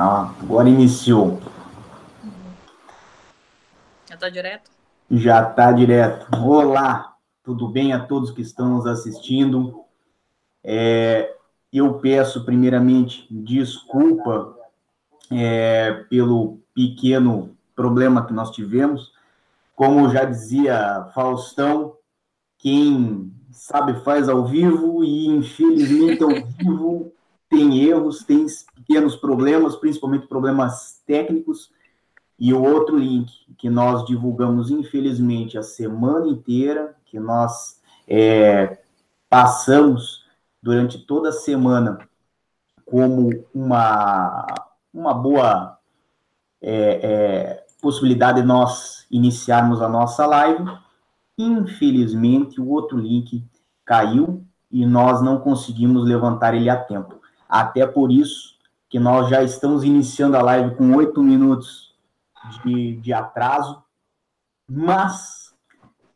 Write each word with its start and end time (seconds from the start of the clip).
Ah, 0.00 0.32
agora 0.40 0.68
iniciou. 0.68 1.40
Já 4.08 4.14
está 4.14 4.28
direto? 4.28 4.70
Já 5.10 5.50
está 5.50 5.72
direto. 5.72 6.28
Olá, 6.40 7.16
tudo 7.42 7.66
bem 7.66 7.92
a 7.92 7.98
todos 7.98 8.30
que 8.30 8.40
estão 8.40 8.68
nos 8.68 8.86
assistindo? 8.86 9.82
É, 10.62 11.34
eu 11.72 11.94
peço, 11.94 12.44
primeiramente, 12.44 13.26
desculpa 13.28 14.56
é, 15.32 16.04
pelo 16.08 16.60
pequeno 16.72 17.56
problema 17.74 18.24
que 18.24 18.32
nós 18.32 18.52
tivemos. 18.52 19.12
Como 19.74 20.10
já 20.10 20.24
dizia 20.24 21.10
Faustão, 21.12 21.96
quem 22.56 23.32
sabe 23.50 23.94
faz 24.04 24.28
ao 24.28 24.46
vivo 24.46 25.02
e, 25.02 25.26
infelizmente, 25.26 26.22
ao 26.22 26.30
vivo 26.30 27.12
tem 27.48 27.82
erros, 27.84 28.22
tem 28.24 28.46
pequenos 28.74 29.16
problemas, 29.16 29.76
principalmente 29.76 30.26
problemas 30.26 31.00
técnicos. 31.06 31.70
E 32.38 32.54
o 32.54 32.62
outro 32.62 32.96
link 32.96 33.32
que 33.56 33.68
nós 33.68 34.04
divulgamos, 34.06 34.70
infelizmente, 34.70 35.58
a 35.58 35.62
semana 35.62 36.28
inteira, 36.28 36.94
que 37.06 37.18
nós 37.18 37.80
é, 38.06 38.78
passamos 39.28 40.24
durante 40.62 40.98
toda 40.98 41.30
a 41.30 41.32
semana 41.32 41.98
como 42.84 43.44
uma, 43.54 44.46
uma 44.92 45.14
boa 45.14 45.78
é, 46.60 47.00
é, 47.02 47.66
possibilidade 47.80 48.40
de 48.40 48.46
nós 48.46 49.06
iniciarmos 49.10 49.82
a 49.82 49.88
nossa 49.88 50.26
live. 50.26 50.64
Infelizmente, 51.36 52.60
o 52.60 52.68
outro 52.68 52.98
link 52.98 53.44
caiu 53.84 54.44
e 54.70 54.84
nós 54.84 55.22
não 55.22 55.40
conseguimos 55.40 56.04
levantar 56.04 56.54
ele 56.54 56.68
a 56.68 56.76
tempo. 56.76 57.17
Até 57.48 57.86
por 57.86 58.12
isso 58.12 58.56
que 58.88 58.98
nós 58.98 59.28
já 59.28 59.42
estamos 59.42 59.84
iniciando 59.84 60.36
a 60.36 60.42
live 60.42 60.74
com 60.76 60.94
oito 60.94 61.22
minutos 61.22 61.94
de, 62.64 62.96
de 62.96 63.12
atraso, 63.12 63.82
mas 64.68 65.54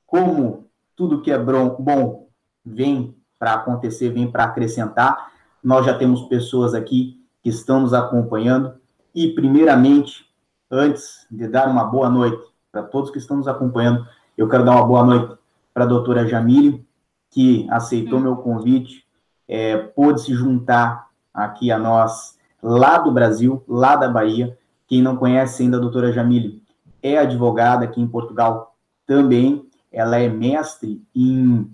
como 0.07 0.67
tudo 0.95 1.23
que 1.23 1.31
é 1.31 1.39
bom 1.39 2.29
vem 2.65 3.17
para 3.39 3.55
acontecer, 3.55 4.11
vem 4.11 4.31
para 4.31 4.45
acrescentar, 4.45 5.33
nós 5.63 5.87
já 5.87 5.97
temos 5.97 6.23
pessoas 6.23 6.75
aqui 6.75 7.21
que 7.43 7.49
estão 7.49 7.81
nos 7.81 7.95
acompanhando 7.95 8.75
e, 9.15 9.29
primeiramente, 9.35 10.27
antes 10.71 11.27
de 11.31 11.49
dar 11.49 11.69
uma 11.69 11.85
boa 11.85 12.09
noite 12.09 12.43
para 12.71 12.83
todos 12.83 13.11
que 13.11 13.19
estão 13.19 13.37
nos 13.37 13.49
acompanhando, 13.49 14.07
eu 14.37 14.49
quero 14.49 14.65
dar 14.65 14.73
uma 14.73 14.87
boa 14.87 15.05
noite 15.05 15.37
para 15.75 15.85
a 15.85 15.89
doutora 15.89 16.27
Jamile, 16.27 16.87
que 17.31 17.67
aceitou 17.71 18.19
hum. 18.19 18.23
meu 18.23 18.37
convite, 18.37 19.07
é, 19.49 19.77
pôde 19.77 20.23
se 20.23 20.35
juntar 20.35 21.09
aqui 21.33 21.71
a 21.71 21.79
nós, 21.79 22.39
lá 22.63 22.99
do 22.99 23.11
Brasil, 23.13 23.63
lá 23.67 23.97
da 23.97 24.09
Bahia. 24.09 24.59
Quem 24.87 25.01
não 25.01 25.17
conhece 25.17 25.63
ainda 25.63 25.77
a 25.77 25.81
doutora 25.81 26.13
Jamile, 26.13 26.63
é 27.03 27.19
advogada 27.19 27.85
aqui 27.85 28.01
em 28.01 28.07
Portugal 28.07 28.77
também. 29.07 29.69
Ela 29.91 30.19
é 30.19 30.29
mestre 30.29 31.03
em 31.15 31.71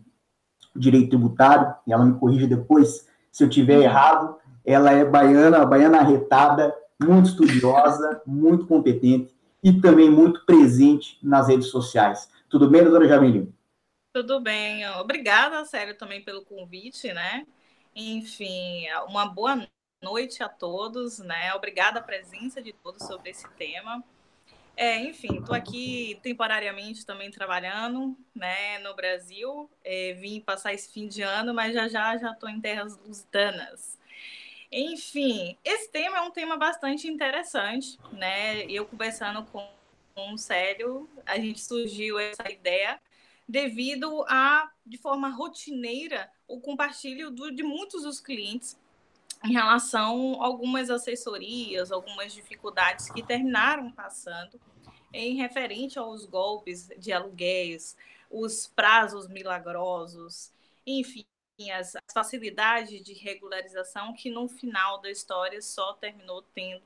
direito 0.75 1.11
tributário, 1.11 1.75
e 1.87 1.93
ela 1.93 2.05
me 2.05 2.19
corrige 2.19 2.47
depois 2.47 3.09
se 3.33 3.43
eu 3.45 3.49
tiver 3.49 3.81
errado. 3.81 4.37
Ela 4.65 4.93
é 4.93 5.05
baiana, 5.05 5.65
baiana 5.65 5.99
arretada, 5.99 6.75
muito 7.03 7.31
estudiosa, 7.31 8.23
muito 8.27 8.67
competente 8.67 9.35
e 9.63 9.73
também 9.73 10.11
muito 10.11 10.45
presente 10.45 11.19
nas 11.23 11.49
redes 11.49 11.69
sociais. 11.69 12.29
Tudo 12.49 12.69
bem, 12.69 12.83
doutora 12.83 13.09
Jamile? 13.09 13.53
Tudo 14.13 14.41
bem. 14.41 14.89
Obrigada, 14.99 15.65
Sério, 15.65 15.97
também 15.97 16.23
pelo 16.23 16.45
convite, 16.45 17.13
né? 17.13 17.47
Enfim, 18.01 18.87
uma 19.09 19.27
boa 19.27 19.67
noite 20.01 20.41
a 20.41 20.49
todos, 20.49 21.19
né? 21.19 21.53
Obrigada 21.55 21.99
a 21.99 22.03
presença 22.03 22.63
de 22.63 22.73
todos 22.73 23.05
sobre 23.05 23.31
esse 23.31 23.49
tema. 23.55 24.05
É, 24.77 24.99
enfim, 25.01 25.41
estou 25.41 25.53
aqui 25.53 26.17
temporariamente 26.23 27.05
também 27.05 27.29
trabalhando, 27.29 28.17
né, 28.33 28.79
no 28.79 28.95
Brasil. 28.95 29.69
É, 29.83 30.13
vim 30.13 30.41
passar 30.41 30.73
esse 30.73 30.93
fim 30.93 31.09
de 31.09 31.23
ano, 31.23 31.53
mas 31.53 31.75
já 31.75 31.89
já 31.89 32.17
já 32.17 32.31
estou 32.31 32.49
em 32.49 32.61
terras 32.61 32.97
lusitanas. 32.99 33.99
Enfim, 34.71 35.59
esse 35.65 35.91
tema 35.91 36.19
é 36.19 36.21
um 36.21 36.31
tema 36.31 36.57
bastante 36.57 37.09
interessante, 37.09 37.99
né? 38.13 38.65
Eu 38.67 38.87
conversando 38.87 39.43
com, 39.47 39.69
com 40.15 40.35
o 40.35 40.39
Célio, 40.39 41.11
a 41.27 41.37
gente 41.37 41.61
surgiu 41.61 42.17
essa 42.17 42.49
ideia 42.49 43.01
devido 43.49 44.25
a, 44.29 44.71
de 44.87 44.99
forma 44.99 45.31
rotineira, 45.31 46.31
o 46.49 46.59
compartilho 46.61 47.31
do, 47.31 47.51
de 47.51 47.63
muitos 47.63 48.03
dos 48.03 48.19
clientes 48.19 48.77
em 49.45 49.53
relação 49.53 50.43
a 50.43 50.47
algumas 50.47 50.91
assessorias, 50.91 51.93
algumas 51.93 52.33
dificuldades 52.33 53.11
que 53.11 53.23
terminaram 53.23 53.93
passando 53.93 54.59
em 55.13 55.37
referente 55.37 55.99
aos 55.99 56.27
golpes 56.27 56.89
de 56.99 57.13
aluguéis, 57.13 57.97
os 58.31 58.67
prazos 58.67 59.29
milagrosos, 59.29 60.53
enfim, 60.87 61.25
as, 61.73 61.97
as 61.97 62.13
facilidades 62.13 63.03
de 63.03 63.15
regularização 63.15 64.13
que 64.13 64.31
no 64.31 64.49
final 64.49 65.01
da 65.01 65.11
história 65.11 65.61
só 65.63 65.93
terminou 65.95 66.43
tendo 66.55 66.83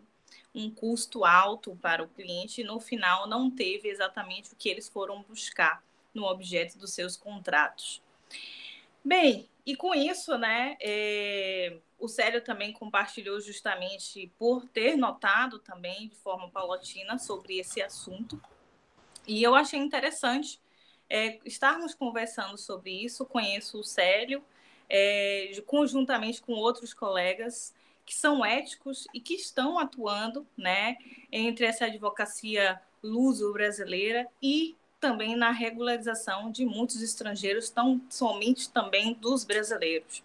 um 0.55 0.71
custo 0.71 1.25
alto 1.25 1.77
para 1.77 2.03
o 2.03 2.09
cliente 2.09 2.61
e 2.61 2.65
no 2.65 2.79
final 2.79 3.27
não 3.27 3.51
teve 3.51 3.89
exatamente 3.89 4.53
o 4.53 4.57
que 4.57 4.69
eles 4.69 4.89
foram 4.89 5.23
buscar 5.23 5.83
no 6.15 6.25
objeto 6.25 6.79
dos 6.79 6.93
seus 6.93 7.17
contratos. 7.17 8.03
Bem, 9.05 9.49
e 9.65 9.77
com 9.77 9.95
isso, 9.95 10.37
né, 10.39 10.77
é, 10.81 11.79
o 11.99 12.09
Célio 12.09 12.43
também 12.43 12.73
compartilhou 12.73 13.41
justamente 13.41 14.33
por 14.39 14.65
ter 14.69 14.97
notado 14.97 15.59
também 15.59 16.09
de 16.09 16.17
forma 16.17 16.51
paulatina 16.51 17.19
sobre 17.19 17.59
esse 17.59 17.81
assunto. 17.81 18.41
E 19.27 19.43
eu 19.43 19.55
achei 19.55 19.79
interessante 19.79 20.61
é, 21.09 21.39
estarmos 21.45 21.95
conversando 21.95 22.59
sobre 22.59 22.91
isso. 22.91 23.25
Conheço 23.25 23.79
o 23.79 23.85
Célio, 23.85 24.45
é, 24.89 25.53
conjuntamente 25.67 26.43
com 26.43 26.55
outros 26.55 26.93
colegas 26.93 27.73
que 28.05 28.15
são 28.15 28.45
éticos 28.45 29.07
e 29.15 29.21
que 29.21 29.35
estão 29.35 29.79
atuando 29.79 30.47
né, 30.57 30.97
entre 31.31 31.67
essa 31.67 31.85
advocacia 31.87 32.81
luso-brasileira 33.03 34.27
e 34.43 34.77
também 35.03 35.35
na 35.35 35.51
regularização 35.51 36.49
de 36.49 36.65
muitos 36.65 37.03
estrangeiros, 37.03 37.69
tão 37.69 38.01
somente 38.09 38.71
também 38.71 39.15
dos 39.15 39.45
brasileiros. 39.45 40.23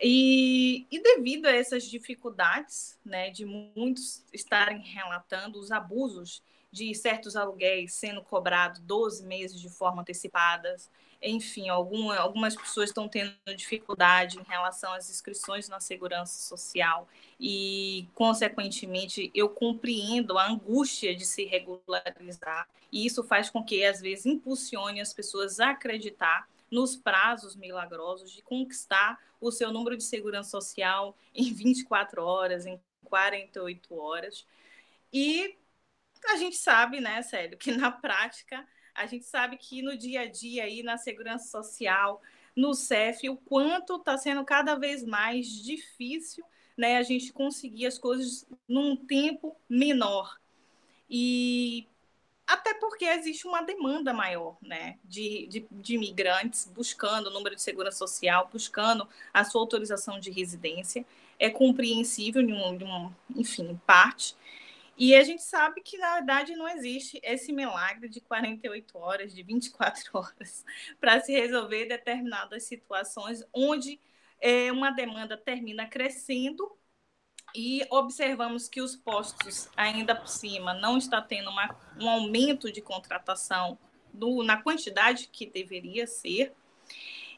E, 0.00 0.84
e, 0.90 1.00
devido 1.00 1.46
a 1.46 1.54
essas 1.54 1.84
dificuldades, 1.84 2.98
né, 3.04 3.30
de 3.30 3.46
muitos 3.46 4.24
estarem 4.32 4.80
relatando 4.80 5.60
os 5.60 5.70
abusos 5.70 6.42
de 6.72 6.92
certos 6.92 7.36
aluguéis 7.36 7.94
sendo 7.94 8.20
cobrados 8.20 8.80
12 8.80 9.24
meses 9.24 9.60
de 9.60 9.68
forma 9.68 10.02
antecipada, 10.02 10.76
enfim, 11.20 11.68
alguma, 11.68 12.16
algumas 12.16 12.54
pessoas 12.54 12.90
estão 12.90 13.08
tendo 13.08 13.34
dificuldade 13.56 14.38
em 14.38 14.42
relação 14.42 14.92
às 14.92 15.10
inscrições 15.10 15.68
na 15.68 15.80
segurança 15.80 16.40
social 16.40 17.08
e, 17.40 18.06
consequentemente, 18.14 19.30
eu 19.34 19.48
compreendo 19.48 20.38
a 20.38 20.46
angústia 20.46 21.14
de 21.14 21.24
se 21.24 21.44
regularizar 21.44 22.68
e 22.92 23.04
isso 23.04 23.22
faz 23.24 23.50
com 23.50 23.62
que, 23.64 23.84
às 23.84 24.00
vezes, 24.00 24.26
impulsione 24.26 25.00
as 25.00 25.12
pessoas 25.12 25.60
a 25.60 25.70
acreditar 25.70 26.48
nos 26.70 26.96
prazos 26.96 27.56
milagrosos 27.56 28.30
de 28.30 28.42
conquistar 28.42 29.18
o 29.40 29.50
seu 29.50 29.72
número 29.72 29.96
de 29.96 30.04
segurança 30.04 30.50
social 30.50 31.16
em 31.34 31.52
24 31.52 32.22
horas, 32.22 32.66
em 32.66 32.80
48 33.04 33.94
horas. 33.94 34.46
E 35.12 35.56
a 36.26 36.36
gente 36.36 36.56
sabe, 36.56 37.00
né, 37.00 37.22
Célio, 37.22 37.56
que 37.56 37.72
na 37.72 37.90
prática 37.90 38.66
a 38.98 39.06
gente 39.06 39.24
sabe 39.24 39.56
que 39.56 39.80
no 39.80 39.96
dia 39.96 40.22
a 40.22 40.26
dia 40.26 40.64
aí 40.64 40.82
na 40.82 40.98
segurança 40.98 41.48
social, 41.48 42.20
no 42.54 42.74
CEF, 42.74 43.28
o 43.28 43.36
quanto 43.36 43.96
está 43.96 44.18
sendo 44.18 44.44
cada 44.44 44.74
vez 44.74 45.04
mais 45.04 45.46
difícil, 45.46 46.44
né, 46.76 46.96
a 46.96 47.02
gente 47.02 47.32
conseguir 47.32 47.86
as 47.86 47.98
coisas 47.98 48.46
num 48.68 48.96
tempo 48.96 49.56
menor. 49.68 50.38
E 51.08 51.86
até 52.46 52.74
porque 52.74 53.04
existe 53.04 53.46
uma 53.46 53.62
demanda 53.62 54.12
maior 54.12 54.56
né, 54.60 54.98
de, 55.04 55.46
de, 55.46 55.66
de 55.70 55.94
imigrantes 55.94 56.70
buscando 56.74 57.28
o 57.28 57.32
número 57.32 57.54
de 57.54 57.62
segurança 57.62 57.98
social, 57.98 58.48
buscando 58.52 59.08
a 59.32 59.44
sua 59.44 59.60
autorização 59.60 60.18
de 60.18 60.30
residência. 60.30 61.06
É 61.38 61.48
compreensível, 61.48 62.42
de 62.44 62.52
um, 62.52 62.76
de 62.76 62.84
um, 62.84 63.12
enfim, 63.36 63.80
parte. 63.86 64.34
E 64.98 65.14
a 65.14 65.22
gente 65.22 65.42
sabe 65.42 65.80
que, 65.80 65.96
na 65.96 66.14
verdade, 66.14 66.56
não 66.56 66.68
existe 66.68 67.20
esse 67.22 67.52
milagre 67.52 68.08
de 68.08 68.20
48 68.20 68.98
horas, 68.98 69.32
de 69.32 69.44
24 69.44 70.10
horas, 70.18 70.64
para 71.00 71.20
se 71.20 71.32
resolver 71.32 71.86
determinadas 71.86 72.64
situações 72.64 73.44
onde 73.52 74.00
é, 74.40 74.72
uma 74.72 74.90
demanda 74.90 75.36
termina 75.36 75.86
crescendo 75.86 76.76
e 77.54 77.86
observamos 77.90 78.68
que 78.68 78.80
os 78.80 78.96
postos, 78.96 79.70
ainda 79.76 80.14
por 80.14 80.28
cima, 80.28 80.74
não 80.74 80.98
está 80.98 81.22
tendo 81.22 81.48
uma, 81.48 81.74
um 82.00 82.08
aumento 82.08 82.70
de 82.70 82.82
contratação 82.82 83.78
do, 84.12 84.42
na 84.42 84.60
quantidade 84.60 85.28
que 85.28 85.46
deveria 85.46 86.06
ser. 86.06 86.52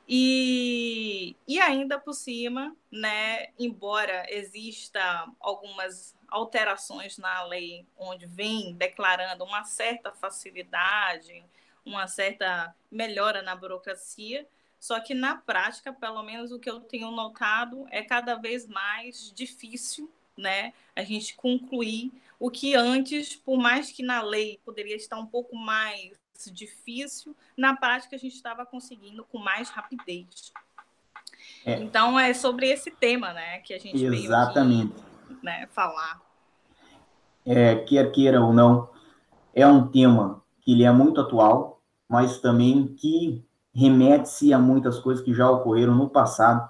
E, 0.08 1.36
e 1.46 1.60
ainda 1.60 1.98
por 1.98 2.14
cima, 2.14 2.74
né, 2.90 3.48
embora 3.58 4.24
exista 4.28 5.30
algumas 5.38 6.16
alterações 6.30 7.18
na 7.18 7.44
lei, 7.44 7.86
onde 7.98 8.26
vem 8.26 8.74
declarando 8.74 9.44
uma 9.44 9.64
certa 9.64 10.12
facilidade, 10.12 11.44
uma 11.84 12.06
certa 12.06 12.74
melhora 12.90 13.42
na 13.42 13.54
burocracia, 13.56 14.46
só 14.78 14.98
que 14.98 15.12
na 15.12 15.36
prática, 15.36 15.92
pelo 15.92 16.22
menos 16.22 16.52
o 16.52 16.58
que 16.58 16.70
eu 16.70 16.80
tenho 16.80 17.10
notado, 17.10 17.86
é 17.90 18.02
cada 18.02 18.36
vez 18.36 18.66
mais 18.66 19.30
difícil 19.34 20.10
né, 20.36 20.72
a 20.96 21.02
gente 21.02 21.34
concluir 21.34 22.10
o 22.38 22.50
que 22.50 22.74
antes, 22.74 23.36
por 23.36 23.58
mais 23.58 23.92
que 23.92 24.02
na 24.02 24.22
lei 24.22 24.58
poderia 24.64 24.96
estar 24.96 25.18
um 25.18 25.26
pouco 25.26 25.54
mais 25.54 26.12
difícil, 26.50 27.36
na 27.54 27.76
prática 27.76 28.16
a 28.16 28.18
gente 28.18 28.34
estava 28.34 28.64
conseguindo 28.64 29.22
com 29.24 29.36
mais 29.36 29.68
rapidez. 29.68 30.50
É. 31.66 31.74
Então 31.74 32.18
é 32.18 32.32
sobre 32.32 32.68
esse 32.70 32.90
tema, 32.90 33.34
né, 33.34 33.58
que 33.58 33.74
a 33.74 33.78
gente 33.78 34.02
Exatamente. 34.02 34.88
veio 34.88 34.96
aqui, 34.96 35.09
né, 35.42 35.66
falar. 35.72 36.20
É, 37.44 37.76
quer 37.76 38.10
queira 38.12 38.40
ou 38.40 38.52
não, 38.52 38.88
é 39.54 39.66
um 39.66 39.88
tema 39.88 40.42
que 40.60 40.72
ele 40.72 40.84
é 40.84 40.92
muito 40.92 41.20
atual, 41.20 41.80
mas 42.08 42.38
também 42.38 42.88
que 42.88 43.44
remete-se 43.72 44.52
a 44.52 44.58
muitas 44.58 44.98
coisas 44.98 45.24
que 45.24 45.32
já 45.32 45.50
ocorreram 45.50 45.94
no 45.94 46.08
passado. 46.08 46.68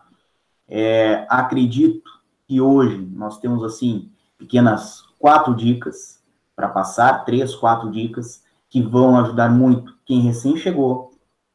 É, 0.69 1.27
acredito 1.29 2.11
que 2.47 2.61
hoje 2.61 2.99
nós 3.13 3.39
temos 3.39 3.65
assim 3.65 4.11
pequenas 4.39 5.03
quatro 5.19 5.55
dicas 5.55 6.23
para 6.55 6.69
passar, 6.69 7.25
três, 7.25 7.55
quatro 7.55 7.91
dicas 7.91 8.45
que 8.69 8.81
vão 8.81 9.19
ajudar 9.19 9.51
muito 9.51 9.97
quem 10.05 10.21
recém 10.21 10.57
chegou 10.57 11.13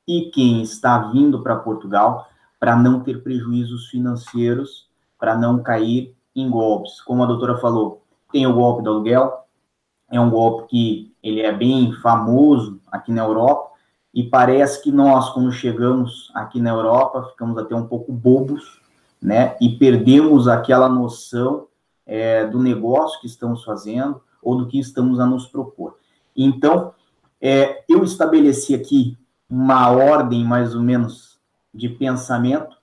e 0.08 0.30
quem 0.34 0.62
está 0.62 0.98
vindo 1.12 1.42
para 1.42 1.56
Portugal 1.56 2.28
para 2.60 2.76
não 2.76 3.02
ter 3.02 3.22
prejuízos 3.22 3.88
financeiros, 3.90 4.90
para 5.20 5.38
não 5.38 5.62
cair 5.62 6.15
em 6.36 6.50
golpes. 6.50 7.02
Como 7.02 7.24
a 7.24 7.26
doutora 7.26 7.58
falou, 7.58 8.02
tem 8.32 8.46
o 8.46 8.54
golpe 8.54 8.84
do 8.84 8.90
aluguel, 8.90 9.46
é 10.12 10.20
um 10.20 10.30
golpe 10.30 10.68
que 10.68 11.16
ele 11.24 11.42
é 11.42 11.52
bem 11.52 11.94
famoso 11.94 12.80
aqui 12.92 13.12
na 13.12 13.24
Europa, 13.24 13.72
e 14.14 14.24
parece 14.24 14.82
que 14.82 14.92
nós, 14.92 15.30
quando 15.32 15.52
chegamos 15.52 16.32
aqui 16.34 16.62
na 16.62 16.70
Europa, 16.70 17.24
ficamos 17.32 17.58
até 17.58 17.76
um 17.76 17.88
pouco 17.88 18.12
bobos, 18.12 18.82
né, 19.22 19.58
e 19.60 19.70
perdemos 19.70 20.48
aquela 20.48 20.88
noção 20.88 21.68
é, 22.06 22.46
do 22.46 22.62
negócio 22.62 23.20
que 23.20 23.28
estamos 23.28 23.64
fazendo 23.64 24.22
ou 24.42 24.56
do 24.56 24.68
que 24.68 24.80
estamos 24.80 25.20
a 25.20 25.26
nos 25.26 25.48
propor. 25.48 25.98
Então, 26.36 26.94
é, 27.42 27.84
eu 27.90 28.04
estabeleci 28.04 28.76
aqui 28.76 29.18
uma 29.50 29.90
ordem, 29.90 30.44
mais 30.44 30.76
ou 30.76 30.81
menos, 30.81 31.40
de 31.74 31.90
pensamento. 31.90 32.78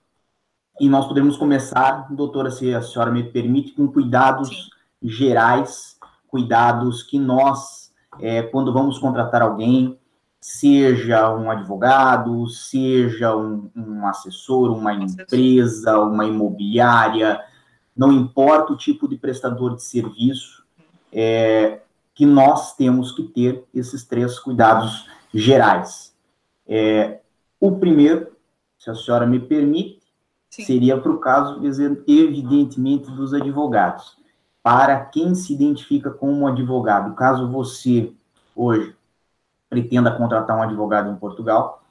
E 0.79 0.89
nós 0.89 1.07
podemos 1.07 1.37
começar, 1.37 2.07
doutora, 2.13 2.49
se 2.49 2.73
a 2.73 2.81
senhora 2.81 3.11
me 3.11 3.23
permite, 3.23 3.73
com 3.73 3.87
cuidados 3.87 4.49
Sim. 4.49 5.07
gerais, 5.09 5.97
cuidados 6.27 7.03
que 7.03 7.19
nós, 7.19 7.91
é, 8.19 8.41
quando 8.41 8.73
vamos 8.73 8.97
contratar 8.97 9.41
alguém, 9.41 9.99
seja 10.41 11.33
um 11.33 11.49
advogado, 11.49 12.47
seja 12.49 13.35
um, 13.35 13.69
um 13.75 14.05
assessor, 14.07 14.71
uma 14.71 14.93
empresa, 14.93 15.99
uma 15.99 16.25
imobiliária, 16.25 17.39
não 17.95 18.11
importa 18.11 18.73
o 18.73 18.77
tipo 18.77 19.07
de 19.07 19.15
prestador 19.15 19.75
de 19.75 19.83
serviço, 19.83 20.65
é, 21.11 21.81
que 22.15 22.25
nós 22.25 22.75
temos 22.75 23.11
que 23.11 23.23
ter 23.23 23.63
esses 23.73 24.03
três 24.03 24.39
cuidados 24.39 25.07
gerais. 25.33 26.13
É, 26.67 27.19
o 27.59 27.77
primeiro 27.77 28.33
se 28.83 28.89
a 28.89 28.95
senhora 28.95 29.25
me 29.25 29.39
permite, 29.39 30.02
Seria 30.61 30.99
para 30.99 31.11
o 31.11 31.17
caso, 31.17 31.59
evidentemente, 32.07 33.09
dos 33.09 33.33
advogados. 33.33 34.15
Para 34.61 34.99
quem 34.99 35.33
se 35.33 35.51
identifica 35.51 36.11
como 36.11 36.45
advogado, 36.45 37.15
caso 37.15 37.49
você, 37.49 38.13
hoje, 38.55 38.95
pretenda 39.67 40.15
contratar 40.15 40.55
um 40.55 40.61
advogado 40.61 41.09
em 41.09 41.15
Portugal, 41.15 41.81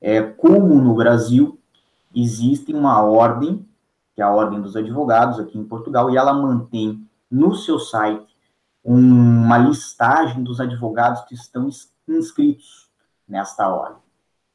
é, 0.00 0.20
como 0.20 0.74
no 0.74 0.94
Brasil, 0.94 1.58
existe 2.14 2.74
uma 2.74 3.00
ordem, 3.02 3.64
que 4.14 4.20
é 4.20 4.24
a 4.24 4.32
Ordem 4.32 4.60
dos 4.60 4.74
Advogados 4.74 5.38
aqui 5.38 5.56
em 5.56 5.64
Portugal, 5.64 6.10
e 6.10 6.16
ela 6.16 6.32
mantém 6.32 7.06
no 7.30 7.54
seu 7.54 7.78
site 7.78 8.26
uma 8.82 9.58
listagem 9.58 10.42
dos 10.42 10.60
advogados 10.60 11.20
que 11.22 11.34
estão 11.34 11.68
inscritos 12.08 12.88
nesta 13.28 13.68
ordem. 13.68 14.02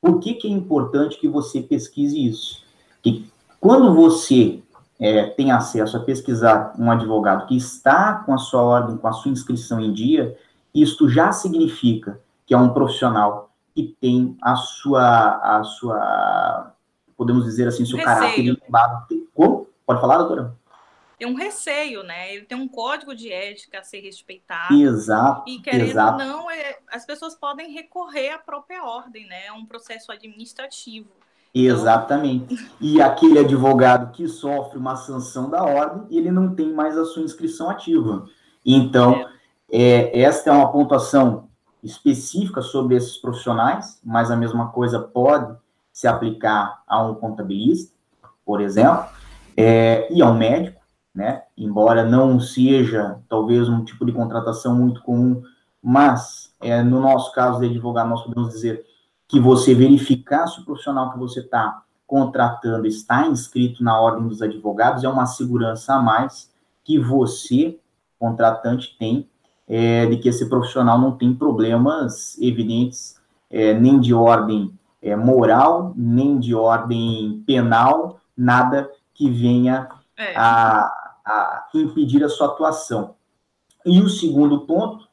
Por 0.01 0.19
que, 0.19 0.33
que 0.33 0.47
é 0.47 0.51
importante 0.51 1.17
que 1.17 1.29
você 1.29 1.61
pesquise 1.61 2.25
isso? 2.25 2.63
Que 3.01 3.31
quando 3.63 3.95
você 3.95 4.61
é, 4.99 5.27
tem 5.27 5.49
acesso 5.49 5.95
a 5.95 6.01
pesquisar 6.01 6.75
um 6.77 6.91
advogado 6.91 7.47
que 7.47 7.55
está 7.55 8.15
com 8.15 8.33
a 8.33 8.37
sua 8.37 8.61
ordem, 8.61 8.97
com 8.97 9.07
a 9.07 9.13
sua 9.13 9.31
inscrição 9.31 9.79
em 9.79 9.93
dia, 9.93 10.37
isto 10.75 11.07
já 11.07 11.31
significa 11.31 12.19
que 12.45 12.53
é 12.53 12.57
um 12.57 12.73
profissional 12.73 13.49
que 13.73 13.95
tem 14.01 14.37
a 14.41 14.57
sua, 14.57 15.59
a 15.59 15.63
sua 15.63 16.73
podemos 17.15 17.45
dizer 17.45 17.65
assim, 17.65 17.85
seu 17.85 17.97
Receio. 17.97 18.15
caráter 18.17 18.45
elevado. 18.47 19.07
Como? 19.33 19.69
Pode 19.85 20.01
falar, 20.01 20.17
doutora? 20.17 20.57
tem 21.17 21.27
um 21.31 21.35
receio, 21.35 22.03
né? 22.03 22.33
Ele 22.33 22.43
tem 22.43 22.57
um 22.57 22.67
código 22.67 23.15
de 23.15 23.31
ética 23.31 23.79
a 23.79 23.83
ser 23.83 24.01
respeitado. 24.01 24.73
Exato. 24.73 25.49
E 25.49 25.61
querendo 25.61 25.91
exato. 25.91 26.21
ou 26.21 26.27
não, 26.27 26.51
é, 26.51 26.79
as 26.91 27.05
pessoas 27.05 27.33
podem 27.33 27.71
recorrer 27.71 28.31
à 28.31 28.39
própria 28.39 28.83
ordem, 28.83 29.25
né? 29.25 29.45
É 29.45 29.53
um 29.53 29.65
processo 29.65 30.11
administrativo. 30.11 31.07
Exatamente. 31.53 32.57
E 32.81 33.01
aquele 33.01 33.39
advogado 33.39 34.11
que 34.11 34.27
sofre 34.27 34.77
uma 34.77 34.95
sanção 34.95 35.49
da 35.49 35.63
ordem, 35.63 36.17
ele 36.17 36.31
não 36.31 36.55
tem 36.55 36.73
mais 36.73 36.97
a 36.97 37.05
sua 37.05 37.23
inscrição 37.23 37.69
ativa. 37.69 38.25
Então. 38.65 39.25
É, 39.75 40.21
esta 40.21 40.51
é 40.51 40.53
uma 40.53 40.71
pontuação 40.71 41.49
específica 41.81 42.61
sobre 42.61 42.95
esses 42.95 43.17
profissionais, 43.17 43.99
mas 44.03 44.29
a 44.29 44.35
mesma 44.35 44.67
coisa 44.67 44.99
pode 44.99 45.57
se 45.91 46.07
aplicar 46.07 46.83
a 46.85 47.01
um 47.01 47.15
contabilista, 47.15 47.91
por 48.45 48.61
exemplo, 48.61 49.05
é, 49.57 50.07
e 50.13 50.21
a 50.21 50.27
um 50.27 50.37
médico 50.37 50.83
né? 51.13 51.43
Embora 51.55 52.03
não 52.03 52.39
seja 52.39 53.19
talvez 53.29 53.69
um 53.69 53.83
tipo 53.83 54.05
de 54.05 54.11
contratação 54.11 54.75
muito 54.75 55.01
comum, 55.03 55.43
mas 55.81 56.53
é, 56.59 56.81
no 56.81 56.99
nosso 56.99 57.31
caso 57.33 57.59
de 57.59 57.67
advogado 57.67 58.09
nós 58.09 58.23
podemos 58.23 58.49
dizer 58.49 58.83
que 59.33 59.39
você 59.39 59.73
verificar 59.73 60.45
se 60.45 60.61
o 60.61 60.63
profissional 60.63 61.11
que 61.11 61.17
você 61.17 61.39
está 61.39 61.81
contratando 62.05 62.85
está 62.85 63.25
inscrito 63.25 63.83
na 63.83 63.99
ordem 63.99 64.27
dos 64.27 64.43
advogados 64.43 65.03
é 65.03 65.09
uma 65.09 65.25
segurança 65.25 65.95
a 65.95 65.99
mais 65.99 66.53
que 66.83 66.99
você 66.99 67.79
contratante 68.19 68.95
tem 68.99 69.27
é, 69.67 70.05
de 70.05 70.17
que 70.17 70.29
esse 70.29 70.47
profissional 70.47 71.01
não 71.01 71.17
tem 71.17 71.33
problemas 71.33 72.39
evidentes 72.39 73.19
é, 73.49 73.73
nem 73.73 73.99
de 73.99 74.13
ordem 74.13 74.71
é, 75.01 75.15
moral 75.15 75.95
nem 75.97 76.37
de 76.37 76.53
ordem 76.53 77.43
penal 77.47 78.19
nada 78.37 78.87
que 79.15 79.31
venha 79.31 79.89
é. 80.15 80.37
a 80.37 80.91
a 81.25 81.69
impedir 81.73 82.21
a 82.21 82.27
sua 82.27 82.47
atuação. 82.47 83.15
E 83.85 84.01
o 84.01 84.09
segundo 84.09 84.65
ponto, 84.65 85.07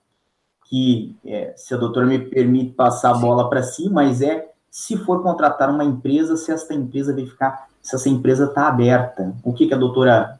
que 0.71 1.17
é, 1.27 1.53
se 1.57 1.75
a 1.75 1.77
doutora 1.77 2.07
me 2.07 2.19
permite 2.19 2.73
passar 2.75 3.11
a 3.11 3.19
bola 3.19 3.51
para 3.51 3.63
si, 3.63 3.91
mas 3.91 4.23
é 4.23 4.49
se 4.71 4.97
for 4.97 5.21
contratar 5.21 5.69
uma 5.69 5.85
empresa, 5.85 6.37
se 6.37 6.53
essa 6.53 6.73
empresa 6.73 7.13
verificar 7.13 7.69
se 7.83 7.97
essa 7.97 8.09
empresa 8.09 8.45
está 8.45 8.69
aberta. 8.69 9.35
O 9.43 9.53
que, 9.53 9.67
que 9.67 9.75
a 9.75 9.77
doutora 9.77 10.39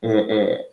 é, 0.00 0.08
é, 0.08 0.70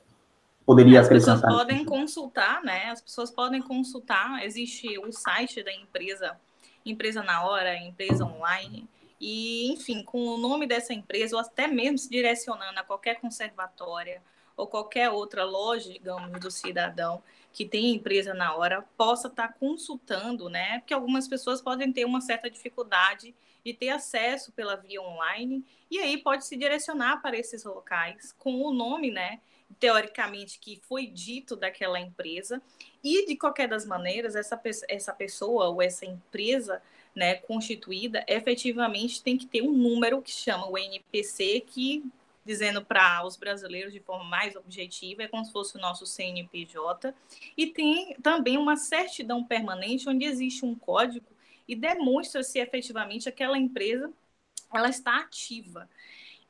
poderia 0.65 1.01
As 1.01 1.05
acrescentar? 1.05 1.35
As 1.35 1.41
pessoas 1.41 1.61
podem 1.61 1.85
consultar, 1.85 2.63
né? 2.63 2.89
As 2.89 3.01
pessoas 3.01 3.31
podem 3.31 3.61
consultar. 3.61 4.43
Existe 4.45 4.97
o 4.99 5.11
site 5.11 5.61
da 5.61 5.73
empresa, 5.73 6.39
empresa 6.85 7.21
na 7.21 7.45
hora, 7.45 7.77
empresa 7.77 8.23
online. 8.23 8.87
E, 9.19 9.73
enfim, 9.73 10.03
com 10.03 10.25
o 10.25 10.37
nome 10.37 10.65
dessa 10.65 10.93
empresa, 10.93 11.35
ou 11.35 11.41
até 11.41 11.67
mesmo 11.67 11.97
se 11.97 12.09
direcionando 12.09 12.79
a 12.79 12.83
qualquer 12.83 13.19
conservatória 13.19 14.21
ou 14.55 14.67
qualquer 14.67 15.09
outra 15.09 15.45
loja, 15.45 15.91
digamos, 15.91 16.37
do 16.39 16.51
cidadão 16.51 17.21
que 17.59 17.65
tem 17.65 17.93
empresa 17.93 18.33
na 18.33 18.55
hora, 18.55 18.85
possa 18.95 19.27
estar 19.27 19.49
consultando, 19.59 20.47
né? 20.47 20.79
Porque 20.79 20.93
algumas 20.93 21.27
pessoas 21.27 21.61
podem 21.61 21.91
ter 21.91 22.05
uma 22.05 22.21
certa 22.21 22.49
dificuldade 22.49 23.35
de 23.65 23.73
ter 23.73 23.89
acesso 23.89 24.53
pela 24.53 24.77
via 24.77 25.01
online, 25.01 25.61
e 25.91 25.99
aí 25.99 26.17
pode 26.17 26.45
se 26.45 26.55
direcionar 26.55 27.21
para 27.21 27.37
esses 27.37 27.65
locais 27.65 28.33
com 28.39 28.61
o 28.61 28.71
nome, 28.71 29.11
né? 29.11 29.41
Teoricamente, 29.77 30.57
que 30.57 30.79
foi 30.87 31.05
dito 31.05 31.57
daquela 31.57 31.99
empresa, 31.99 32.61
e 33.03 33.25
de 33.25 33.35
qualquer 33.35 33.67
das 33.67 33.85
maneiras, 33.85 34.37
essa, 34.37 34.57
essa 34.87 35.11
pessoa 35.11 35.67
ou 35.67 35.81
essa 35.81 36.05
empresa 36.05 36.81
né, 37.13 37.35
constituída, 37.35 38.23
efetivamente 38.25 39.21
tem 39.21 39.37
que 39.37 39.45
ter 39.45 39.63
um 39.63 39.73
número 39.73 40.21
que 40.21 40.31
chama 40.31 40.65
o 40.65 40.77
NPC, 40.77 41.61
que, 41.67 42.05
dizendo 42.45 42.83
para 42.83 43.25
os 43.25 43.35
brasileiros 43.35 43.93
de 43.93 43.99
forma 43.99 44.23
mais 44.23 44.55
objetiva, 44.55 45.23
é 45.23 45.27
como 45.27 45.45
se 45.45 45.51
fosse 45.51 45.77
o 45.77 45.81
nosso 45.81 46.05
CNPJ, 46.05 47.13
e 47.55 47.67
tem 47.67 48.15
também 48.21 48.57
uma 48.57 48.75
certidão 48.75 49.43
permanente, 49.43 50.09
onde 50.09 50.25
existe 50.25 50.65
um 50.65 50.75
código 50.75 51.27
e 51.67 51.75
demonstra 51.75 52.41
se 52.41 52.59
efetivamente 52.59 53.29
aquela 53.29 53.57
empresa 53.57 54.11
ela 54.73 54.89
está 54.89 55.17
ativa. 55.19 55.89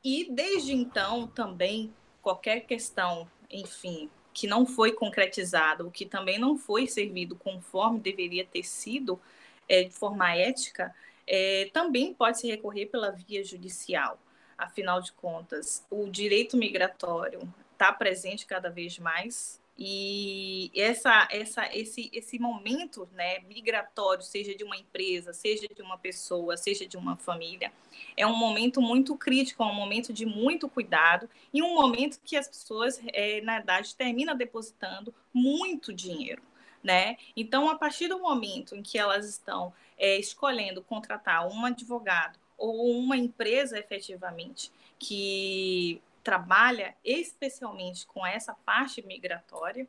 E 0.04 0.30
desde 0.32 0.74
então 0.74 1.28
também 1.28 1.94
qualquer 2.22 2.62
questão, 2.62 3.30
enfim, 3.50 4.10
que 4.34 4.48
não 4.48 4.66
foi 4.66 4.94
concretizado, 4.94 5.88
o 5.88 5.92
que 5.92 6.06
também 6.06 6.38
não 6.40 6.58
foi 6.58 6.88
servido 6.88 7.36
conforme 7.36 8.00
deveria 8.00 8.46
ter 8.46 8.64
sido, 8.64 9.20
é, 9.68 9.84
de 9.84 9.94
forma 9.94 10.34
ética, 10.36 10.96
é, 11.28 11.70
também 11.74 12.14
pode 12.14 12.40
se 12.40 12.48
recorrer 12.48 12.86
pela 12.88 13.12
via 13.12 13.44
judicial. 13.44 14.18
Afinal 14.60 15.02
de 15.02 15.14
contas, 15.14 15.86
o 15.90 16.10
direito 16.10 16.58
migratório 16.58 17.42
está 17.72 17.94
presente 17.94 18.46
cada 18.46 18.70
vez 18.70 19.00
mais 19.00 19.60
e 19.82 20.70
essa, 20.76 21.26
essa, 21.32 21.74
esse, 21.74 22.10
esse 22.12 22.38
momento 22.38 23.08
né, 23.14 23.40
migratório, 23.40 24.22
seja 24.22 24.54
de 24.54 24.66
uma 24.66 24.76
empresa, 24.76 25.32
seja 25.32 25.66
de 25.74 25.82
uma 25.82 25.98
pessoa, 25.98 26.58
seja 26.58 26.86
de 26.86 26.98
uma 26.98 27.16
família, 27.16 27.72
é 28.18 28.28
um 28.28 28.36
momento 28.36 28.82
muito 28.82 29.16
crítico, 29.16 29.64
é 29.64 29.66
um 29.66 29.74
momento 29.74 30.12
de 30.12 30.26
muito 30.26 30.68
cuidado 30.68 31.30
e 31.54 31.64
um 31.64 31.74
momento 31.74 32.20
que 32.26 32.36
as 32.36 32.50
pessoas, 32.50 33.00
é, 33.14 33.40
na 33.40 33.54
verdade, 33.54 33.96
terminam 33.96 34.36
depositando 34.36 35.16
muito 35.34 35.94
dinheiro. 35.94 36.44
Né? 36.84 37.16
Então, 37.34 37.70
a 37.70 37.78
partir 37.78 38.10
do 38.10 38.20
momento 38.20 38.76
em 38.76 38.82
que 38.82 38.98
elas 38.98 39.26
estão 39.30 39.74
é, 39.98 40.18
escolhendo 40.18 40.82
contratar 40.82 41.48
um 41.48 41.66
advogado 41.66 42.38
ou 42.60 42.92
uma 42.92 43.18
empresa 43.18 43.80
efetivamente 43.80 44.72
que 45.00 46.02
trabalha 46.24 46.96
especialmente 47.04 48.06
com 48.06 48.26
essa 48.26 48.54
parte 48.54 49.02
migratória, 49.02 49.88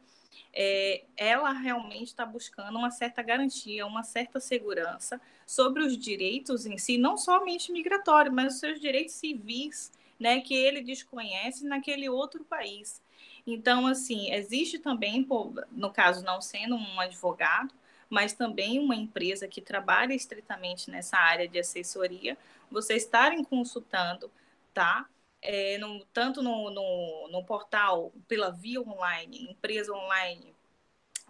é, 0.52 1.04
ela 1.16 1.52
realmente 1.52 2.08
está 2.08 2.24
buscando 2.24 2.78
uma 2.78 2.90
certa 2.90 3.22
garantia, 3.22 3.86
uma 3.86 4.02
certa 4.02 4.40
segurança 4.40 5.20
sobre 5.46 5.82
os 5.82 5.98
direitos 5.98 6.66
em 6.66 6.78
si, 6.78 6.96
não 6.96 7.16
somente 7.16 7.72
migratórios, 7.72 8.34
mas 8.34 8.54
os 8.54 8.60
seus 8.60 8.80
direitos 8.80 9.14
civis, 9.14 9.92
né, 10.18 10.40
que 10.40 10.54
ele 10.54 10.80
desconhece 10.80 11.66
naquele 11.66 12.08
outro 12.08 12.44
país. 12.44 13.02
Então, 13.46 13.86
assim, 13.86 14.32
existe 14.32 14.78
também, 14.78 15.26
no 15.72 15.90
caso 15.90 16.24
não 16.24 16.40
sendo 16.40 16.76
um 16.76 17.00
advogado, 17.00 17.74
mas 18.10 18.34
também 18.34 18.78
uma 18.78 18.96
empresa 18.96 19.48
que 19.48 19.60
trabalha 19.62 20.12
estritamente 20.12 20.90
nessa 20.90 21.16
área 21.16 21.48
de 21.48 21.58
assessoria, 21.58 22.36
você 22.70 22.94
estarem 22.94 23.42
consultando, 23.44 24.30
tá? 24.74 25.08
é, 25.42 25.78
no, 25.78 26.04
tanto 26.06 26.42
no, 26.42 26.70
no, 26.70 27.28
no, 27.30 27.44
portal 27.44 28.12
pela 28.28 28.50
via 28.50 28.80
online, 28.80 29.50
empresa 29.50 29.92
online, 29.92 30.54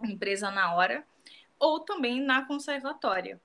empresa 0.03 0.51
na 0.51 0.75
hora, 0.75 1.05
ou 1.59 1.79
também 1.79 2.21
na 2.21 2.45
conservatória. 2.45 3.39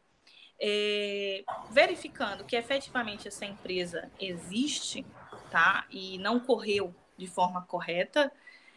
É, 0.59 1.45
verificando 1.71 2.45
que 2.45 2.57
efetivamente 2.57 3.29
essa 3.29 3.45
empresa 3.45 4.11
existe, 4.19 5.05
tá? 5.51 5.87
E 5.91 6.17
não 6.19 6.41
correu 6.41 6.95
de 7.17 7.27
forma 7.27 7.63
correta, 7.63 8.33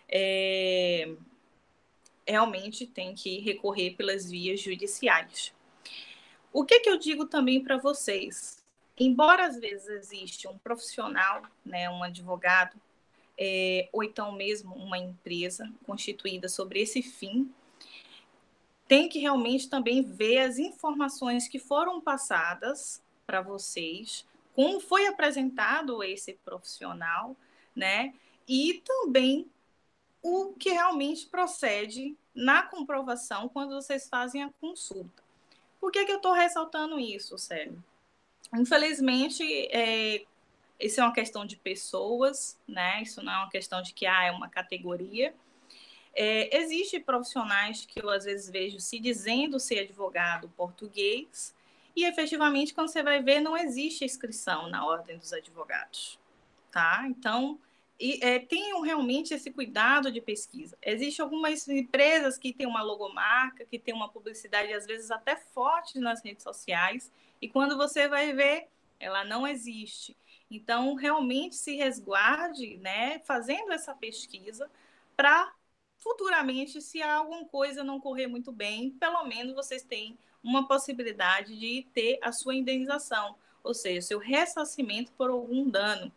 é, 0.10 1.16
realmente 2.30 2.86
tem 2.86 3.14
que 3.14 3.40
recorrer 3.40 3.96
pelas 3.96 4.30
vias 4.30 4.60
judiciais. 4.60 5.54
O 6.54 6.64
que, 6.64 6.80
que 6.80 6.90
eu 6.90 6.98
digo 6.98 7.26
também 7.26 7.64
para 7.64 7.78
vocês? 7.78 8.60
embora 9.00 9.46
às 9.46 9.58
vezes 9.58 9.88
existe 9.88 10.48
um 10.48 10.58
profissional, 10.58 11.42
né, 11.66 11.90
um 11.90 12.04
advogado, 12.04 12.76
é, 13.38 13.88
ou 13.94 14.04
então 14.04 14.34
mesmo 14.34 14.76
uma 14.76 14.98
empresa 14.98 15.72
constituída 15.86 16.50
sobre 16.50 16.82
esse 16.82 17.02
fim, 17.02 17.50
tem 18.88 19.08
que 19.08 19.20
realmente 19.20 19.70
também 19.70 20.02
ver 20.04 20.40
as 20.40 20.60
informações 20.60 21.48
que 21.48 21.58
foram 21.58 22.02
passadas 22.02 23.02
para 23.26 23.42
vocês, 23.42 24.26
como 24.54 24.80
foi 24.80 25.08
apresentado 25.08 26.04
esse 26.04 26.34
profissional, 26.44 27.36
né? 27.76 28.14
E 28.48 28.82
também 28.84 29.48
o 30.22 30.54
que 30.54 30.72
realmente 30.72 31.28
procede 31.28 32.16
na 32.36 32.64
comprovação 32.64 33.50
quando 33.50 33.76
vocês 33.76 34.08
fazem 34.10 34.44
a 34.44 34.52
consulta. 34.60 35.24
Por 35.80 35.92
que, 35.92 36.06
que 36.06 36.12
eu 36.12 36.18
estou 36.18 36.34
ressaltando 36.34 37.00
isso, 37.00 37.38
Célio? 37.38 37.82
Infelizmente, 38.54 39.44
é, 39.72 40.26
isso 40.80 41.00
é 41.00 41.04
uma 41.04 41.14
questão 41.14 41.46
de 41.46 41.56
pessoas, 41.56 42.60
né? 42.68 43.02
Isso 43.02 43.22
não 43.24 43.32
é 43.32 43.38
uma 43.38 43.50
questão 43.50 43.82
de 43.82 43.94
que 43.94 44.06
ah, 44.06 44.26
é 44.26 44.32
uma 44.32 44.50
categoria. 44.50 45.34
É, 46.14 46.58
Existem 46.58 47.02
profissionais 47.02 47.86
que 47.86 48.02
eu 48.02 48.10
às 48.10 48.26
vezes 48.26 48.50
vejo 48.50 48.80
se 48.80 49.00
dizendo 49.00 49.60
ser 49.60 49.80
advogado 49.80 50.52
português, 50.58 51.54
e 51.96 52.06
efetivamente, 52.06 52.74
quando 52.74 52.88
você 52.88 53.04
vai 53.04 53.22
ver, 53.22 53.42
não 53.42 53.58
existe 53.58 54.06
inscrição 54.06 54.70
na 54.70 54.86
ordem 54.86 55.18
dos 55.18 55.34
advogados. 55.34 56.18
Tá? 56.72 57.06
Então, 57.08 57.60
e, 58.00 58.24
é, 58.24 58.40
tenham 58.40 58.82
realmente 58.82 59.34
esse 59.34 59.52
cuidado 59.52 60.12
de 60.12 60.22
pesquisa. 60.22 60.78
Existem 60.82 61.24
algumas 61.24 61.68
empresas 61.68 62.38
que 62.38 62.54
têm 62.54 62.66
uma 62.66 62.82
logomarca, 62.82 63.66
que 63.66 63.78
têm 63.78 63.94
uma 63.94 64.10
publicidade, 64.10 64.74
às 64.74 64.86
vezes 64.86 65.12
até 65.12 65.36
forte 65.36 66.00
nas 66.00 66.24
redes 66.24 66.44
sociais, 66.44 67.12
e 67.42 67.50
quando 67.50 67.76
você 67.76 68.08
vai 68.08 68.34
ver, 68.34 68.68
ela 69.00 69.24
não 69.26 69.46
existe. 69.46 70.16
Então, 70.50 70.96
realmente 70.96 71.56
se 71.56 71.76
resguarde, 71.76 72.78
né, 72.78 73.20
fazendo 73.20 73.72
essa 73.72 73.94
pesquisa 73.94 74.70
para 75.16 75.54
futuramente, 75.98 76.82
se 76.82 77.02
alguma 77.02 77.46
coisa 77.46 77.84
não 77.84 78.00
correr 78.00 78.28
muito 78.28 78.52
bem, 78.52 78.92
pelo 78.92 79.24
menos 79.26 79.54
vocês 79.54 79.84
têm 79.84 80.18
uma 80.42 80.68
possibilidade 80.68 81.58
de 81.60 81.86
ter 81.94 82.18
a 82.22 82.32
sua 82.32 82.56
indenização, 82.56 83.36
ou 83.62 83.74
seja, 83.74 84.02
seu 84.02 84.20
ressarcimento 84.20 85.12
por 85.18 85.30
algum 85.30 85.70
dano. 85.70 86.10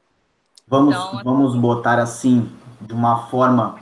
Vamos, 0.73 0.97
então, 0.97 1.21
vamos 1.23 1.55
botar 1.55 1.99
assim, 1.99 2.50
de 2.81 2.95
uma 2.95 3.26
forma 3.26 3.76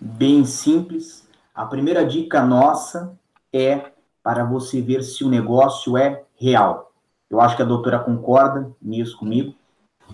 bem 0.00 0.44
simples. 0.44 1.28
A 1.52 1.66
primeira 1.66 2.06
dica 2.06 2.40
nossa 2.40 3.18
é 3.52 3.90
para 4.22 4.44
você 4.44 4.80
ver 4.80 5.02
se 5.02 5.24
o 5.24 5.28
negócio 5.28 5.96
é 5.96 6.22
real. 6.36 6.92
Eu 7.28 7.40
acho 7.40 7.56
que 7.56 7.62
a 7.62 7.64
doutora 7.64 7.98
concorda 7.98 8.70
nisso 8.80 9.18
comigo. 9.18 9.56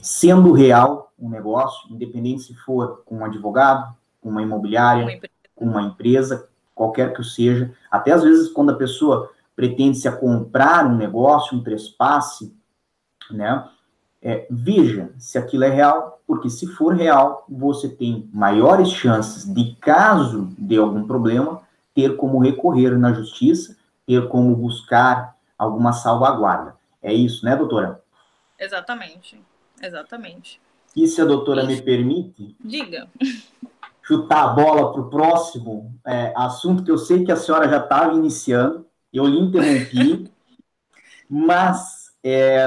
Sendo 0.01 0.53
real 0.53 1.13
um 1.19 1.29
negócio, 1.29 1.93
independente 1.93 2.45
se 2.45 2.55
for 2.55 3.03
com 3.05 3.19
um 3.19 3.25
advogado, 3.27 3.95
com 4.19 4.31
uma 4.31 4.41
imobiliária, 4.41 5.21
com 5.55 5.67
uma 5.67 5.83
empresa, 5.83 6.49
qualquer 6.75 7.13
que 7.13 7.23
seja, 7.23 7.75
até 7.91 8.13
às 8.13 8.23
vezes 8.23 8.49
quando 8.49 8.71
a 8.71 8.77
pessoa 8.77 9.31
pretende 9.55 9.99
se 9.99 10.09
a 10.09 10.17
comprar 10.17 10.87
um 10.87 10.97
negócio, 10.97 11.59
um 11.59 11.63
trespasse, 11.63 12.57
né? 13.31 13.69
É, 14.29 14.45
veja 14.51 15.13
se 15.19 15.39
aquilo 15.39 15.63
é 15.63 15.71
real, 15.71 16.21
porque 16.27 16.51
se 16.51 16.67
for 16.67 16.93
real, 16.97 17.47
você 17.49 17.89
tem 17.89 18.29
maiores 18.35 18.91
chances 18.91 19.45
de, 19.45 19.77
caso 19.77 20.53
de 20.59 20.77
algum 20.77 21.07
problema, 21.07 21.63
ter 21.95 22.17
como 22.17 22.41
recorrer 22.41 22.99
na 22.99 23.13
justiça, 23.13 23.77
ter 24.05 24.27
como 24.27 24.57
buscar 24.57 25.37
alguma 25.57 25.93
salvaguarda. 25.93 26.75
É 27.01 27.15
isso, 27.15 27.45
né, 27.45 27.55
doutora? 27.55 28.03
Exatamente, 28.59 29.41
exatamente. 29.81 30.61
E 30.97 31.07
se 31.07 31.23
a 31.23 31.25
doutora 31.25 31.63
isso. 31.63 31.71
me 31.71 31.83
permite? 31.83 32.57
Diga. 32.59 33.07
Chutar 34.03 34.43
a 34.43 34.49
bola 34.49 34.93
para 34.93 35.03
o 35.03 35.09
próximo 35.09 35.95
é, 36.05 36.33
assunto 36.35 36.83
que 36.83 36.91
eu 36.91 36.99
sei 36.99 37.25
que 37.25 37.31
a 37.31 37.37
senhora 37.37 37.69
já 37.69 37.79
estava 37.79 38.15
iniciando, 38.15 38.85
eu 39.13 39.25
lhe 39.25 39.39
interrompi, 39.39 40.29
mas 41.31 42.11
é, 42.25 42.67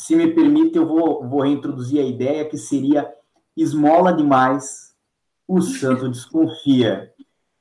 se 0.00 0.16
me 0.16 0.32
permite, 0.32 0.78
eu 0.78 0.86
vou, 0.86 1.28
vou 1.28 1.42
reintroduzir 1.42 2.00
a 2.00 2.06
ideia 2.06 2.48
que 2.48 2.56
seria 2.56 3.14
esmola 3.54 4.14
demais, 4.14 4.96
o 5.46 5.60
santo 5.60 6.08
desconfia. 6.10 7.12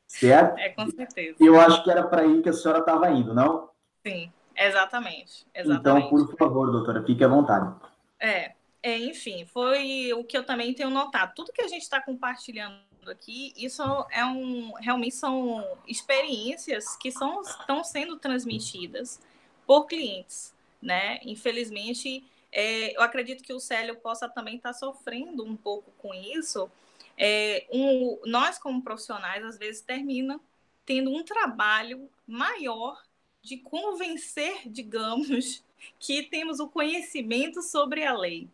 Certo? 0.08 0.58
É, 0.58 0.70
com 0.70 0.90
certeza. 0.90 1.36
Eu 1.40 1.60
acho 1.60 1.84
que 1.84 1.92
era 1.92 2.08
para 2.08 2.22
aí 2.22 2.42
que 2.42 2.48
a 2.48 2.54
senhora 2.54 2.80
estava 2.80 3.12
indo, 3.12 3.34
não? 3.34 3.70
Sim. 4.08 4.32
Exatamente, 4.56 5.46
exatamente. 5.54 6.08
Então, 6.08 6.10
por 6.10 6.38
favor, 6.38 6.72
doutora, 6.72 7.04
fique 7.06 7.24
à 7.24 7.28
vontade. 7.28 7.74
É, 8.20 8.54
é, 8.82 8.98
enfim, 8.98 9.46
foi 9.46 10.12
o 10.14 10.24
que 10.24 10.38
eu 10.38 10.46
também 10.46 10.74
tenho 10.74 10.90
notado. 10.90 11.34
Tudo 11.36 11.54
que 11.54 11.62
a 11.62 11.68
gente 11.68 11.84
está 11.84 12.02
compartilhando 12.02 12.78
aqui, 13.10 13.54
isso 13.56 13.82
é 14.12 14.26
um, 14.26 14.74
realmente 14.80 15.16
são 15.16 15.66
experiências 15.88 16.98
que 16.98 17.12
são, 17.12 17.42
estão 17.42 17.84
sendo 17.86 18.18
transmitidas 18.18 19.22
por 19.66 19.86
clientes, 19.86 20.54
né? 20.82 21.20
Infelizmente, 21.24 22.24
é, 22.52 22.96
eu 22.96 23.02
acredito 23.02 23.44
que 23.44 23.54
o 23.54 23.60
Célio 23.60 23.96
possa 23.98 24.28
também 24.28 24.56
estar 24.56 24.74
tá 24.74 24.78
sofrendo 24.78 25.44
um 25.44 25.56
pouco 25.56 25.92
com 25.98 26.14
isso. 26.14 26.70
É, 27.18 27.68
um, 27.72 28.20
nós, 28.26 28.58
como 28.58 28.82
profissionais, 28.82 29.44
às 29.44 29.58
vezes 29.58 29.82
termina 29.82 30.40
tendo 30.86 31.12
um 31.12 31.24
trabalho 31.24 32.10
maior 32.26 33.02
de 33.42 33.58
convencer, 33.58 34.68
digamos, 34.68 35.64
que 36.00 36.24
temos 36.24 36.60
o 36.60 36.68
conhecimento 36.68 37.62
sobre 37.62 38.06
a 38.06 38.18
lei, 38.18 38.50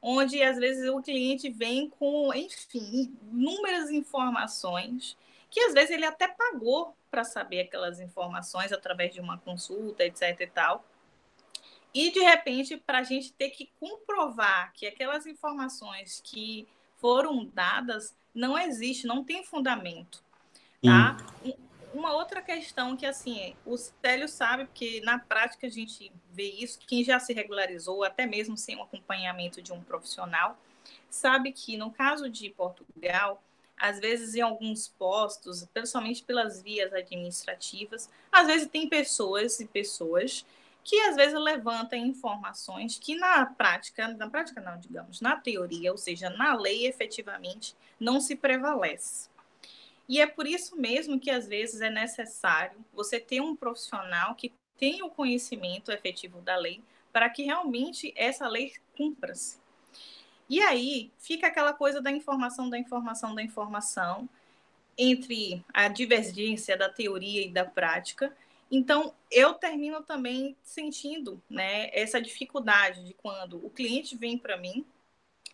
onde 0.00 0.42
às 0.42 0.58
vezes 0.58 0.88
o 0.88 1.02
cliente 1.02 1.50
vem 1.50 1.88
com, 1.88 2.32
enfim, 2.34 3.16
inúmeras 3.30 3.90
informações 3.90 5.16
que 5.52 5.60
às 5.60 5.74
vezes 5.74 5.90
ele 5.90 6.06
até 6.06 6.26
pagou 6.26 6.96
para 7.10 7.24
saber 7.24 7.60
aquelas 7.60 8.00
informações 8.00 8.72
através 8.72 9.12
de 9.12 9.20
uma 9.20 9.36
consulta, 9.36 10.02
etc 10.02 10.40
e 10.40 10.46
tal. 10.46 10.82
E 11.94 12.10
de 12.10 12.20
repente, 12.20 12.76
para 12.76 12.98
a 12.98 13.02
gente 13.02 13.32
ter 13.32 13.50
que 13.50 13.70
comprovar 13.78 14.72
que 14.72 14.86
aquelas 14.86 15.26
informações 15.26 16.20
que 16.24 16.66
foram 16.96 17.44
dadas 17.44 18.14
não 18.34 18.58
existe, 18.58 19.06
não 19.06 19.22
tem 19.24 19.44
fundamento. 19.44 20.22
Tá? 20.82 21.16
Uma 21.92 22.14
outra 22.14 22.40
questão 22.40 22.96
que, 22.96 23.04
assim, 23.04 23.54
o 23.66 23.76
Célio 23.76 24.26
sabe, 24.26 24.64
porque 24.64 25.02
na 25.02 25.18
prática 25.18 25.66
a 25.66 25.70
gente 25.70 26.10
vê 26.30 26.50
isso, 26.50 26.78
quem 26.86 27.04
já 27.04 27.20
se 27.20 27.34
regularizou, 27.34 28.02
até 28.02 28.24
mesmo 28.24 28.56
sem 28.56 28.76
o 28.76 28.82
acompanhamento 28.82 29.60
de 29.60 29.72
um 29.72 29.82
profissional, 29.82 30.58
sabe 31.10 31.52
que 31.52 31.76
no 31.76 31.90
caso 31.90 32.30
de 32.30 32.48
Portugal, 32.48 33.42
às 33.76 34.00
vezes 34.00 34.34
em 34.34 34.40
alguns 34.40 34.88
postos, 34.88 35.66
principalmente 35.74 36.22
pelas 36.22 36.62
vias 36.62 36.92
administrativas, 36.94 38.08
às 38.30 38.46
vezes 38.46 38.68
tem 38.68 38.88
pessoas 38.88 39.60
e 39.60 39.66
pessoas 39.66 40.46
que 40.84 40.98
às 41.02 41.16
vezes 41.16 41.38
levantam 41.38 41.98
informações 41.98 42.98
que 42.98 43.14
na 43.14 43.46
prática, 43.46 44.08
na 44.08 44.28
prática 44.28 44.60
não, 44.60 44.78
digamos, 44.78 45.20
na 45.20 45.36
teoria, 45.36 45.92
ou 45.92 45.98
seja, 45.98 46.28
na 46.30 46.54
lei 46.54 46.86
efetivamente 46.86 47.76
não 47.98 48.20
se 48.20 48.34
prevalece. 48.34 49.30
E 50.08 50.20
é 50.20 50.26
por 50.26 50.46
isso 50.46 50.76
mesmo 50.76 51.18
que 51.18 51.30
às 51.30 51.46
vezes 51.46 51.80
é 51.80 51.88
necessário 51.88 52.84
você 52.92 53.20
ter 53.20 53.40
um 53.40 53.54
profissional 53.54 54.34
que 54.34 54.52
tenha 54.76 55.04
o 55.04 55.10
conhecimento 55.10 55.92
efetivo 55.92 56.40
da 56.40 56.56
lei 56.56 56.82
para 57.12 57.30
que 57.30 57.44
realmente 57.44 58.12
essa 58.16 58.48
lei 58.48 58.72
cumpra-se. 58.96 59.60
E 60.48 60.60
aí 60.60 61.10
fica 61.18 61.46
aquela 61.46 61.72
coisa 61.72 62.00
da 62.00 62.10
informação, 62.10 62.68
da 62.68 62.78
informação, 62.78 63.34
da 63.34 63.42
informação, 63.42 64.28
entre 64.98 65.64
a 65.72 65.88
divergência 65.88 66.76
da 66.76 66.88
teoria 66.88 67.46
e 67.46 67.50
da 67.50 67.64
prática. 67.64 68.36
Então, 68.74 69.14
eu 69.30 69.52
termino 69.52 70.02
também 70.02 70.56
sentindo 70.62 71.42
né, 71.48 71.90
essa 71.92 72.18
dificuldade 72.18 73.04
de 73.04 73.12
quando 73.12 73.62
o 73.62 73.68
cliente 73.68 74.16
vem 74.16 74.38
para 74.38 74.56
mim, 74.56 74.86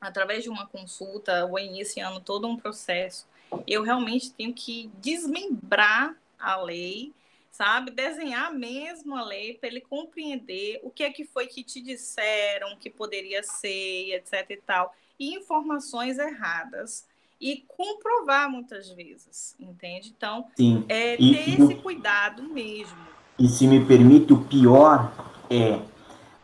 através 0.00 0.44
de 0.44 0.48
uma 0.48 0.68
consulta, 0.68 1.44
ou 1.44 1.58
iniciando 1.58 2.20
todo 2.20 2.46
um 2.46 2.56
processo, 2.56 3.26
eu 3.66 3.82
realmente 3.82 4.32
tenho 4.32 4.54
que 4.54 4.88
desmembrar 5.00 6.16
a 6.38 6.62
lei, 6.62 7.12
sabe? 7.50 7.90
Desenhar 7.90 8.54
mesmo 8.54 9.16
a 9.16 9.24
lei 9.24 9.54
para 9.54 9.68
ele 9.68 9.80
compreender 9.80 10.78
o 10.84 10.90
que 10.90 11.02
é 11.02 11.10
que 11.10 11.24
foi 11.24 11.48
que 11.48 11.64
te 11.64 11.80
disseram 11.80 12.76
que 12.76 12.88
poderia 12.88 13.42
ser, 13.42 14.12
etc 14.12 14.48
e 14.50 14.56
tal, 14.58 14.94
e 15.18 15.34
informações 15.34 16.18
erradas 16.18 17.04
e 17.40 17.64
comprovar 17.68 18.50
muitas 18.50 18.90
vezes, 18.90 19.54
entende? 19.58 20.12
Então, 20.16 20.46
Sim. 20.56 20.84
é 20.88 21.16
ter 21.16 21.22
e, 21.22 21.54
esse 21.54 21.74
cuidado 21.76 22.42
mesmo. 22.42 22.98
E 23.38 23.48
se 23.48 23.66
me 23.66 23.84
permite, 23.84 24.32
o 24.32 24.44
pior 24.44 25.12
é 25.48 25.80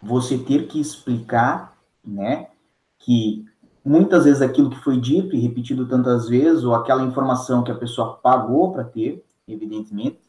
você 0.00 0.38
ter 0.38 0.68
que 0.68 0.80
explicar, 0.80 1.76
né, 2.04 2.48
que 2.98 3.44
muitas 3.84 4.24
vezes 4.24 4.40
aquilo 4.40 4.70
que 4.70 4.82
foi 4.82 5.00
dito 5.00 5.34
e 5.34 5.40
repetido 5.40 5.86
tantas 5.86 6.28
vezes, 6.28 6.62
ou 6.62 6.74
aquela 6.74 7.02
informação 7.02 7.64
que 7.64 7.72
a 7.72 7.76
pessoa 7.76 8.14
pagou 8.14 8.72
para 8.72 8.84
ter, 8.84 9.24
evidentemente, 9.48 10.20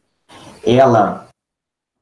ela 0.64 1.28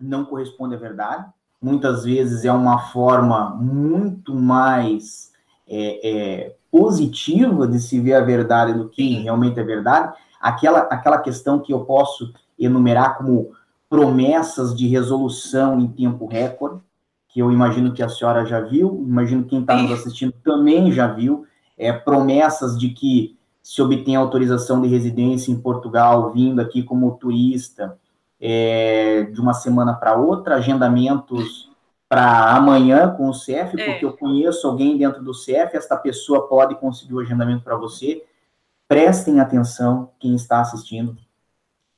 não 0.01 0.25
corresponde 0.25 0.75
à 0.75 0.79
verdade. 0.79 1.31
Muitas 1.61 2.05
vezes 2.05 2.45
é 2.45 2.53
uma 2.53 2.91
forma 2.91 3.51
muito 3.51 4.35
mais 4.35 5.33
é, 5.67 6.09
é, 6.09 6.57
positiva 6.75 7.69
de 7.69 7.79
se 7.79 8.01
ver 8.01 8.15
a 8.15 8.21
verdade 8.21 8.73
do 8.73 8.89
que 8.89 9.21
realmente 9.21 9.61
é 9.61 9.63
verdade. 9.63 10.13
Aquela, 10.41 10.81
aquela 10.81 11.19
questão 11.19 11.61
que 11.61 11.73
eu 11.73 11.85
posso 11.85 12.35
enumerar 12.59 13.17
como 13.17 13.53
promessas 13.89 14.77
de 14.77 14.89
resolução 14.89 15.79
em 15.79 15.87
tempo 15.87 16.27
recorde, 16.27 16.81
que 17.29 17.39
eu 17.39 17.53
imagino 17.53 17.93
que 17.93 18.03
a 18.03 18.09
senhora 18.09 18.45
já 18.45 18.59
viu, 18.59 19.05
imagino 19.07 19.45
quem 19.45 19.61
está 19.61 19.77
nos 19.77 19.93
assistindo 19.93 20.35
também 20.43 20.91
já 20.91 21.07
viu, 21.07 21.47
é, 21.79 21.93
promessas 21.93 22.77
de 22.77 22.89
que 22.89 23.39
se 23.63 23.81
obtém 23.81 24.17
autorização 24.17 24.83
de 24.83 24.89
residência 24.89 25.53
em 25.53 25.61
Portugal, 25.61 26.33
vindo 26.33 26.61
aqui 26.61 26.83
como 26.83 27.13
turista, 27.13 27.97
é, 28.41 29.29
de 29.33 29.41
uma 29.41 29.55
semana 29.55 29.95
para 29.95 30.17
outra, 30.17 30.57
agendamentos 30.57 31.71
para 32.15 32.55
amanhã 32.55 33.13
com 33.13 33.29
o 33.29 33.35
CEF, 33.35 33.75
é. 33.77 33.91
porque 33.91 34.05
eu 34.05 34.13
conheço 34.13 34.69
alguém 34.69 34.97
dentro 34.97 35.21
do 35.21 35.35
CEF, 35.35 35.77
esta 35.77 35.97
pessoa 35.97 36.47
pode 36.47 36.77
conseguir 36.77 37.13
o 37.13 37.19
agendamento 37.19 37.65
para 37.65 37.75
você. 37.75 38.23
Prestem 38.87 39.41
atenção, 39.41 40.13
quem 40.21 40.37
está 40.37 40.61
assistindo, 40.61 41.17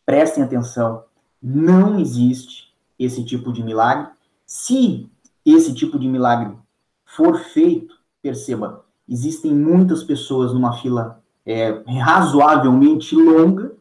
prestem 0.07 0.43
atenção, 0.43 1.05
não 1.43 2.01
existe 2.01 2.75
esse 2.99 3.23
tipo 3.27 3.53
de 3.53 3.63
milagre. 3.63 4.09
Se 4.47 5.07
esse 5.45 5.75
tipo 5.75 5.99
de 5.99 6.09
milagre 6.09 6.57
for 7.05 7.37
feito, 7.37 7.95
perceba, 8.23 8.87
existem 9.07 9.53
muitas 9.53 10.03
pessoas 10.03 10.55
numa 10.55 10.79
fila 10.79 11.23
é, 11.45 11.83
razoavelmente 12.01 13.15
longa 13.15 13.73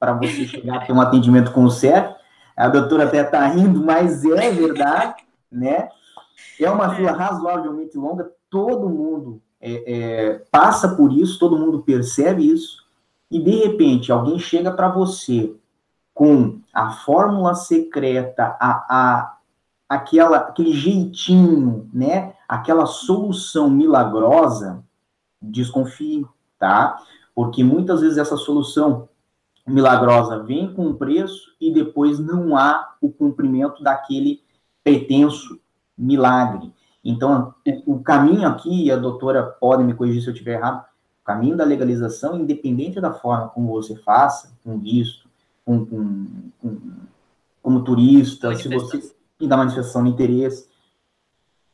para 0.00 0.14
você 0.14 0.46
chegar 0.48 0.76
a 0.76 0.86
ter 0.86 0.92
um 0.94 1.02
atendimento 1.02 1.52
com 1.52 1.64
o 1.64 1.70
CEF. 1.70 2.14
A 2.56 2.68
doutora 2.68 3.04
até 3.04 3.20
está 3.20 3.46
rindo, 3.46 3.84
mas 3.84 4.24
é 4.24 4.50
verdade, 4.50 5.22
né? 5.52 5.88
É 6.58 6.70
uma 6.70 6.94
fila 6.94 7.12
razoavelmente 7.12 7.96
longa, 7.96 8.30
todo 8.50 8.88
mundo 8.88 9.40
é, 9.60 9.92
é, 9.92 10.44
passa 10.50 10.96
por 10.96 11.12
isso, 11.12 11.38
todo 11.38 11.58
mundo 11.58 11.82
percebe 11.82 12.50
isso, 12.50 12.84
e 13.30 13.38
de 13.38 13.50
repente 13.50 14.10
alguém 14.10 14.38
chega 14.38 14.72
para 14.72 14.88
você 14.88 15.54
com 16.12 16.60
a 16.72 16.90
fórmula 16.90 17.54
secreta, 17.54 18.56
a, 18.60 18.86
a, 18.88 19.36
aquela, 19.88 20.38
aquele 20.38 20.72
jeitinho, 20.72 21.88
né? 21.92 22.34
Aquela 22.48 22.84
solução 22.84 23.70
milagrosa, 23.70 24.84
desconfie, 25.40 26.26
tá? 26.58 26.98
Porque 27.34 27.64
muitas 27.64 28.00
vezes 28.02 28.18
essa 28.18 28.36
solução 28.36 29.08
milagrosa 29.66 30.42
vem 30.42 30.72
com 30.74 30.94
preço 30.94 31.54
e 31.60 31.72
depois 31.72 32.18
não 32.18 32.56
há 32.56 32.94
o 33.00 33.10
cumprimento 33.10 33.82
daquele 33.82 34.41
pretenso 34.82 35.60
milagre. 35.96 36.72
Então, 37.04 37.54
o, 37.66 37.94
o 37.94 38.02
caminho 38.02 38.46
aqui, 38.46 38.84
e 38.84 38.90
a 38.90 38.96
doutora 38.96 39.42
pode 39.42 39.82
me 39.82 39.94
corrigir 39.94 40.22
se 40.22 40.28
eu 40.28 40.32
estiver 40.32 40.54
errado, 40.54 40.84
o 41.22 41.24
caminho 41.24 41.56
da 41.56 41.64
legalização, 41.64 42.38
independente 42.38 43.00
da 43.00 43.12
forma 43.12 43.48
como 43.48 43.72
você 43.72 43.96
faça, 43.96 44.52
com 44.64 44.78
visto, 44.78 45.28
com, 45.64 45.84
com, 45.84 46.26
com 46.60 46.78
como 47.62 47.84
turista, 47.84 48.54
se 48.56 48.68
você 48.68 49.00
e 49.40 49.46
da 49.46 49.56
manifestação 49.56 50.04
de 50.04 50.10
interesse, 50.10 50.68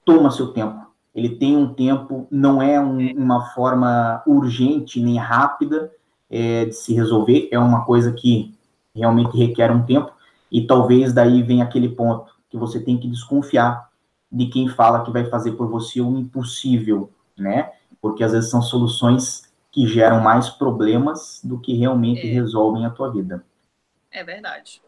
toma 0.04 0.30
seu 0.30 0.52
tempo. 0.52 0.86
Ele 1.14 1.36
tem 1.36 1.56
um 1.56 1.74
tempo, 1.74 2.26
não 2.30 2.62
é 2.62 2.80
um, 2.80 2.98
uma 3.12 3.46
forma 3.54 4.22
urgente 4.26 5.00
nem 5.00 5.16
rápida 5.18 5.90
é, 6.30 6.66
de 6.66 6.74
se 6.74 6.94
resolver, 6.94 7.48
é 7.50 7.58
uma 7.58 7.84
coisa 7.84 8.12
que 8.12 8.54
realmente 8.94 9.36
requer 9.36 9.70
um 9.70 9.84
tempo, 9.84 10.12
e 10.50 10.66
talvez 10.66 11.12
daí 11.12 11.42
venha 11.42 11.64
aquele 11.64 11.88
ponto 11.88 12.37
que 12.48 12.56
você 12.56 12.80
tem 12.80 12.98
que 12.98 13.08
desconfiar 13.08 13.90
de 14.30 14.46
quem 14.46 14.68
fala 14.68 15.04
que 15.04 15.10
vai 15.10 15.24
fazer 15.26 15.52
por 15.52 15.68
você 15.68 16.00
o 16.00 16.18
impossível, 16.18 17.10
né? 17.36 17.72
Porque 18.00 18.22
às 18.22 18.32
vezes 18.32 18.50
são 18.50 18.62
soluções 18.62 19.50
que 19.70 19.86
geram 19.86 20.20
mais 20.20 20.48
problemas 20.48 21.40
do 21.42 21.58
que 21.60 21.74
realmente 21.74 22.26
é. 22.26 22.30
resolvem 22.32 22.84
a 22.84 22.90
tua 22.90 23.10
vida. 23.12 23.44
É 24.10 24.24
verdade. 24.24 24.82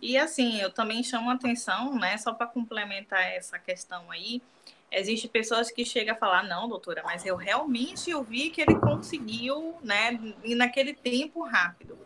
E 0.00 0.18
assim, 0.18 0.60
eu 0.60 0.70
também 0.70 1.02
chamo 1.02 1.30
a 1.30 1.34
atenção, 1.34 1.94
né, 1.94 2.18
só 2.18 2.32
para 2.34 2.46
complementar 2.46 3.22
essa 3.32 3.58
questão 3.58 4.10
aí, 4.10 4.42
existe 4.90 5.28
pessoas 5.28 5.70
que 5.70 5.84
chegam 5.84 6.14
a 6.14 6.18
falar, 6.18 6.42
não, 6.42 6.68
doutora, 6.68 7.02
mas 7.04 7.24
eu 7.24 7.36
realmente 7.36 8.10
eu 8.10 8.22
vi 8.22 8.50
que 8.50 8.60
ele 8.60 8.78
conseguiu, 8.78 9.74
né, 9.82 10.18
e 10.44 10.54
naquele 10.54 10.94
tempo 10.94 11.42
rápido. 11.42 11.98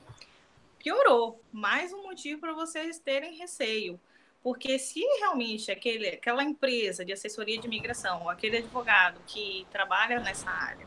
Piorou. 0.78 1.42
Mais 1.52 1.92
um 1.92 2.04
motivo 2.04 2.40
para 2.40 2.54
vocês 2.54 2.98
terem 2.98 3.36
receio. 3.36 4.00
Porque 4.42 4.78
se 4.78 5.00
realmente 5.18 5.70
aquele, 5.70 6.08
aquela 6.08 6.42
empresa 6.42 7.04
de 7.04 7.12
assessoria 7.12 7.58
de 7.58 7.66
imigração, 7.66 8.28
aquele 8.28 8.58
advogado 8.58 9.20
que 9.26 9.66
trabalha 9.70 10.20
nessa 10.20 10.50
área, 10.50 10.86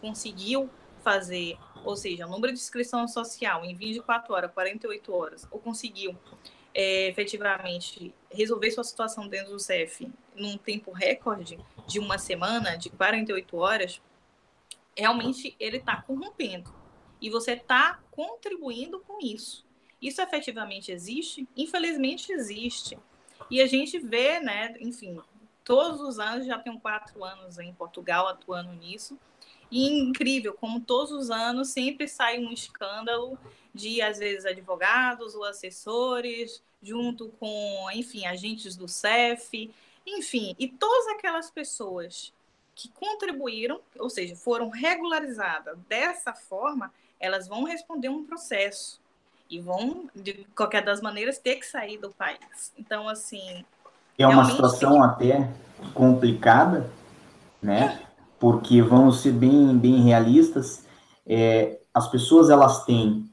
conseguiu 0.00 0.70
fazer 1.02 1.58
ou 1.84 1.96
seja, 1.96 2.26
o 2.26 2.30
número 2.30 2.52
de 2.52 2.58
inscrição 2.58 3.06
social 3.06 3.64
em 3.64 3.74
24 3.74 4.32
horas, 4.32 4.50
48 4.52 5.14
horas, 5.14 5.46
ou 5.50 5.60
conseguiu 5.60 6.16
é, 6.72 7.08
efetivamente 7.08 8.12
resolver 8.30 8.70
sua 8.70 8.82
situação 8.82 9.28
dentro 9.28 9.52
do 9.52 9.60
CEF 9.60 10.10
num 10.34 10.56
tempo 10.56 10.90
recorde 10.90 11.58
de 11.86 11.98
uma 11.98 12.18
semana, 12.18 12.76
de 12.76 12.88
48 12.90 13.56
horas, 13.56 14.02
realmente 14.96 15.54
ele 15.60 15.76
está 15.76 16.00
corrompendo. 16.02 16.74
E 17.20 17.30
você 17.30 17.52
está 17.52 18.00
contribuindo 18.10 19.00
com 19.00 19.18
isso. 19.24 19.64
Isso 20.04 20.20
efetivamente 20.20 20.92
existe? 20.92 21.48
Infelizmente 21.56 22.30
existe. 22.30 22.98
E 23.50 23.62
a 23.62 23.66
gente 23.66 23.98
vê, 23.98 24.38
né, 24.38 24.76
enfim, 24.78 25.18
todos 25.64 25.98
os 25.98 26.18
anos, 26.18 26.46
já 26.46 26.58
tenho 26.58 26.78
quatro 26.78 27.24
anos 27.24 27.58
em 27.58 27.72
Portugal 27.72 28.28
atuando 28.28 28.70
nisso, 28.74 29.18
e 29.70 29.88
incrível, 29.98 30.52
como 30.52 30.78
todos 30.78 31.10
os 31.10 31.30
anos 31.30 31.70
sempre 31.70 32.06
sai 32.06 32.38
um 32.38 32.52
escândalo 32.52 33.38
de, 33.74 34.02
às 34.02 34.18
vezes, 34.18 34.44
advogados 34.44 35.34
ou 35.34 35.42
assessores, 35.42 36.62
junto 36.82 37.30
com, 37.40 37.90
enfim, 37.94 38.26
agentes 38.26 38.76
do 38.76 38.86
CEF, 38.86 39.72
enfim, 40.06 40.54
e 40.58 40.68
todas 40.68 41.08
aquelas 41.08 41.50
pessoas 41.50 42.30
que 42.74 42.90
contribuíram, 42.90 43.80
ou 43.98 44.10
seja, 44.10 44.36
foram 44.36 44.68
regularizadas 44.68 45.78
dessa 45.88 46.34
forma, 46.34 46.92
elas 47.18 47.48
vão 47.48 47.64
responder 47.64 48.10
um 48.10 48.24
processo 48.24 49.00
e 49.50 49.60
vão, 49.60 50.08
de 50.14 50.46
qualquer 50.54 50.84
das 50.84 51.00
maneiras, 51.00 51.38
ter 51.38 51.56
que 51.56 51.66
sair 51.66 51.98
do 51.98 52.10
país. 52.10 52.72
Então, 52.78 53.08
assim. 53.08 53.64
É 54.18 54.26
uma 54.26 54.44
situação 54.44 55.02
até 55.02 55.50
complicada, 55.92 56.90
né? 57.62 58.00
Porque 58.38 58.80
vamos 58.82 59.20
ser 59.20 59.32
bem, 59.32 59.76
bem 59.76 60.02
realistas. 60.02 60.84
É, 61.26 61.78
as 61.92 62.08
pessoas 62.08 62.50
elas 62.50 62.84
têm 62.84 63.28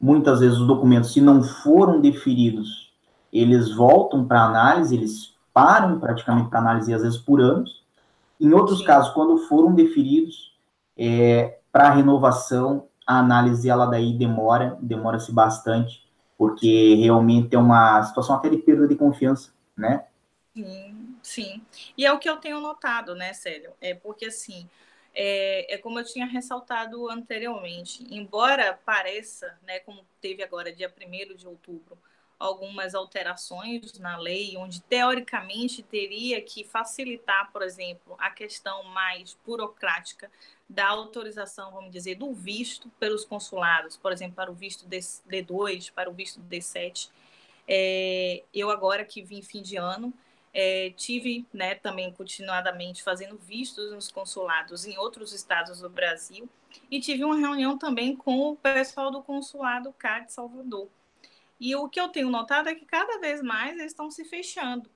muitas 0.00 0.40
vezes 0.40 0.58
os 0.58 0.66
documentos, 0.66 1.12
se 1.12 1.20
não 1.20 1.42
foram 1.42 2.00
deferidos, 2.00 2.92
eles 3.32 3.74
voltam 3.74 4.24
para 4.24 4.44
análise, 4.44 4.94
eles 4.94 5.34
param 5.52 5.98
praticamente 5.98 6.50
para 6.50 6.58
análise 6.58 6.92
às 6.92 7.02
vezes 7.02 7.18
por 7.18 7.40
anos. 7.40 7.82
Em 8.40 8.52
outros 8.52 8.80
Sim. 8.80 8.84
casos, 8.84 9.12
quando 9.14 9.38
foram 9.48 9.72
deferidos, 9.74 10.52
é, 10.96 11.58
para 11.72 11.90
renovação, 11.90 12.86
a 13.06 13.18
análise 13.18 13.68
ela 13.68 13.86
daí 13.86 14.16
demora, 14.16 14.78
demora-se 14.80 15.32
bastante, 15.32 16.04
porque 16.38 16.94
realmente 16.96 17.54
é 17.54 17.58
uma 17.58 18.02
situação 18.02 18.36
até 18.36 18.48
de 18.48 18.58
perda 18.58 18.88
de 18.88 18.96
confiança, 18.96 19.52
né? 19.76 20.04
Sim, 20.56 21.18
sim. 21.22 21.66
E 21.98 22.06
é 22.06 22.12
o 22.12 22.18
que 22.18 22.28
eu 22.28 22.36
tenho 22.36 22.60
notado, 22.60 23.14
né, 23.14 23.32
Célio? 23.32 23.74
É 23.80 23.92
porque 23.94 24.26
assim, 24.26 24.68
é, 25.12 25.74
é 25.74 25.78
como 25.78 25.98
eu 25.98 26.04
tinha 26.04 26.26
ressaltado 26.26 27.08
anteriormente, 27.10 28.04
embora 28.14 28.78
pareça, 28.84 29.58
né, 29.62 29.80
como 29.80 30.06
teve 30.20 30.42
agora 30.44 30.72
dia 30.72 30.88
1 30.88 31.34
de 31.34 31.46
outubro, 31.46 31.98
algumas 32.38 32.94
alterações 32.94 33.98
na 33.98 34.16
lei, 34.16 34.56
onde 34.56 34.80
teoricamente 34.82 35.82
teria 35.82 36.40
que 36.42 36.62
facilitar, 36.64 37.50
por 37.52 37.62
exemplo, 37.62 38.14
a 38.18 38.30
questão 38.30 38.84
mais 38.84 39.36
burocrática 39.44 40.30
da 40.68 40.88
autorização, 40.88 41.72
vamos 41.72 41.90
dizer, 41.90 42.16
do 42.16 42.32
visto 42.32 42.88
pelos 42.98 43.24
consulados, 43.24 43.96
por 43.96 44.12
exemplo, 44.12 44.34
para 44.34 44.50
o 44.50 44.54
visto 44.54 44.86
D2, 44.88 45.92
para 45.92 46.08
o 46.08 46.12
visto 46.12 46.40
D7. 46.40 47.10
É, 47.68 48.42
eu 48.52 48.70
agora 48.70 49.04
que 49.04 49.22
vim 49.22 49.42
fim 49.42 49.62
de 49.62 49.76
ano, 49.76 50.12
é, 50.52 50.90
tive 50.96 51.46
né, 51.52 51.74
também 51.74 52.12
continuadamente 52.12 53.02
fazendo 53.02 53.36
vistos 53.36 53.92
nos 53.92 54.10
consulados 54.10 54.86
em 54.86 54.96
outros 54.96 55.32
estados 55.32 55.80
do 55.80 55.90
Brasil 55.90 56.48
e 56.90 57.00
tive 57.00 57.24
uma 57.24 57.36
reunião 57.36 57.76
também 57.76 58.14
com 58.14 58.50
o 58.50 58.56
pessoal 58.56 59.10
do 59.10 59.22
consulado 59.22 59.92
cá 59.92 60.20
de 60.20 60.32
Salvador. 60.32 60.88
E 61.58 61.74
o 61.74 61.88
que 61.88 62.00
eu 62.00 62.08
tenho 62.08 62.30
notado 62.30 62.68
é 62.68 62.74
que 62.74 62.84
cada 62.84 63.18
vez 63.18 63.42
mais 63.42 63.72
eles 63.76 63.92
estão 63.92 64.10
se 64.10 64.24
fechando. 64.24 64.88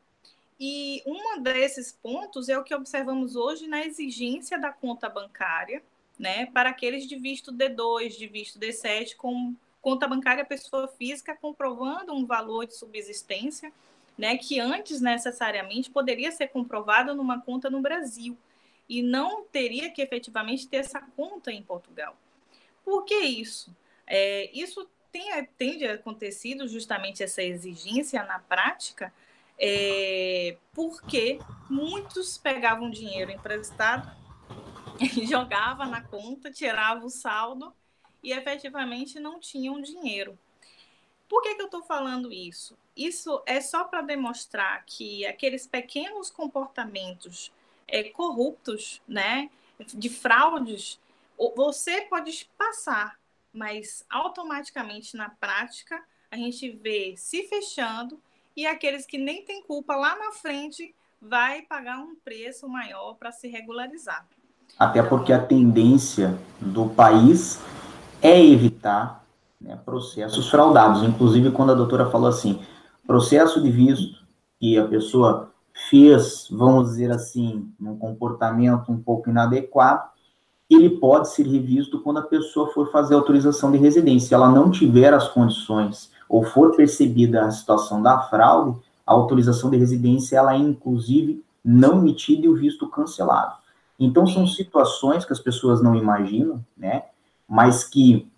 E 0.59 1.03
um 1.07 1.41
desses 1.41 1.93
pontos 1.93 2.49
é 2.49 2.59
o 2.59 2.65
que 2.65 2.75
observamos 2.75 3.37
hoje 3.37 3.69
na 3.69 3.85
exigência 3.85 4.59
da 4.59 4.73
conta 4.73 5.09
bancária, 5.09 5.83
né, 6.19 6.47
para 6.47 6.71
aqueles 6.71 7.07
de 7.07 7.15
visto 7.15 7.53
D2, 7.53 8.17
de 8.17 8.27
visto 8.27 8.59
D7, 8.59 9.15
com 9.15 9.55
conta 9.81 10.09
bancária 10.09 10.45
pessoa 10.45 10.89
física 10.89 11.37
comprovando 11.37 12.13
um 12.13 12.27
valor 12.27 12.67
de 12.67 12.75
subsistência, 12.75 13.73
né, 14.17 14.37
que 14.37 14.59
antes 14.59 15.01
necessariamente 15.01 15.91
poderia 15.91 16.33
ser 16.33 16.49
comprovado 16.49 17.15
numa 17.15 17.41
conta 17.41 17.71
no 17.71 17.81
Brasil 17.81 18.37
e 18.89 19.01
não 19.01 19.45
teria 19.45 19.91
que 19.91 20.03
efetivamente 20.03 20.67
ter 20.67 20.79
essa 20.79 21.01
conta 21.17 21.53
em 21.53 21.63
Portugal. 21.63 22.17
Por 22.85 23.05
que 23.05 23.15
isso? 23.15 23.75
É, 24.05 24.51
isso 24.53 24.89
tem, 25.13 25.29
tem 25.57 25.87
acontecido 25.87 26.67
justamente 26.67 27.23
essa 27.23 27.43
exigência 27.43 28.25
na 28.25 28.41
prática 28.41 29.13
é, 29.59 30.57
porque 30.73 31.39
muitos 31.69 32.39
pegavam 32.39 32.91
dinheiro 32.91 33.31
emprestado, 33.31 34.11
jogavam 35.29 35.87
na 35.87 36.03
conta, 36.03 36.51
tiravam 36.51 37.07
o 37.07 37.11
saldo 37.11 37.75
e 38.23 38.33
efetivamente 38.33 39.19
não 39.19 39.41
tinham 39.41 39.81
dinheiro. 39.81 40.39
Por 41.29 41.43
que, 41.43 41.55
que 41.55 41.63
eu 41.63 41.67
estou 41.67 41.83
falando 41.83 42.33
isso? 42.33 42.77
Isso 42.97 43.43
é 43.47 43.61
só 43.61 43.85
para 43.85 44.01
demonstrar 44.01 44.83
que 44.87 45.27
aqueles 45.27 45.67
pequenos 45.67 46.31
comportamentos 46.31 47.53
é, 47.87 48.05
corruptos, 48.05 49.03
né, 49.07 49.51
de 49.95 50.09
fraudes, 50.09 50.99
você 51.55 52.03
pode 52.03 52.49
passar, 52.57 53.19
mas 53.53 54.05
automaticamente 54.11 55.17
na 55.17 55.31
prática 55.31 56.03
a 56.31 56.37
gente 56.37 56.71
vê 56.71 57.15
se 57.17 57.45
fechando 57.45 58.21
e 58.59 58.67
aqueles 58.67 59.07
que 59.07 59.17
nem 59.17 59.45
têm 59.45 59.63
culpa 59.63 59.95
lá 59.95 60.19
na 60.19 60.33
frente 60.33 60.93
vai 61.23 61.63
pagar 61.63 62.01
um 62.01 62.17
preço 62.25 62.69
maior 62.69 63.15
para 63.15 63.31
se 63.31 63.47
regularizar. 63.47 64.27
Até 64.77 65.01
porque 65.01 65.33
a 65.33 65.41
tendência 65.41 66.37
do 66.61 66.89
país 66.89 67.61
é 68.21 68.45
evitar 68.45 69.25
né, 69.61 69.79
processos 69.85 70.51
fraudados. 70.51 71.05
Inclusive, 71.05 71.53
quando 71.53 71.71
a 71.71 71.75
doutora 71.77 72.11
falou 72.11 72.29
assim, 72.29 72.61
processo 73.07 73.63
de 73.63 73.71
visto 73.71 74.27
que 74.59 74.77
a 74.77 74.89
pessoa 74.89 75.53
fez, 75.89 76.49
vamos 76.51 76.89
dizer 76.89 77.13
assim, 77.13 77.73
um 77.81 77.97
comportamento 77.97 78.91
um 78.91 79.01
pouco 79.01 79.31
inadequado, 79.31 80.11
ele 80.69 80.99
pode 80.99 81.31
ser 81.31 81.47
revisto 81.47 82.01
quando 82.01 82.19
a 82.19 82.27
pessoa 82.27 82.73
for 82.73 82.91
fazer 82.91 83.15
autorização 83.15 83.71
de 83.71 83.79
residência. 83.79 84.31
Se 84.31 84.35
ela 84.35 84.51
não 84.51 84.69
tiver 84.69 85.15
as 85.15 85.29
condições 85.29 86.11
ou 86.29 86.45
for 86.45 86.77
percebida 86.77 87.45
a 87.45 87.51
situação 87.51 88.03
da 88.03 88.21
fraude, 88.21 88.79
a 89.07 89.13
autorização 89.13 89.71
de 89.71 89.77
residência 89.77 90.37
ela 90.37 90.55
é 90.55 90.59
inclusive 90.59 91.43
não 91.65 91.99
emitida 91.99 92.47
e 92.47 92.49
o 92.49 92.57
visto 92.57 92.89
cancelado. 92.89 93.57
Então 93.99 94.27
são 94.27 94.47
situações 94.47 95.25
que 95.25 95.33
as 95.33 95.41
pessoas 95.41 95.83
não 95.83 95.95
imaginam, 95.95 96.65
né? 96.77 97.05
Mas 97.49 97.83
que 97.83 98.31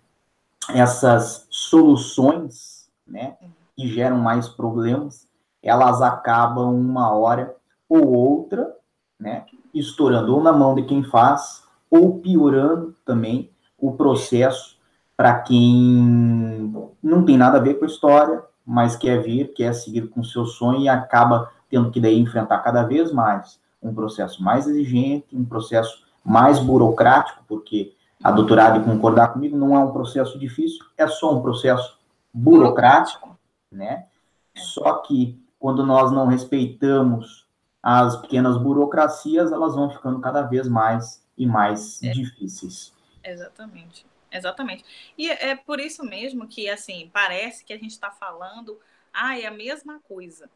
essas 0.69 1.45
soluções, 1.49 2.89
né, 3.05 3.35
que 3.75 3.87
geram 3.87 4.17
mais 4.17 4.47
problemas, 4.47 5.27
elas 5.61 6.01
acabam 6.01 6.73
uma 6.73 7.13
hora 7.13 7.55
ou 7.89 8.07
outra, 8.07 8.75
né, 9.19 9.45
estourando 9.73 10.35
ou 10.35 10.41
na 10.41 10.53
mão 10.53 10.73
de 10.73 10.83
quem 10.83 11.03
faz 11.03 11.63
ou 11.89 12.19
piorando 12.19 12.95
também 13.05 13.49
o 13.77 13.91
processo 13.91 14.77
para 15.21 15.39
quem 15.39 16.73
não 17.03 17.23
tem 17.23 17.37
nada 17.37 17.59
a 17.59 17.61
ver 17.61 17.75
com 17.75 17.85
a 17.85 17.87
história, 17.87 18.41
mas 18.65 18.95
quer 18.95 19.21
vir, 19.21 19.53
quer 19.53 19.71
seguir 19.71 20.07
com 20.07 20.21
o 20.21 20.25
seu 20.25 20.47
sonho 20.47 20.81
e 20.81 20.89
acaba 20.89 21.51
tendo 21.69 21.91
que 21.91 22.01
daí 22.01 22.19
enfrentar 22.19 22.57
cada 22.61 22.81
vez 22.81 23.11
mais 23.11 23.59
um 23.83 23.93
processo 23.93 24.41
mais 24.41 24.65
exigente, 24.65 25.37
um 25.37 25.45
processo 25.45 26.03
mais 26.25 26.57
burocrático, 26.57 27.43
porque 27.47 27.93
a 28.23 28.31
doutorada 28.31 28.79
de 28.79 28.85
concordar 28.85 29.27
comigo 29.27 29.55
não 29.55 29.75
é 29.75 29.79
um 29.79 29.91
processo 29.91 30.39
difícil, 30.39 30.83
é 30.97 31.05
só 31.05 31.37
um 31.37 31.41
processo 31.43 31.99
burocrático, 32.33 33.37
né? 33.71 34.07
Só 34.55 34.93
que 35.03 35.39
quando 35.59 35.85
nós 35.85 36.11
não 36.11 36.25
respeitamos 36.25 37.45
as 37.83 38.15
pequenas 38.15 38.57
burocracias, 38.57 39.51
elas 39.51 39.75
vão 39.75 39.87
ficando 39.87 40.19
cada 40.19 40.41
vez 40.41 40.67
mais 40.67 41.23
e 41.37 41.45
mais 41.45 42.01
é. 42.01 42.09
difíceis. 42.09 42.91
Exatamente. 43.23 44.09
Exatamente. 44.31 44.85
E 45.17 45.29
é 45.29 45.55
por 45.55 45.79
isso 45.79 46.03
mesmo 46.03 46.47
que, 46.47 46.69
assim, 46.69 47.09
parece 47.11 47.65
que 47.65 47.73
a 47.73 47.77
gente 47.77 47.91
está 47.91 48.09
falando, 48.09 48.79
ah, 49.13 49.37
é 49.37 49.45
a 49.45 49.51
mesma 49.51 49.99
coisa. 50.07 50.49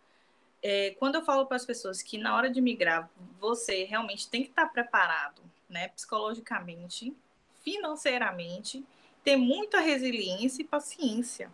É, 0.63 0.95
quando 0.97 1.15
eu 1.15 1.25
falo 1.25 1.45
para 1.45 1.57
as 1.57 1.65
pessoas 1.65 2.01
que 2.01 2.17
na 2.17 2.35
hora 2.35 2.49
de 2.49 2.61
migrar, 2.61 3.09
você 3.39 3.83
realmente 3.83 4.29
tem 4.29 4.43
que 4.43 4.49
estar 4.49 4.65
tá 4.65 4.71
preparado, 4.71 5.41
né, 5.69 5.89
psicologicamente, 5.89 7.13
financeiramente, 7.63 8.83
ter 9.23 9.35
muita 9.35 9.79
resiliência 9.79 10.61
e 10.61 10.65
paciência, 10.65 11.51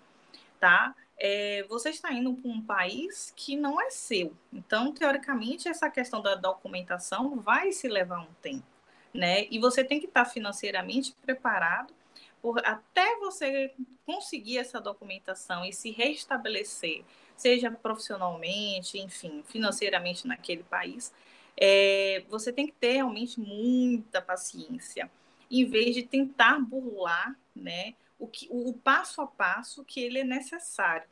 tá? 0.59 0.93
É, 1.17 1.63
você 1.69 1.89
está 1.89 2.11
indo 2.13 2.33
para 2.33 2.51
um 2.51 2.61
país 2.61 3.33
que 3.35 3.55
não 3.55 3.81
é 3.81 3.89
seu. 3.89 4.33
Então, 4.51 4.91
teoricamente, 4.93 5.67
essa 5.67 5.89
questão 5.89 6.21
da 6.21 6.35
documentação 6.35 7.39
vai 7.39 7.71
se 7.71 7.87
levar 7.87 8.19
um 8.19 8.33
tempo, 8.41 8.65
né? 9.13 9.45
E 9.49 9.59
você 9.59 9.83
tem 9.83 9.99
que 9.99 10.07
estar 10.07 10.25
tá 10.25 10.29
financeiramente 10.29 11.15
preparado 11.21 11.93
por, 12.41 12.65
até 12.65 13.17
você 13.17 13.73
conseguir 14.05 14.57
essa 14.57 14.79
documentação 14.79 15.63
e 15.63 15.71
se 15.71 15.91
restabelecer, 15.91 17.03
seja 17.35 17.71
profissionalmente, 17.71 18.97
enfim, 18.99 19.43
financeiramente 19.47 20.27
naquele 20.27 20.63
país, 20.63 21.13
é, 21.57 22.23
você 22.29 22.51
tem 22.51 22.67
que 22.67 22.73
ter 22.73 22.93
realmente 22.93 23.39
muita 23.39 24.21
paciência, 24.21 25.09
em 25.49 25.65
vez 25.65 25.93
de 25.95 26.03
tentar 26.03 26.59
burlar, 26.59 27.37
né, 27.55 27.93
o, 28.17 28.27
que, 28.27 28.47
o 28.49 28.73
passo 28.73 29.21
a 29.21 29.27
passo 29.27 29.83
que 29.83 29.99
ele 29.99 30.19
é 30.19 30.23
necessário. 30.23 31.07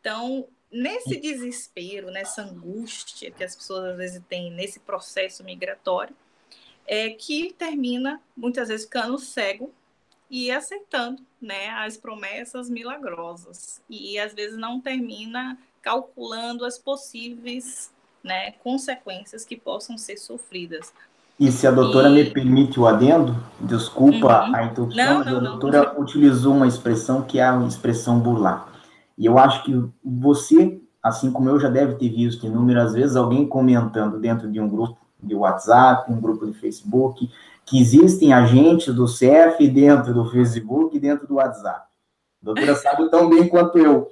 Então, 0.00 0.48
nesse 0.70 1.20
desespero, 1.20 2.10
nessa 2.10 2.42
angústia 2.42 3.30
que 3.30 3.44
as 3.44 3.54
pessoas 3.54 3.92
às 3.92 3.96
vezes 3.96 4.22
têm 4.28 4.50
nesse 4.50 4.80
processo 4.80 5.44
migratório, 5.44 6.16
é 6.86 7.10
que 7.10 7.52
termina 7.52 8.22
muitas 8.36 8.68
vezes 8.68 8.86
ficando 8.86 9.18
cego 9.18 9.74
e 10.30 10.50
aceitando 10.50 11.22
né, 11.40 11.68
as 11.70 11.96
promessas 11.96 12.68
milagrosas. 12.68 13.80
E 13.88 14.18
às 14.18 14.34
vezes 14.34 14.58
não 14.58 14.80
termina 14.80 15.56
calculando 15.82 16.64
as 16.64 16.78
possíveis 16.78 17.92
né, 18.22 18.52
consequências 18.62 19.44
que 19.44 19.56
possam 19.56 19.96
ser 19.96 20.16
sofridas. 20.16 20.92
E 21.38 21.52
se 21.52 21.66
a 21.66 21.70
doutora 21.70 22.08
e... 22.08 22.12
me 22.12 22.30
permite 22.30 22.80
o 22.80 22.86
adendo, 22.86 23.36
desculpa 23.60 24.46
uhum. 24.46 24.56
a 24.56 24.64
interrupção, 24.64 25.04
não, 25.04 25.18
mas 25.18 25.28
a 25.28 25.38
doutora 25.38 25.92
não. 25.92 26.00
utilizou 26.00 26.54
uma 26.54 26.66
expressão 26.66 27.22
que 27.22 27.38
é 27.38 27.46
a 27.46 27.56
expressão 27.66 28.18
burlar. 28.18 28.68
E 29.16 29.26
eu 29.26 29.38
acho 29.38 29.62
que 29.62 29.72
você, 30.04 30.80
assim 31.02 31.30
como 31.30 31.48
eu, 31.48 31.60
já 31.60 31.68
deve 31.68 31.94
ter 31.94 32.08
visto 32.08 32.46
inúmeras 32.46 32.94
vezes 32.94 33.16
alguém 33.16 33.46
comentando 33.46 34.18
dentro 34.18 34.50
de 34.50 34.60
um 34.60 34.68
grupo 34.68 34.98
de 35.22 35.34
WhatsApp, 35.34 36.10
um 36.10 36.20
grupo 36.20 36.46
de 36.46 36.52
Facebook, 36.54 37.30
que 37.66 37.80
existem 37.80 38.32
agentes 38.32 38.94
do 38.94 39.06
CF 39.06 39.68
dentro 39.68 40.14
do 40.14 40.24
Facebook 40.30 40.96
e 40.96 41.00
dentro 41.00 41.26
do 41.26 41.34
WhatsApp. 41.34 41.84
A 42.40 42.44
doutora 42.44 42.76
sabe 42.76 43.10
tão 43.10 43.28
bem 43.28 43.48
quanto 43.48 43.76
eu 43.76 44.08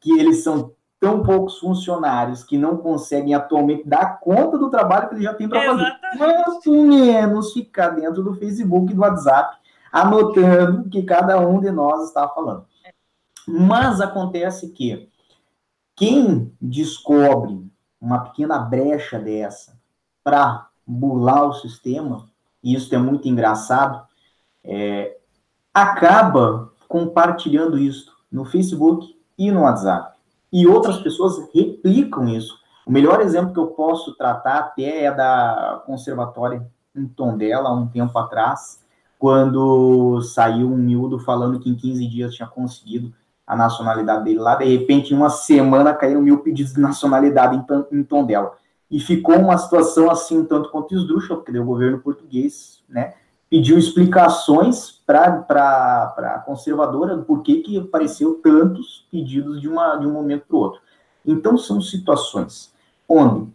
que 0.00 0.18
eles 0.18 0.42
são 0.42 0.74
tão 0.98 1.22
poucos 1.22 1.58
funcionários 1.58 2.42
que 2.42 2.58
não 2.58 2.76
conseguem 2.78 3.32
atualmente 3.32 3.86
dar 3.86 4.18
conta 4.18 4.58
do 4.58 4.70
trabalho 4.70 5.08
que 5.08 5.14
eles 5.14 5.24
já 5.24 5.34
têm 5.34 5.48
para 5.48 5.64
fazer. 5.64 5.92
Quanto 6.18 6.70
menos 6.72 7.52
ficar 7.52 7.90
dentro 7.90 8.24
do 8.24 8.34
Facebook 8.34 8.90
e 8.90 8.94
do 8.94 9.02
WhatsApp, 9.02 9.56
anotando 9.92 10.82
o 10.82 10.90
que 10.90 11.02
cada 11.02 11.38
um 11.38 11.60
de 11.60 11.70
nós 11.70 12.08
está 12.08 12.28
falando. 12.28 12.66
Mas 13.46 14.00
acontece 14.00 14.70
que 14.70 15.08
quem 15.94 16.52
descobre 16.60 17.70
uma 18.00 18.18
pequena 18.18 18.58
brecha 18.58 19.18
dessa 19.18 19.78
para 20.24 20.68
burlar 20.84 21.44
o 21.48 21.52
sistema, 21.52 22.26
e 22.66 22.74
isso 22.74 22.92
é 22.92 22.98
muito 22.98 23.28
engraçado, 23.28 24.02
é, 24.64 25.18
acaba 25.72 26.72
compartilhando 26.88 27.78
isso 27.78 28.12
no 28.30 28.44
Facebook 28.44 29.16
e 29.38 29.52
no 29.52 29.60
WhatsApp. 29.60 30.18
E 30.52 30.66
outras 30.66 30.98
pessoas 30.98 31.48
replicam 31.54 32.28
isso. 32.28 32.58
O 32.84 32.90
melhor 32.90 33.20
exemplo 33.20 33.52
que 33.52 33.60
eu 33.60 33.68
posso 33.68 34.16
tratar 34.16 34.58
até 34.58 35.04
é 35.04 35.14
da 35.14 35.80
Conservatória 35.86 36.68
em 36.92 37.06
Tondela, 37.06 37.68
há 37.68 37.72
um 37.72 37.86
tempo 37.86 38.18
atrás, 38.18 38.82
quando 39.16 40.20
saiu 40.22 40.66
um 40.72 40.76
miúdo 40.76 41.20
falando 41.20 41.60
que 41.60 41.70
em 41.70 41.76
15 41.76 42.04
dias 42.08 42.34
tinha 42.34 42.48
conseguido 42.48 43.14
a 43.46 43.54
nacionalidade 43.54 44.24
dele 44.24 44.40
lá, 44.40 44.56
de 44.56 44.64
repente, 44.64 45.14
em 45.14 45.16
uma 45.16 45.30
semana, 45.30 45.94
caíram 45.94 46.20
mil 46.20 46.38
pedidos 46.38 46.74
de 46.74 46.80
nacionalidade 46.80 47.54
em, 47.54 47.96
em 47.96 48.02
Tondela. 48.02 48.54
E 48.90 49.00
ficou 49.00 49.36
uma 49.36 49.58
situação 49.58 50.10
assim, 50.10 50.44
tanto 50.44 50.70
quanto 50.70 50.94
esdrúxula, 50.94 51.40
porque 51.40 51.58
o 51.58 51.64
governo 51.64 51.98
português, 51.98 52.82
né, 52.88 53.14
pediu 53.50 53.78
explicações 53.78 55.02
para 55.06 56.14
a 56.18 56.42
conservadora 56.44 57.16
do 57.16 57.24
porquê 57.24 57.62
que 57.62 57.78
apareceu 57.78 58.40
tantos 58.42 59.06
pedidos 59.10 59.60
de, 59.60 59.68
uma, 59.68 59.96
de 59.96 60.06
um 60.06 60.12
momento 60.12 60.46
para 60.46 60.56
o 60.56 60.60
outro. 60.60 60.80
Então, 61.24 61.56
são 61.56 61.80
situações 61.80 62.72
onde 63.08 63.48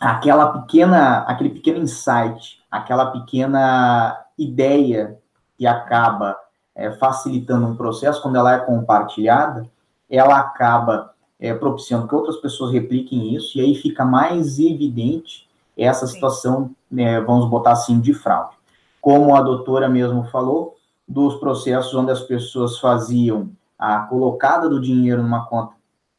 aquela 0.00 0.60
pequena, 0.60 1.20
aquele 1.20 1.50
pequeno 1.50 1.78
insight, 1.78 2.62
aquela 2.70 3.10
pequena 3.10 4.24
ideia 4.36 5.18
que 5.56 5.66
acaba 5.66 6.36
é, 6.74 6.92
facilitando 6.92 7.66
um 7.66 7.76
processo, 7.76 8.22
quando 8.22 8.36
ela 8.36 8.54
é 8.54 8.58
compartilhada, 8.58 9.68
ela 10.08 10.38
acaba 10.38 11.12
é, 11.40 11.54
propiciando 11.54 12.08
que 12.08 12.14
outras 12.14 12.36
pessoas 12.36 12.72
repliquem 12.72 13.34
isso, 13.34 13.58
e 13.58 13.60
aí 13.60 13.74
fica 13.74 14.04
mais 14.04 14.58
evidente 14.58 15.48
essa 15.76 16.06
situação, 16.06 16.70
né, 16.90 17.20
vamos 17.20 17.48
botar 17.48 17.72
assim, 17.72 18.00
de 18.00 18.12
fraude. 18.12 18.56
Como 19.00 19.34
a 19.36 19.40
doutora 19.40 19.88
mesmo 19.88 20.24
falou, 20.24 20.76
dos 21.06 21.36
processos 21.36 21.94
onde 21.94 22.10
as 22.10 22.20
pessoas 22.20 22.78
faziam 22.78 23.50
a 23.78 24.00
colocada 24.00 24.68
do 24.68 24.80
dinheiro 24.80 25.22
numa 25.22 25.46
conta 25.46 25.74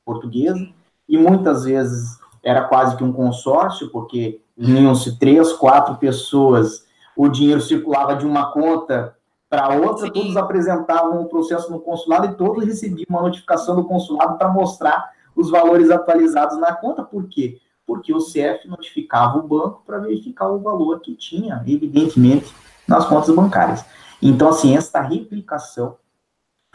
portuguesa, 0.05 0.65
e 1.07 1.17
muitas 1.17 1.65
vezes 1.65 2.17
era 2.41 2.63
quase 2.63 2.95
que 2.95 3.03
um 3.03 3.11
consórcio, 3.11 3.89
porque 3.89 4.39
vinham-se 4.57 5.19
três, 5.19 5.51
quatro 5.53 5.95
pessoas, 5.95 6.85
o 7.15 7.27
dinheiro 7.27 7.61
circulava 7.61 8.15
de 8.15 8.25
uma 8.25 8.51
conta 8.51 9.15
para 9.49 9.75
outra, 9.75 10.05
Sim. 10.05 10.13
todos 10.13 10.37
apresentavam 10.37 11.21
o 11.21 11.27
processo 11.27 11.71
no 11.71 11.79
consulado 11.79 12.27
e 12.27 12.35
todos 12.35 12.63
recebiam 12.63 13.05
uma 13.09 13.23
notificação 13.23 13.75
do 13.75 13.83
consulado 13.83 14.37
para 14.37 14.49
mostrar 14.49 15.11
os 15.35 15.49
valores 15.49 15.89
atualizados 15.89 16.59
na 16.59 16.73
conta. 16.73 17.03
Por 17.03 17.27
quê? 17.27 17.59
Porque 17.85 18.13
o 18.13 18.19
CF 18.19 18.67
notificava 18.67 19.39
o 19.39 19.47
banco 19.47 19.81
para 19.85 19.97
verificar 19.97 20.49
o 20.49 20.59
valor 20.59 20.99
que 20.99 21.15
tinha, 21.15 21.63
evidentemente, 21.65 22.53
nas 22.87 23.05
contas 23.05 23.33
bancárias. 23.33 23.83
Então, 24.21 24.49
assim, 24.49 24.77
esta 24.77 25.01
replicação 25.01 25.95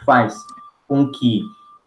faz 0.03 0.35
com 0.87 1.09
que 1.09 1.41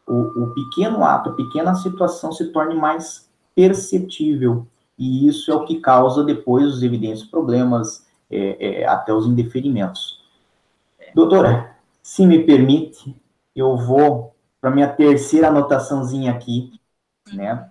o, 0.07 0.45
o 0.45 0.55
pequeno 0.55 1.05
ato, 1.05 1.31
a 1.31 1.35
pequena 1.35 1.75
situação 1.75 2.33
se 2.33 2.47
torne 2.47 2.75
mais 2.75 3.29
perceptível. 3.55 4.67
E 4.99 5.29
isso 5.29 5.51
é 5.51 5.55
o 5.55 5.65
que 5.65 5.81
causa 5.81 6.25
depois 6.25 6.67
os 6.67 6.83
evidentes 6.83 7.25
problemas, 7.25 8.07
é, 8.31 8.83
é, 8.83 8.87
até 8.87 9.13
os 9.13 9.27
indeferimentos. 9.27 10.18
Doutora, 11.15 11.77
se 12.03 12.27
me 12.27 12.45
permite, 12.45 13.15
eu 13.55 13.77
vou 13.77 14.35
para 14.61 14.71
minha 14.71 14.89
terceira 14.89 15.49
anotaçãozinha 15.49 16.33
aqui, 16.33 16.73
né? 17.33 17.71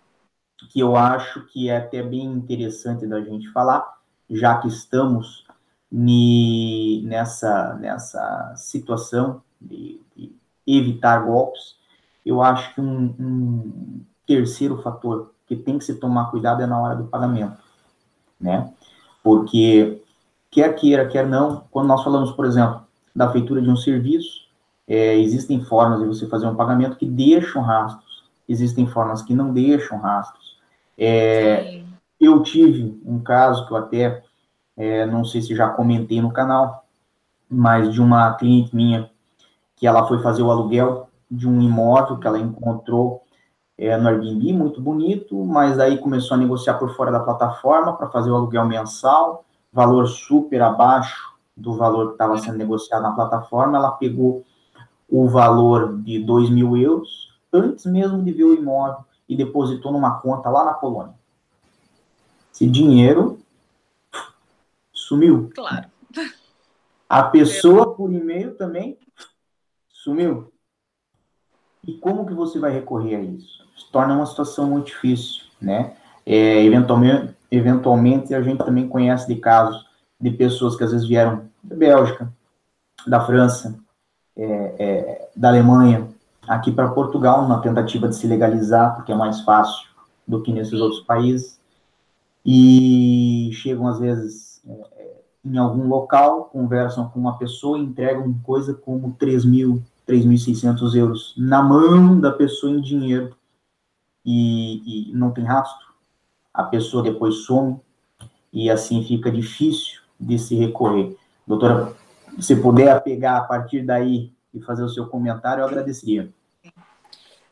Que 0.72 0.80
eu 0.80 0.96
acho 0.96 1.46
que 1.48 1.70
é 1.70 1.78
até 1.78 2.02
bem 2.02 2.26
interessante 2.26 3.06
da 3.06 3.22
gente 3.22 3.50
falar, 3.52 3.98
já 4.30 4.58
que 4.58 4.68
estamos 4.68 5.46
ni, 5.92 7.04
nessa, 7.06 7.76
nessa 7.76 8.54
situação 8.56 9.42
de, 9.60 10.02
de 10.16 10.36
evitar 10.66 11.26
golpes. 11.26 11.78
Eu 12.26 12.42
acho 12.42 12.74
que 12.74 12.82
um, 12.82 13.16
um 13.20 14.02
terceiro 14.26 14.82
fator 14.82 15.32
que 15.46 15.56
tem 15.56 15.78
que 15.78 15.86
se 15.86 15.96
tomar 15.96 16.30
cuidado 16.30 16.62
é 16.62 16.66
na 16.66 16.80
hora 16.80 16.96
do 16.96 17.06
pagamento, 17.06 17.58
né? 18.40 18.74
Porque 19.24 20.02
quer 20.52 20.74
queira, 20.76 21.08
quer 21.08 21.26
não, 21.26 21.66
quando 21.72 21.88
nós 21.88 22.04
falamos, 22.04 22.32
por 22.32 22.46
exemplo, 22.46 22.87
da 23.18 23.32
feitura 23.32 23.60
de 23.60 23.70
um 23.70 23.76
serviço. 23.76 24.46
É, 24.88 25.18
existem 25.18 25.60
formas 25.66 26.00
de 26.00 26.06
você 26.06 26.28
fazer 26.28 26.46
um 26.46 26.56
pagamento 26.56 26.96
que 26.96 27.06
deixam 27.06 27.64
rastros, 27.64 28.24
existem 28.48 28.86
formas 28.86 29.24
que 29.24 29.34
não 29.34 29.52
deixam 29.52 29.98
rastros. 29.98 30.58
É, 30.98 31.82
eu 32.22 32.42
tive 32.44 33.02
um 33.06 33.20
caso 33.20 33.66
que 33.66 33.74
eu 33.74 33.78
até, 33.78 34.24
é, 34.78 35.06
não 35.08 35.26
sei 35.26 35.42
se 35.42 35.56
já 35.56 35.68
comentei 35.68 36.22
no 36.22 36.32
canal, 36.32 36.86
mas 37.50 37.92
de 37.92 38.00
uma 38.00 38.34
cliente 38.36 38.74
minha, 38.76 39.10
que 39.76 39.88
ela 39.88 40.08
foi 40.08 40.22
fazer 40.22 40.44
o 40.44 40.52
aluguel 40.52 41.10
de 41.30 41.48
um 41.48 41.60
imóvel 41.62 42.18
que 42.18 42.28
ela 42.28 42.40
encontrou 42.40 43.24
é, 43.78 43.98
no 43.98 44.08
Airbnb, 44.08 44.54
muito 44.54 44.80
bonito, 44.80 45.44
mas 45.44 45.80
aí 45.80 45.98
começou 45.98 46.36
a 46.36 46.38
negociar 46.38 46.76
por 46.76 46.96
fora 46.96 47.12
da 47.12 47.20
plataforma 47.20 47.94
para 47.94 48.10
fazer 48.10 48.30
o 48.30 48.36
aluguel 48.36 48.66
mensal, 48.66 49.44
valor 49.74 50.08
super 50.08 50.62
abaixo 50.62 51.37
do 51.58 51.76
valor 51.76 52.08
que 52.08 52.12
estava 52.14 52.38
sendo 52.38 52.58
negociado 52.58 53.02
na 53.02 53.12
plataforma, 53.12 53.78
ela 53.78 53.92
pegou 53.92 54.46
o 55.10 55.28
valor 55.28 55.98
de 56.02 56.20
2 56.20 56.50
mil 56.50 56.78
euros 56.78 57.36
antes 57.52 57.86
mesmo 57.86 58.24
de 58.24 58.32
ver 58.32 58.44
o 58.44 58.54
imóvel 58.54 59.04
e 59.28 59.36
depositou 59.36 59.92
numa 59.92 60.20
conta 60.20 60.50
lá 60.50 60.64
na 60.64 60.74
Polônia. 60.74 61.16
Esse 62.54 62.68
dinheiro 62.68 63.40
sumiu. 64.94 65.50
Claro. 65.56 65.88
A 67.10 67.24
pessoa 67.24 67.94
por 67.94 68.12
e-mail 68.12 68.56
também 68.56 68.98
sumiu. 69.90 70.52
E 71.86 71.94
como 71.94 72.26
que 72.26 72.34
você 72.34 72.60
vai 72.60 72.72
recorrer 72.72 73.16
a 73.16 73.22
isso? 73.22 73.66
Se 73.78 73.90
torna 73.92 74.14
uma 74.14 74.26
situação 74.26 74.70
muito 74.70 74.88
difícil, 74.88 75.44
né? 75.62 75.96
É, 76.26 76.64
eventualmente, 76.64 77.34
eventualmente, 77.50 78.34
a 78.34 78.42
gente 78.42 78.64
também 78.64 78.90
conhece 78.90 79.28
de 79.28 79.36
casos 79.36 79.87
de 80.20 80.32
pessoas 80.32 80.76
que 80.76 80.84
às 80.84 80.92
vezes 80.92 81.08
vieram 81.08 81.50
da 81.64 81.76
Bélgica, 81.76 82.32
da 83.06 83.20
França, 83.26 83.78
é, 84.36 84.76
é, 84.80 85.30
da 85.36 85.50
Alemanha, 85.50 86.08
aqui 86.48 86.72
para 86.72 86.90
Portugal, 86.90 87.48
na 87.48 87.60
tentativa 87.60 88.08
de 88.08 88.16
se 88.16 88.28
legalizar, 88.28 88.96
porque 88.96 89.12
é 89.12 89.16
mais 89.16 89.42
fácil 89.42 89.88
do 90.28 90.42
que 90.42 90.52
nesses 90.52 90.80
outros 90.80 91.02
países. 91.02 91.60
E 92.46 93.50
chegam, 93.54 93.88
às 93.88 94.00
vezes, 94.00 94.62
é, 94.68 95.22
em 95.46 95.58
algum 95.58 95.88
local, 95.88 96.46
conversam 96.46 97.10
com 97.10 97.20
uma 97.20 97.38
pessoa 97.38 97.78
e 97.78 97.82
entregam 97.82 98.34
coisa 98.44 98.74
como 98.74 99.14
3 99.14 99.46
mil, 99.46 99.84
3.600 100.08 100.96
euros 100.96 101.34
na 101.38 101.62
mão 101.62 102.20
da 102.20 102.32
pessoa 102.32 102.72
em 102.72 102.82
dinheiro 102.82 103.36
e, 104.26 105.10
e 105.10 105.14
não 105.14 105.32
tem 105.32 105.44
rastro. 105.44 105.88
A 106.54 106.64
pessoa 106.64 107.04
depois 107.04 107.46
some 107.46 107.80
e 108.52 108.70
assim 108.70 109.04
fica 109.04 109.30
difícil 109.32 110.07
de 110.20 110.38
se 110.40 110.56
recorrer. 110.56 111.16
Doutora, 111.46 111.96
se 112.40 112.56
puder 112.56 113.02
pegar 113.04 113.38
a 113.38 113.44
partir 113.44 113.84
daí 113.84 114.32
e 114.54 114.62
fazer 114.62 114.84
o 114.84 114.90
seu 114.90 115.08
comentário, 115.08 115.62
eu 115.62 115.68
agradeceria. 115.68 116.32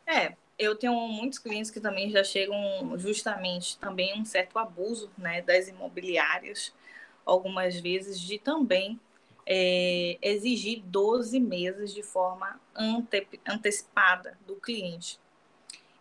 É, 0.06 0.34
eu 0.58 0.75
tenho 0.75 0.93
muitos 0.93 1.39
clientes 1.39 1.71
que 1.71 1.80
também 1.80 2.10
já 2.10 2.23
chegam 2.23 2.58
justamente 2.97 3.78
também 3.78 4.19
um 4.19 4.25
certo 4.25 4.58
abuso 4.58 5.10
né, 5.17 5.41
das 5.41 5.67
imobiliárias, 5.67 6.73
algumas 7.25 7.80
vezes, 7.80 8.19
de 8.19 8.38
também 8.38 8.99
é, 9.45 10.17
exigir 10.21 10.82
12 10.86 11.39
meses 11.39 11.93
de 11.93 12.04
forma 12.04 12.60
ante, 12.75 13.28
antecipada 13.47 14.38
do 14.45 14.56
cliente. 14.56 15.19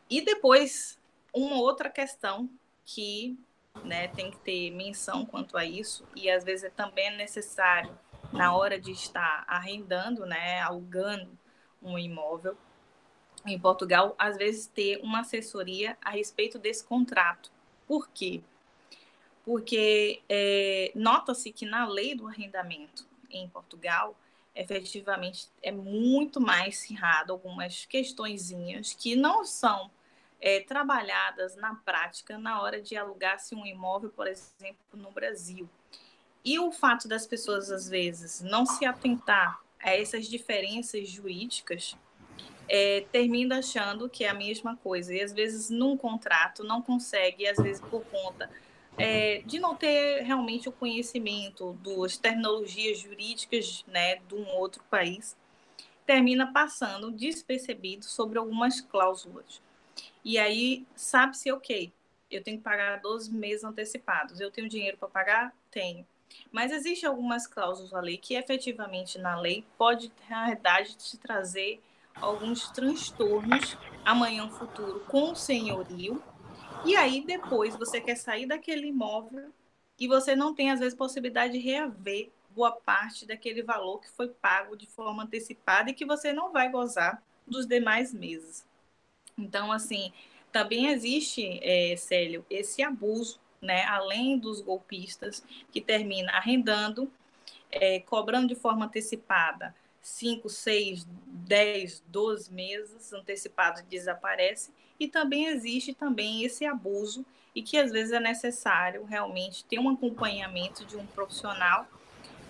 E 0.08 0.20
depois, 0.20 0.98
uma 1.32 1.56
outra 1.56 1.90
questão 1.90 2.48
que 2.84 3.38
né? 3.82 4.08
Tem 4.08 4.30
que 4.30 4.38
ter 4.38 4.70
menção 4.70 5.24
quanto 5.24 5.56
a 5.56 5.64
isso 5.64 6.06
e 6.14 6.30
às 6.30 6.44
vezes 6.44 6.64
é 6.64 6.70
também 6.70 7.16
necessário 7.16 7.98
na 8.32 8.54
hora 8.54 8.80
de 8.80 8.90
estar 8.90 9.44
arrendando, 9.46 10.26
né, 10.26 10.60
alugando 10.60 11.38
um 11.82 11.98
imóvel 11.98 12.56
em 13.46 13.58
Portugal, 13.58 14.14
às 14.18 14.36
vezes 14.36 14.66
ter 14.66 14.98
uma 15.02 15.20
assessoria 15.20 15.96
a 16.02 16.10
respeito 16.10 16.58
desse 16.58 16.84
contrato. 16.84 17.52
Por 17.86 18.08
quê? 18.08 18.42
Porque 19.44 20.22
é, 20.28 20.90
nota-se 20.94 21.52
que 21.52 21.66
na 21.66 21.86
lei 21.86 22.14
do 22.14 22.26
arrendamento 22.26 23.06
em 23.30 23.48
Portugal, 23.48 24.16
efetivamente 24.54 25.48
é 25.62 25.70
muito 25.70 26.40
mais 26.40 26.78
cerrado 26.78 27.32
algumas 27.32 27.84
questõezinhas 27.84 28.94
que 28.94 29.14
não 29.14 29.44
são 29.44 29.90
é, 30.44 30.60
trabalhadas 30.60 31.56
na 31.56 31.74
prática 31.74 32.36
na 32.36 32.60
hora 32.60 32.78
de 32.78 32.94
alugar-se 32.94 33.54
um 33.54 33.64
imóvel, 33.64 34.10
por 34.10 34.26
exemplo, 34.26 34.84
no 34.92 35.10
Brasil. 35.10 35.66
E 36.44 36.58
o 36.58 36.70
fato 36.70 37.08
das 37.08 37.26
pessoas, 37.26 37.70
às 37.70 37.88
vezes, 37.88 38.42
não 38.42 38.66
se 38.66 38.84
atentar 38.84 39.58
a 39.82 39.96
essas 39.96 40.26
diferenças 40.26 41.08
jurídicas, 41.08 41.96
é, 42.68 43.06
termina 43.10 43.60
achando 43.60 44.06
que 44.06 44.22
é 44.22 44.28
a 44.28 44.34
mesma 44.34 44.76
coisa. 44.76 45.14
E, 45.14 45.22
às 45.22 45.32
vezes, 45.32 45.70
num 45.70 45.96
contrato, 45.96 46.62
não 46.62 46.82
consegue, 46.82 47.46
às 47.48 47.56
vezes, 47.56 47.80
por 47.80 48.04
conta 48.04 48.50
é, 48.98 49.40
de 49.46 49.58
não 49.58 49.74
ter 49.74 50.24
realmente 50.24 50.68
o 50.68 50.72
conhecimento 50.72 51.72
das 51.82 52.18
terminologias 52.18 52.98
jurídicas 52.98 53.82
né, 53.88 54.16
de 54.16 54.34
um 54.34 54.46
outro 54.48 54.84
país, 54.90 55.34
termina 56.04 56.52
passando 56.52 57.10
despercebido 57.10 58.04
sobre 58.04 58.38
algumas 58.38 58.82
cláusulas. 58.82 59.64
E 60.24 60.38
aí, 60.38 60.86
sabe-se, 60.94 61.50
ok, 61.52 61.92
eu 62.30 62.42
tenho 62.42 62.58
que 62.58 62.64
pagar 62.64 63.00
12 63.00 63.32
meses 63.32 63.64
antecipados. 63.64 64.40
Eu 64.40 64.50
tenho 64.50 64.68
dinheiro 64.68 64.96
para 64.96 65.08
pagar? 65.08 65.54
Tenho. 65.70 66.06
Mas 66.50 66.72
existe 66.72 67.06
algumas 67.06 67.46
cláusulas 67.46 67.92
na 67.92 68.00
lei 68.00 68.16
que 68.16 68.34
efetivamente 68.34 69.18
na 69.18 69.38
lei 69.38 69.64
pode, 69.78 70.12
na 70.28 70.46
verdade, 70.46 70.96
te 70.96 71.16
trazer 71.16 71.80
alguns 72.20 72.70
transtornos 72.70 73.76
amanhã 74.04 74.48
futuro 74.48 75.00
com 75.00 75.32
o 75.32 75.36
senhorio. 75.36 76.22
E 76.84 76.96
aí 76.96 77.24
depois 77.24 77.76
você 77.76 78.00
quer 78.00 78.16
sair 78.16 78.46
daquele 78.46 78.88
imóvel 78.88 79.52
e 79.98 80.08
você 80.08 80.34
não 80.34 80.54
tem 80.54 80.70
às 80.70 80.80
vezes 80.80 80.94
possibilidade 80.94 81.54
de 81.54 81.58
reaver 81.58 82.30
boa 82.50 82.72
parte 82.72 83.26
daquele 83.26 83.62
valor 83.62 84.00
que 84.00 84.10
foi 84.10 84.28
pago 84.28 84.76
de 84.76 84.86
forma 84.86 85.24
antecipada 85.24 85.90
e 85.90 85.94
que 85.94 86.04
você 86.04 86.32
não 86.32 86.52
vai 86.52 86.70
gozar 86.70 87.22
dos 87.46 87.66
demais 87.66 88.12
meses. 88.12 88.64
Então, 89.36 89.72
assim, 89.72 90.12
também 90.52 90.88
existe, 90.88 91.58
é, 91.62 91.96
Célio, 91.96 92.44
esse 92.48 92.82
abuso, 92.82 93.40
né, 93.60 93.84
além 93.84 94.38
dos 94.38 94.60
golpistas, 94.60 95.44
que 95.72 95.80
termina 95.80 96.30
arrendando, 96.32 97.10
é, 97.70 98.00
cobrando 98.00 98.48
de 98.48 98.54
forma 98.54 98.86
antecipada 98.86 99.74
5, 100.00 100.48
6, 100.48 101.06
10, 101.26 102.04
12 102.06 102.52
meses 102.52 103.12
antecipados 103.12 103.82
desaparece, 103.82 104.70
e 105.00 105.08
também 105.08 105.46
existe 105.46 105.94
também 105.94 106.44
esse 106.44 106.64
abuso 106.64 107.24
e 107.54 107.62
que 107.62 107.78
às 107.78 107.90
vezes 107.90 108.12
é 108.12 108.20
necessário 108.20 109.04
realmente 109.04 109.64
ter 109.64 109.78
um 109.78 109.88
acompanhamento 109.88 110.84
de 110.84 110.96
um 110.96 111.06
profissional 111.06 111.86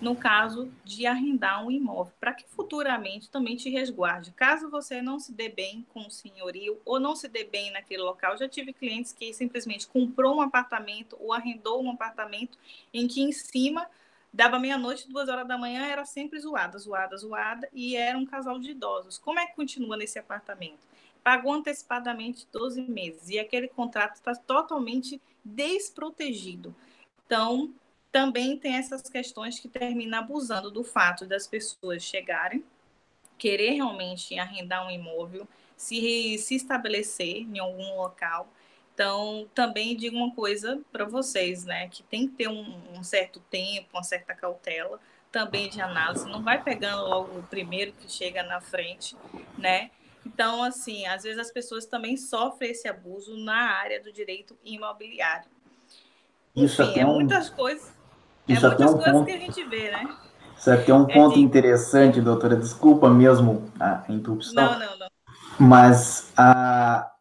no 0.01 0.15
caso 0.15 0.71
de 0.83 1.05
arrendar 1.05 1.65
um 1.65 1.71
imóvel, 1.71 2.13
para 2.19 2.33
que 2.33 2.45
futuramente 2.47 3.29
também 3.29 3.55
te 3.55 3.69
resguarde. 3.69 4.31
Caso 4.31 4.69
você 4.69 5.01
não 5.01 5.19
se 5.19 5.31
dê 5.31 5.49
bem 5.49 5.85
com 5.93 6.01
o 6.01 6.11
senhorio 6.11 6.79
ou 6.85 6.99
não 6.99 7.15
se 7.15 7.27
dê 7.27 7.43
bem 7.43 7.71
naquele 7.71 8.03
local, 8.03 8.37
já 8.37 8.47
tive 8.47 8.73
clientes 8.73 9.13
que 9.13 9.33
simplesmente 9.33 9.87
comprou 9.87 10.37
um 10.37 10.41
apartamento 10.41 11.15
ou 11.19 11.33
arrendou 11.33 11.81
um 11.81 11.91
apartamento 11.91 12.57
em 12.93 13.07
que 13.07 13.21
em 13.21 13.31
cima 13.31 13.87
dava 14.35 14.59
meia-noite, 14.59 15.07
duas 15.07 15.29
horas 15.29 15.47
da 15.47 15.57
manhã, 15.57 15.85
era 15.85 16.03
sempre 16.03 16.37
zoada, 16.39 16.77
zoada, 16.77 17.15
zoada, 17.15 17.69
e 17.73 17.95
era 17.95 18.17
um 18.17 18.25
casal 18.25 18.59
de 18.59 18.71
idosos. 18.71 19.17
Como 19.17 19.39
é 19.39 19.45
que 19.45 19.55
continua 19.55 19.95
nesse 19.95 20.19
apartamento? 20.19 20.85
Pagou 21.23 21.53
antecipadamente 21.53 22.45
12 22.51 22.81
meses 22.81 23.29
e 23.29 23.39
aquele 23.39 23.69
contrato 23.69 24.15
está 24.15 24.35
totalmente 24.35 25.21
desprotegido. 25.43 26.75
Então, 27.25 27.73
também 28.15 28.57
tem 28.57 28.77
essas 28.77 29.01
questões 29.01 29.59
que 29.59 29.67
terminam 29.67 30.17
abusando 30.19 30.71
do 30.71 30.85
fato 30.85 31.25
das 31.25 31.45
pessoas 31.45 32.01
chegarem, 32.01 32.63
querer 33.37 33.71
realmente 33.71 34.39
arrendar 34.39 34.87
um 34.87 34.89
imóvel, 34.89 35.45
se, 35.75 36.37
se 36.37 36.55
estabelecer 36.55 37.39
em 37.39 37.59
algum 37.59 37.97
local. 37.97 38.47
Então, 38.93 39.49
também 39.53 39.97
digo 39.97 40.15
uma 40.15 40.33
coisa 40.33 40.81
para 40.93 41.03
vocês, 41.03 41.65
né? 41.65 41.89
Que 41.89 42.03
tem 42.03 42.25
que 42.29 42.35
ter 42.35 42.47
um, 42.47 42.81
um, 42.93 43.03
certo 43.03 43.41
tempo, 43.51 43.89
uma 43.91 44.01
certa 44.01 44.33
cautela 44.33 44.97
também 45.29 45.69
de 45.69 45.81
análise. 45.81 46.25
Não 46.29 46.41
vai 46.41 46.63
pegando 46.63 47.03
logo 47.03 47.39
o 47.39 47.43
primeiro 47.43 47.91
que 47.91 48.09
chega 48.09 48.43
na 48.43 48.61
frente, 48.61 49.13
né? 49.57 49.91
Então, 50.25 50.63
assim, 50.63 51.05
às 51.05 51.23
vezes 51.23 51.37
as 51.37 51.51
pessoas 51.51 51.85
também 51.85 52.15
sofrem 52.15 52.71
esse 52.71 52.87
abuso 52.87 53.35
na 53.35 53.71
área 53.71 54.01
do 54.01 54.09
direito 54.09 54.57
imobiliário. 54.63 55.49
Isso 56.55 56.81
Enfim, 56.81 56.99
é 57.01 57.05
um... 57.05 57.15
muitas 57.15 57.49
coisas 57.49 57.93
isso 58.47 58.65
é 58.65 58.69
até 58.69 58.85
um 58.85 58.97
ponto 58.97 59.25
que 59.25 59.31
a 59.31 59.39
gente 59.39 59.63
vê, 59.65 59.91
né? 59.91 60.15
Isso 60.57 60.71
até 60.71 60.91
é 60.91 60.93
um 60.93 61.09
é 61.09 61.13
ponto 61.13 61.37
interessante, 61.37 62.21
doutora. 62.21 62.55
Desculpa 62.55 63.09
mesmo 63.09 63.63
a 63.79 64.03
interrupção. 64.09 64.63
Não, 64.63 64.79
não, 64.79 64.99
não. 64.99 65.07
Mas 65.59 66.31
a, 66.35 67.11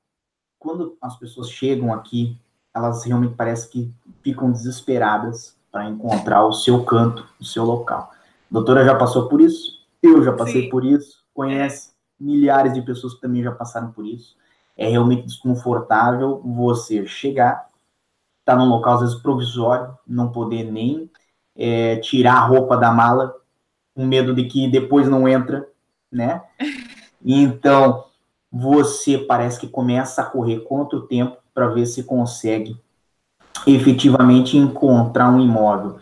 quando 0.58 0.96
as 1.00 1.16
pessoas 1.16 1.50
chegam 1.50 1.92
aqui, 1.92 2.38
elas 2.74 3.04
realmente 3.04 3.34
parecem 3.34 3.70
que 3.70 3.94
ficam 4.22 4.50
desesperadas 4.50 5.56
para 5.70 5.88
encontrar 5.88 6.46
o 6.46 6.52
seu 6.52 6.84
canto, 6.84 7.26
o 7.40 7.44
seu 7.44 7.64
local. 7.64 8.10
A 8.12 8.16
doutora 8.50 8.84
já 8.84 8.94
passou 8.94 9.28
por 9.28 9.40
isso, 9.40 9.84
eu 10.02 10.22
já 10.22 10.32
passei 10.32 10.62
Sim. 10.62 10.70
por 10.70 10.84
isso, 10.84 11.24
conhece 11.32 11.92
milhares 12.18 12.72
de 12.72 12.82
pessoas 12.82 13.14
que 13.14 13.20
também 13.20 13.42
já 13.42 13.52
passaram 13.52 13.90
por 13.90 14.06
isso. 14.06 14.36
É 14.76 14.88
realmente 14.88 15.26
desconfortável 15.26 16.40
você 16.44 17.06
chegar 17.06 17.68
estar 18.44 18.52
tá 18.52 18.56
num 18.56 18.68
local, 18.68 18.94
às 18.94 19.00
vezes, 19.00 19.16
provisório, 19.16 19.96
não 20.06 20.30
poder 20.30 20.64
nem 20.64 21.10
é, 21.56 21.96
tirar 21.96 22.34
a 22.34 22.46
roupa 22.46 22.76
da 22.76 22.92
mala, 22.92 23.34
com 23.94 24.04
medo 24.04 24.34
de 24.34 24.44
que 24.44 24.68
depois 24.68 25.08
não 25.08 25.26
entra, 25.26 25.66
né? 26.12 26.42
Então, 27.26 28.04
você 28.52 29.16
parece 29.16 29.58
que 29.58 29.66
começa 29.66 30.20
a 30.20 30.26
correr 30.26 30.60
contra 30.60 30.98
o 30.98 31.06
tempo 31.06 31.38
para 31.54 31.68
ver 31.68 31.86
se 31.86 32.04
consegue 32.04 32.78
efetivamente 33.66 34.56
encontrar 34.58 35.30
um 35.30 35.40
imóvel. 35.40 35.98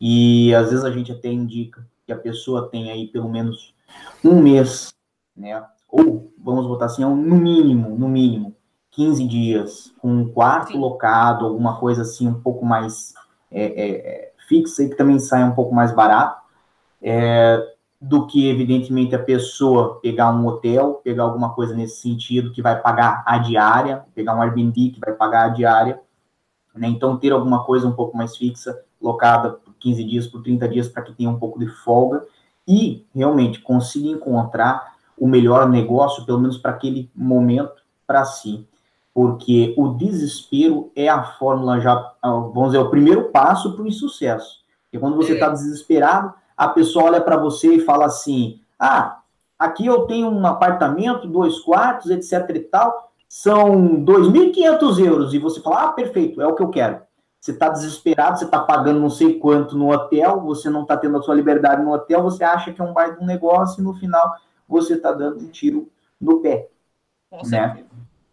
E 0.00 0.54
às 0.54 0.70
vezes 0.70 0.84
a 0.84 0.90
gente 0.90 1.10
até 1.10 1.30
indica 1.32 1.86
que 2.04 2.12
a 2.12 2.18
pessoa 2.18 2.68
tem 2.68 2.90
aí 2.90 3.06
pelo 3.06 3.28
menos 3.28 3.74
um 4.22 4.40
mês, 4.42 4.92
né? 5.36 5.64
Ou, 5.88 6.32
vamos 6.38 6.66
botar 6.66 6.86
assim, 6.86 7.02
no 7.02 7.36
mínimo, 7.36 7.96
no 7.96 8.08
mínimo, 8.08 8.55
15 8.96 9.28
dias, 9.28 9.94
com 10.00 10.08
um 10.08 10.32
quarto 10.32 10.72
Sim. 10.72 10.78
locado, 10.78 11.44
alguma 11.44 11.76
coisa 11.76 12.00
assim 12.00 12.26
um 12.26 12.40
pouco 12.40 12.64
mais 12.64 13.12
é, 13.52 13.62
é, 13.62 13.90
é, 13.90 14.32
fixa 14.48 14.82
e 14.82 14.88
que 14.88 14.96
também 14.96 15.18
sai 15.18 15.44
um 15.44 15.52
pouco 15.52 15.74
mais 15.74 15.92
barato, 15.92 16.40
é, 17.02 17.62
do 18.00 18.26
que, 18.26 18.48
evidentemente, 18.48 19.14
a 19.14 19.22
pessoa 19.22 20.00
pegar 20.00 20.32
um 20.32 20.46
hotel, 20.46 21.02
pegar 21.04 21.24
alguma 21.24 21.54
coisa 21.54 21.74
nesse 21.74 22.00
sentido, 22.00 22.52
que 22.52 22.62
vai 22.62 22.80
pagar 22.80 23.22
a 23.26 23.36
diária, 23.36 24.02
pegar 24.14 24.34
um 24.34 24.40
Airbnb 24.40 24.90
que 24.90 25.00
vai 25.00 25.12
pagar 25.12 25.44
a 25.44 25.48
diária, 25.48 26.00
né? 26.74 26.88
Então, 26.88 27.18
ter 27.18 27.32
alguma 27.32 27.64
coisa 27.64 27.86
um 27.86 27.92
pouco 27.92 28.16
mais 28.16 28.34
fixa, 28.34 28.82
locada 29.00 29.50
por 29.50 29.74
15 29.74 30.04
dias, 30.04 30.26
por 30.26 30.42
30 30.42 30.68
dias, 30.68 30.88
para 30.88 31.02
que 31.02 31.12
tenha 31.12 31.28
um 31.28 31.38
pouco 31.38 31.58
de 31.58 31.68
folga 31.68 32.24
e, 32.66 33.06
realmente, 33.14 33.60
consiga 33.60 34.08
encontrar 34.08 34.94
o 35.18 35.26
melhor 35.28 35.68
negócio, 35.68 36.24
pelo 36.24 36.40
menos 36.40 36.56
para 36.56 36.72
aquele 36.72 37.10
momento, 37.14 37.82
para 38.06 38.24
si 38.24 38.66
porque 39.16 39.72
o 39.78 39.94
desespero 39.94 40.92
é 40.94 41.08
a 41.08 41.22
fórmula 41.22 41.80
já, 41.80 42.12
vamos 42.22 42.72
dizer, 42.72 42.80
o 42.80 42.90
primeiro 42.90 43.30
passo 43.30 43.72
para 43.72 43.82
o 43.82 43.86
insucesso. 43.86 44.60
Porque 44.82 44.98
quando 44.98 45.16
você 45.16 45.32
está 45.32 45.46
é. 45.46 45.52
desesperado, 45.52 46.34
a 46.54 46.68
pessoa 46.68 47.06
olha 47.06 47.20
para 47.22 47.38
você 47.38 47.76
e 47.76 47.80
fala 47.80 48.04
assim: 48.04 48.60
ah, 48.78 49.20
aqui 49.58 49.86
eu 49.86 50.02
tenho 50.02 50.28
um 50.28 50.46
apartamento, 50.46 51.26
dois 51.26 51.58
quartos, 51.60 52.10
etc 52.10 52.46
e 52.56 52.60
tal, 52.60 53.10
são 53.26 54.04
2.500 54.04 54.98
euros. 55.02 55.32
E 55.32 55.38
você 55.38 55.62
fala: 55.62 55.84
ah, 55.84 55.92
perfeito, 55.92 56.42
é 56.42 56.46
o 56.46 56.54
que 56.54 56.62
eu 56.62 56.68
quero. 56.68 57.00
Você 57.40 57.52
está 57.52 57.70
desesperado, 57.70 58.38
você 58.38 58.44
está 58.44 58.60
pagando 58.60 59.00
não 59.00 59.08
sei 59.08 59.38
quanto 59.38 59.78
no 59.78 59.94
hotel, 59.94 60.42
você 60.42 60.68
não 60.68 60.82
está 60.82 60.94
tendo 60.94 61.16
a 61.16 61.22
sua 61.22 61.34
liberdade 61.34 61.82
no 61.82 61.94
hotel, 61.94 62.22
você 62.22 62.44
acha 62.44 62.70
que 62.70 62.82
é 62.82 62.84
um 62.84 62.92
baita 62.92 63.18
um 63.22 63.26
negócio 63.26 63.80
e 63.80 63.82
no 63.82 63.94
final 63.94 64.34
você 64.68 64.92
está 64.92 65.10
dando 65.10 65.42
um 65.42 65.48
tiro 65.48 65.88
no 66.20 66.40
pé. 66.40 66.68
Com 67.30 67.48
né? 67.48 67.82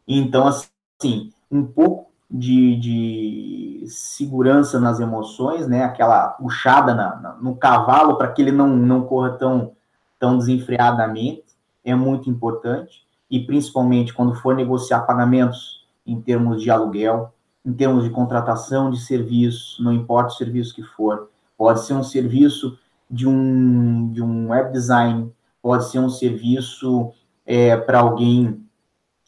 Então, 0.05 0.45
assim, 0.45 0.72
assim, 1.03 1.31
um 1.51 1.65
pouco 1.65 2.11
de, 2.31 2.75
de 2.77 3.85
segurança 3.87 4.79
nas 4.79 4.99
emoções, 4.99 5.67
né? 5.67 5.83
Aquela 5.83 6.29
puxada 6.29 6.95
na, 6.95 7.15
na, 7.17 7.33
no 7.35 7.55
cavalo 7.55 8.17
para 8.17 8.31
que 8.31 8.41
ele 8.41 8.51
não, 8.51 8.75
não 8.75 9.03
corra 9.03 9.31
tão, 9.31 9.73
tão 10.17 10.37
desenfreadamente 10.37 11.43
é 11.83 11.93
muito 11.93 12.29
importante. 12.29 13.05
E 13.29 13.39
principalmente 13.39 14.13
quando 14.13 14.35
for 14.35 14.55
negociar 14.55 15.01
pagamentos 15.01 15.85
em 16.07 16.19
termos 16.21 16.61
de 16.61 16.71
aluguel, 16.71 17.33
em 17.65 17.73
termos 17.73 18.03
de 18.03 18.09
contratação 18.09 18.89
de 18.89 18.99
serviço, 18.99 19.81
não 19.83 19.91
importa 19.91 20.33
o 20.33 20.37
serviço 20.37 20.73
que 20.73 20.83
for. 20.83 21.29
Pode 21.57 21.85
ser 21.85 21.93
um 21.93 22.03
serviço 22.03 22.77
de 23.09 23.27
um, 23.27 24.11
de 24.11 24.21
um 24.21 24.49
web 24.49 24.71
design, 24.71 25.31
pode 25.61 25.89
ser 25.89 25.99
um 25.99 26.09
serviço 26.09 27.11
é, 27.45 27.77
para 27.77 27.99
alguém 27.99 28.62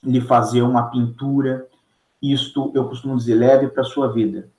lhe 0.06 0.22
fazer 0.22 0.62
uma 0.62 0.90
pintura. 0.90 1.68
Isto, 2.22 2.72
eu 2.74 2.88
costumo 2.88 3.18
dizer, 3.18 3.36
leve 3.36 3.68
para 3.68 3.82
a 3.82 3.86
sua 3.86 4.12
vida. 4.12 4.50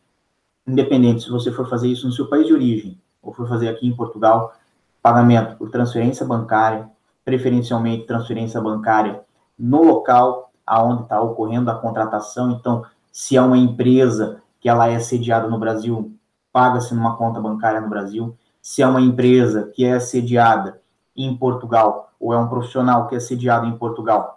Independente 0.67 1.23
se 1.23 1.31
você 1.31 1.53
for 1.53 1.69
fazer 1.69 1.89
isso 1.89 2.07
no 2.07 2.13
seu 2.13 2.29
país 2.29 2.47
de 2.47 2.53
origem 2.53 3.01
ou 3.23 3.33
for 3.33 3.49
fazer 3.49 3.69
aqui 3.69 3.87
em 3.87 3.95
Portugal, 3.95 4.55
pagamento 5.03 5.57
por 5.57 5.71
transferência 5.71 6.27
bancária, 6.27 6.89
preferencialmente 7.25 8.07
transferência 8.07 8.61
bancária 8.61 9.21
no 9.59 9.83
local 9.83 10.51
aonde 10.67 11.05
está 11.05 11.21
ocorrendo 11.21 11.71
a 11.71 11.75
contratação. 11.75 12.51
Então, 12.51 12.85
se 13.13 13.37
é 13.37 13.43
uma 13.43 13.57
empresa 13.57 14.43
que 14.61 14.69
ela 14.69 14.89
é 14.89 14.99
sediada 14.99 15.49
no 15.49 15.59
Brasil, 15.59 16.13
paga-se 16.53 16.95
numa 16.95 17.17
conta 17.17 17.41
bancária 17.41 17.81
no 17.81 17.89
Brasil. 17.89 18.37
Se 18.61 18.83
é 18.83 18.87
uma 18.87 19.01
empresa 19.01 19.71
que 19.75 19.85
é 19.85 20.01
sediada 20.01 20.81
em 21.17 21.37
Portugal, 21.37 22.13
ou 22.19 22.33
é 22.33 22.39
um 22.39 22.49
profissional 22.49 23.07
que 23.07 23.15
é 23.15 23.21
sediado 23.21 23.67
em 23.67 23.77
Portugal, 23.77 24.36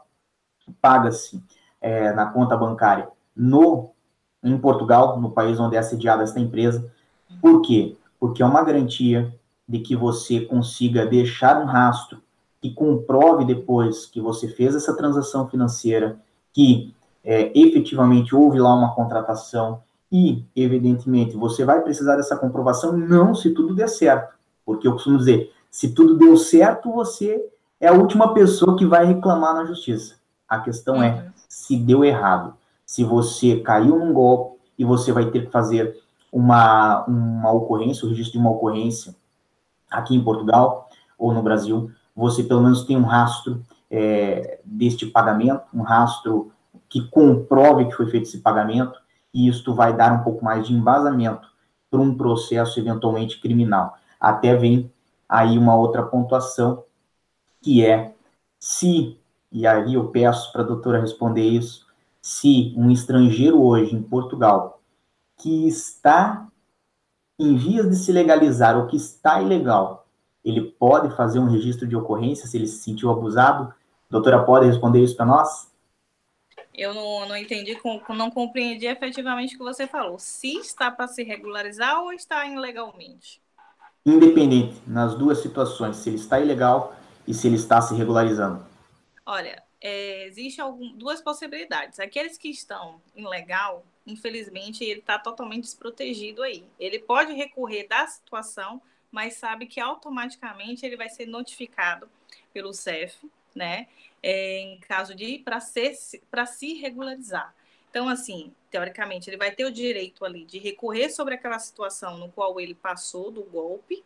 paga-se 0.82 1.44
é, 1.82 2.12
na 2.14 2.28
conta 2.28 2.58
bancária 2.58 3.08
no 3.36 3.92
em 4.44 4.58
Portugal, 4.58 5.20
no 5.20 5.32
país 5.32 5.60
onde 5.60 5.76
é 5.76 5.82
sediada 5.82 6.24
esta 6.24 6.40
empresa. 6.40 6.90
Por 7.42 7.62
quê? 7.62 7.98
Porque 8.20 8.42
é 8.42 8.46
uma 8.46 8.64
garantia 8.64 9.34
de 9.68 9.80
que 9.80 9.96
você 9.96 10.42
consiga 10.42 11.06
deixar 11.06 11.62
um 11.62 11.66
rastro 11.66 12.22
que 12.62 12.74
comprove 12.74 13.46
depois 13.46 14.06
que 14.06 14.20
você 14.20 14.48
fez 14.48 14.76
essa 14.76 14.96
transação 14.96 15.48
financeira, 15.48 16.20
que 16.54 16.94
é, 17.24 17.52
efetivamente 17.58 18.36
houve 18.36 18.60
lá 18.60 18.74
uma 18.74 18.96
contratação 18.96 19.82
e, 20.12 20.44
evidentemente, 20.56 21.38
você 21.38 21.64
vai 21.64 21.82
precisar 21.82 22.16
dessa 22.16 22.36
comprovação 22.36 22.98
não 22.98 23.36
se 23.36 23.52
tudo 23.52 23.76
der 23.76 23.88
certo, 23.88 24.34
porque 24.66 24.88
eu 24.88 24.94
costumo 24.94 25.18
dizer, 25.18 25.54
se 25.70 25.94
tudo 25.94 26.18
deu 26.18 26.36
certo, 26.36 26.92
você 26.92 27.46
é 27.80 27.88
a 27.88 27.94
última 27.94 28.34
pessoa 28.34 28.76
que 28.76 28.86
vai 28.86 29.06
reclamar 29.06 29.54
na 29.54 29.66
justiça. 29.66 30.19
A 30.50 30.60
questão 30.60 31.02
é 31.02 31.12
uhum. 31.12 31.32
se 31.48 31.78
deu 31.78 32.04
errado, 32.04 32.56
se 32.86 33.04
você 33.04 33.60
caiu 33.60 34.00
num 34.00 34.12
golpe 34.12 34.60
e 34.78 34.84
você 34.84 35.12
vai 35.12 35.30
ter 35.30 35.46
que 35.46 35.52
fazer 35.52 35.96
uma, 36.32 37.06
uma 37.06 37.52
ocorrência, 37.52 38.06
o 38.06 38.10
registro 38.10 38.34
de 38.34 38.40
uma 38.40 38.52
ocorrência 38.52 39.16
aqui 39.92 40.16
em 40.16 40.24
Portugal 40.24 40.90
ou 41.18 41.32
no 41.34 41.44
Brasil, 41.44 41.92
você 42.16 42.44
pelo 42.44 42.62
menos 42.62 42.84
tem 42.84 42.98
um 42.98 43.04
rastro 43.04 43.64
é, 43.92 44.60
deste 44.66 45.06
pagamento, 45.06 45.64
um 45.74 45.82
rastro 45.82 46.52
que 46.88 47.08
comprove 47.10 47.86
que 47.86 47.96
foi 47.96 48.10
feito 48.10 48.24
esse 48.24 48.40
pagamento, 48.40 49.00
e 49.34 49.48
isto 49.48 49.76
vai 49.76 49.96
dar 49.96 50.12
um 50.12 50.24
pouco 50.24 50.44
mais 50.44 50.68
de 50.68 50.74
embasamento 50.74 51.48
para 51.90 52.00
um 52.00 52.16
processo 52.16 52.80
eventualmente 52.80 53.40
criminal. 53.40 53.98
Até 54.20 54.56
vem 54.56 54.92
aí 55.28 55.58
uma 55.58 55.76
outra 55.76 56.04
pontuação, 56.04 56.84
que 57.62 57.86
é 57.86 58.16
se, 58.60 59.19
e 59.52 59.66
aí 59.66 59.96
eu 59.96 60.10
peço 60.10 60.52
para 60.52 60.62
a 60.62 60.66
doutora 60.66 61.02
responder 61.02 61.48
isso, 61.48 61.88
se 62.22 62.74
um 62.78 62.92
estrangeiro 62.92 63.62
hoje 63.62 63.96
em 63.96 64.02
Portugal 64.02 64.82
que 65.38 65.68
está 65.68 66.48
em 67.40 67.56
vias 67.56 67.90
de 67.90 67.96
se 67.96 68.12
legalizar 68.12 68.78
ou 68.78 68.88
que 68.88 68.98
está 68.98 69.42
ilegal, 69.42 70.06
ele 70.44 70.62
pode 70.62 71.16
fazer 71.16 71.40
um 71.40 71.50
registro 71.50 71.88
de 71.88 71.96
ocorrência 71.96 72.48
se 72.48 72.58
ele 72.58 72.68
se 72.68 72.84
sentiu 72.84 73.10
abusado? 73.10 73.74
Doutora 74.10 74.44
pode 74.44 74.66
responder 74.66 75.04
isso 75.04 75.16
para 75.16 75.26
nós? 75.26 75.70
Eu 76.74 76.94
não, 76.94 77.28
não 77.28 77.36
entendi, 77.36 77.78
não 78.10 78.32
compreendi 78.32 78.86
efetivamente 78.86 79.56
o 79.56 79.58
que 79.58 79.64
você 79.64 79.88
falou. 79.88 80.18
Se 80.18 80.58
está 80.58 80.90
para 80.90 81.08
se 81.08 81.24
regularizar 81.24 82.02
ou 82.02 82.14
está 82.14 82.46
ilegalmente? 82.46 83.42
Independente, 84.06 84.82
nas 84.88 85.16
duas 85.16 85.40
situações, 85.40 85.98
se 85.98 86.10
ele 86.10 86.18
está 86.18 86.40
ilegal 86.40 86.96
e 87.28 87.34
se 87.34 87.48
ele 87.48 87.58
está 87.58 87.82
se 87.82 87.94
regularizando. 87.96 88.64
Olha, 89.32 89.62
é, 89.80 90.26
existe 90.26 90.60
algum, 90.60 90.92
duas 90.98 91.22
possibilidades. 91.22 92.00
Aqueles 92.00 92.36
que 92.36 92.50
estão 92.50 93.00
ilegal, 93.16 93.86
infelizmente, 94.08 94.84
ele 94.84 95.02
está 95.02 95.20
totalmente 95.20 95.66
desprotegido 95.66 96.42
aí. 96.42 96.66
Ele 96.80 96.98
pode 96.98 97.34
recorrer 97.34 97.88
da 97.88 98.08
situação, 98.08 98.82
mas 99.12 99.36
sabe 99.36 99.68
que 99.68 99.80
automaticamente 99.80 100.84
ele 100.84 100.98
vai 100.98 101.10
ser 101.10 101.28
notificado 101.28 102.10
pelo 102.52 102.74
CEF, 102.74 103.30
né? 103.54 103.88
É, 104.24 104.62
em 104.62 104.80
caso 104.80 105.14
de 105.14 105.38
para 105.38 105.60
para 106.32 106.48
se 106.48 106.74
regularizar. 106.74 107.54
Então, 107.92 108.10
assim, 108.10 108.52
teoricamente, 108.72 109.30
ele 109.30 109.38
vai 109.38 109.52
ter 109.52 109.66
o 109.66 109.72
direito 109.72 110.26
ali 110.26 110.44
de 110.44 110.58
recorrer 110.58 111.12
sobre 111.12 111.36
aquela 111.36 111.60
situação 111.60 112.18
no 112.18 112.32
qual 112.32 112.60
ele 112.60 112.74
passou 112.74 113.30
do 113.30 113.44
golpe, 113.44 114.04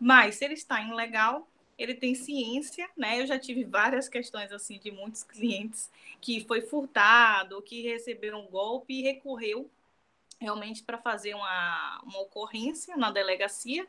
mas 0.00 0.36
se 0.36 0.46
ele 0.46 0.54
está 0.54 0.80
ilegal, 0.80 1.46
ele 1.78 1.94
tem 1.94 2.14
ciência, 2.14 2.88
né? 2.96 3.20
Eu 3.20 3.26
já 3.26 3.38
tive 3.38 3.64
várias 3.64 4.08
questões 4.08 4.52
assim 4.52 4.78
de 4.78 4.90
muitos 4.90 5.22
clientes 5.24 5.90
que 6.20 6.44
foi 6.44 6.60
furtado, 6.60 7.62
que 7.62 7.82
receberam 7.82 8.40
um 8.40 8.50
golpe 8.50 8.94
e 8.94 9.02
recorreu 9.02 9.70
realmente 10.40 10.82
para 10.82 10.98
fazer 10.98 11.34
uma, 11.34 12.00
uma 12.04 12.20
ocorrência 12.20 12.96
na 12.96 13.10
delegacia 13.10 13.86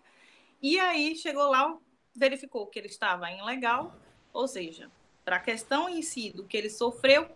e 0.63 0.79
aí 0.79 1.13
chegou 1.17 1.49
lá, 1.49 1.77
verificou 2.15 2.65
que 2.67 2.79
ele 2.79 2.87
estava 2.87 3.29
ilegal, 3.29 3.93
ou 4.31 4.47
seja, 4.47 4.89
para 5.25 5.35
a 5.35 5.39
questão 5.39 5.89
em 5.89 6.01
si 6.01 6.31
do 6.31 6.45
que 6.45 6.55
ele 6.55 6.69
sofreu, 6.69 7.29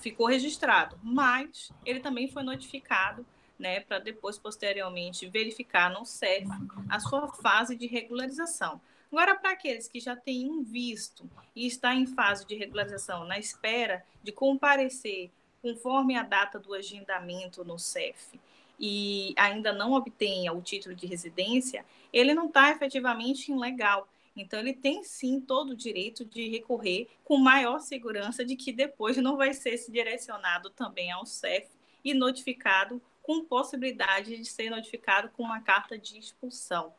ficou 0.00 0.26
registrado, 0.26 0.98
mas 1.00 1.70
ele 1.86 2.00
também 2.00 2.26
foi 2.26 2.42
notificado, 2.42 3.24
né, 3.56 3.78
para 3.78 4.00
depois, 4.00 4.36
posteriormente, 4.36 5.28
verificar 5.28 5.90
no 5.90 6.04
CEF 6.04 6.48
a 6.88 6.98
sua 6.98 7.28
fase 7.34 7.76
de 7.76 7.86
regularização. 7.86 8.80
Agora, 9.12 9.34
para 9.34 9.50
aqueles 9.50 9.88
que 9.88 9.98
já 9.98 10.14
têm 10.14 10.48
um 10.48 10.62
visto 10.62 11.28
e 11.54 11.66
está 11.66 11.94
em 11.94 12.06
fase 12.06 12.46
de 12.46 12.54
regularização, 12.54 13.24
na 13.24 13.38
espera 13.38 14.04
de 14.22 14.30
comparecer 14.30 15.30
conforme 15.60 16.16
a 16.16 16.22
data 16.22 16.58
do 16.58 16.72
agendamento 16.72 17.64
no 17.64 17.78
CEF 17.78 18.40
e 18.78 19.34
ainda 19.36 19.72
não 19.72 19.92
obtenha 19.92 20.52
o 20.52 20.62
título 20.62 20.94
de 20.94 21.06
residência, 21.06 21.84
ele 22.12 22.32
não 22.32 22.46
está 22.46 22.70
efetivamente 22.70 23.52
ilegal. 23.52 24.08
Então, 24.34 24.60
ele 24.60 24.72
tem 24.72 25.02
sim 25.02 25.40
todo 25.40 25.70
o 25.70 25.76
direito 25.76 26.24
de 26.24 26.48
recorrer 26.48 27.08
com 27.24 27.36
maior 27.36 27.80
segurança 27.80 28.44
de 28.44 28.56
que 28.56 28.72
depois 28.72 29.16
não 29.18 29.36
vai 29.36 29.52
ser 29.52 29.76
direcionado 29.90 30.70
também 30.70 31.10
ao 31.10 31.26
CEF 31.26 31.68
e 32.02 32.14
notificado 32.14 33.02
com 33.22 33.44
possibilidade 33.44 34.36
de 34.36 34.44
ser 34.46 34.70
notificado 34.70 35.28
com 35.30 35.42
uma 35.42 35.60
carta 35.60 35.98
de 35.98 36.18
expulsão. 36.18 36.94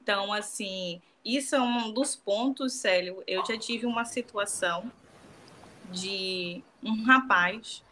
Então, 0.00 0.32
assim, 0.32 1.02
isso 1.26 1.56
é 1.56 1.60
um 1.60 1.90
dos 1.90 2.14
pontos, 2.14 2.74
Célio. 2.74 3.22
Eu 3.26 3.44
já 3.44 3.58
tive 3.58 3.84
uma 3.84 4.04
situação 4.04 4.92
de 5.90 6.62
um 6.82 7.02
rapaz 7.02 7.82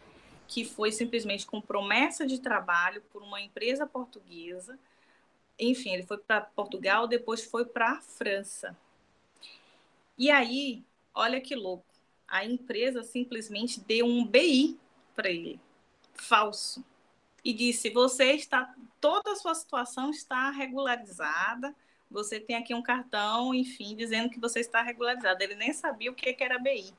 que 0.47 0.63
foi 0.63 0.91
simplesmente 0.91 1.45
com 1.45 1.59
promessa 1.59 2.25
de 2.25 2.39
trabalho 2.39 3.01
por 3.11 3.21
uma 3.21 3.41
empresa 3.41 3.85
portuguesa. 3.85 4.79
Enfim, 5.59 5.91
ele 5.91 6.03
foi 6.03 6.17
para 6.17 6.41
Portugal, 6.41 7.07
depois 7.07 7.43
foi 7.43 7.65
para 7.65 7.91
a 7.91 8.01
França. 8.01 8.77
E 10.17 10.31
aí, 10.31 10.81
olha 11.13 11.41
que 11.41 11.55
louco, 11.55 11.85
a 12.27 12.45
empresa 12.45 13.03
simplesmente 13.03 13.81
deu 13.81 14.05
um 14.05 14.25
BI 14.25 14.79
para 15.13 15.29
ele, 15.29 15.59
falso, 16.13 16.83
e 17.43 17.53
disse: 17.53 17.89
você 17.89 18.31
está, 18.31 18.73
toda 19.01 19.31
a 19.31 19.35
sua 19.35 19.55
situação 19.55 20.09
está 20.09 20.49
regularizada, 20.51 21.75
você 22.09 22.39
tem 22.39 22.55
aqui 22.55 22.73
um 22.73 22.81
cartão, 22.81 23.53
enfim, 23.53 23.95
dizendo 23.95 24.29
que 24.29 24.39
você 24.39 24.59
está 24.59 24.81
regularizado. 24.81 25.43
Ele 25.43 25.55
nem 25.55 25.73
sabia 25.73 26.11
o 26.11 26.15
que 26.15 26.35
era 26.39 26.59
BI. 26.59 26.93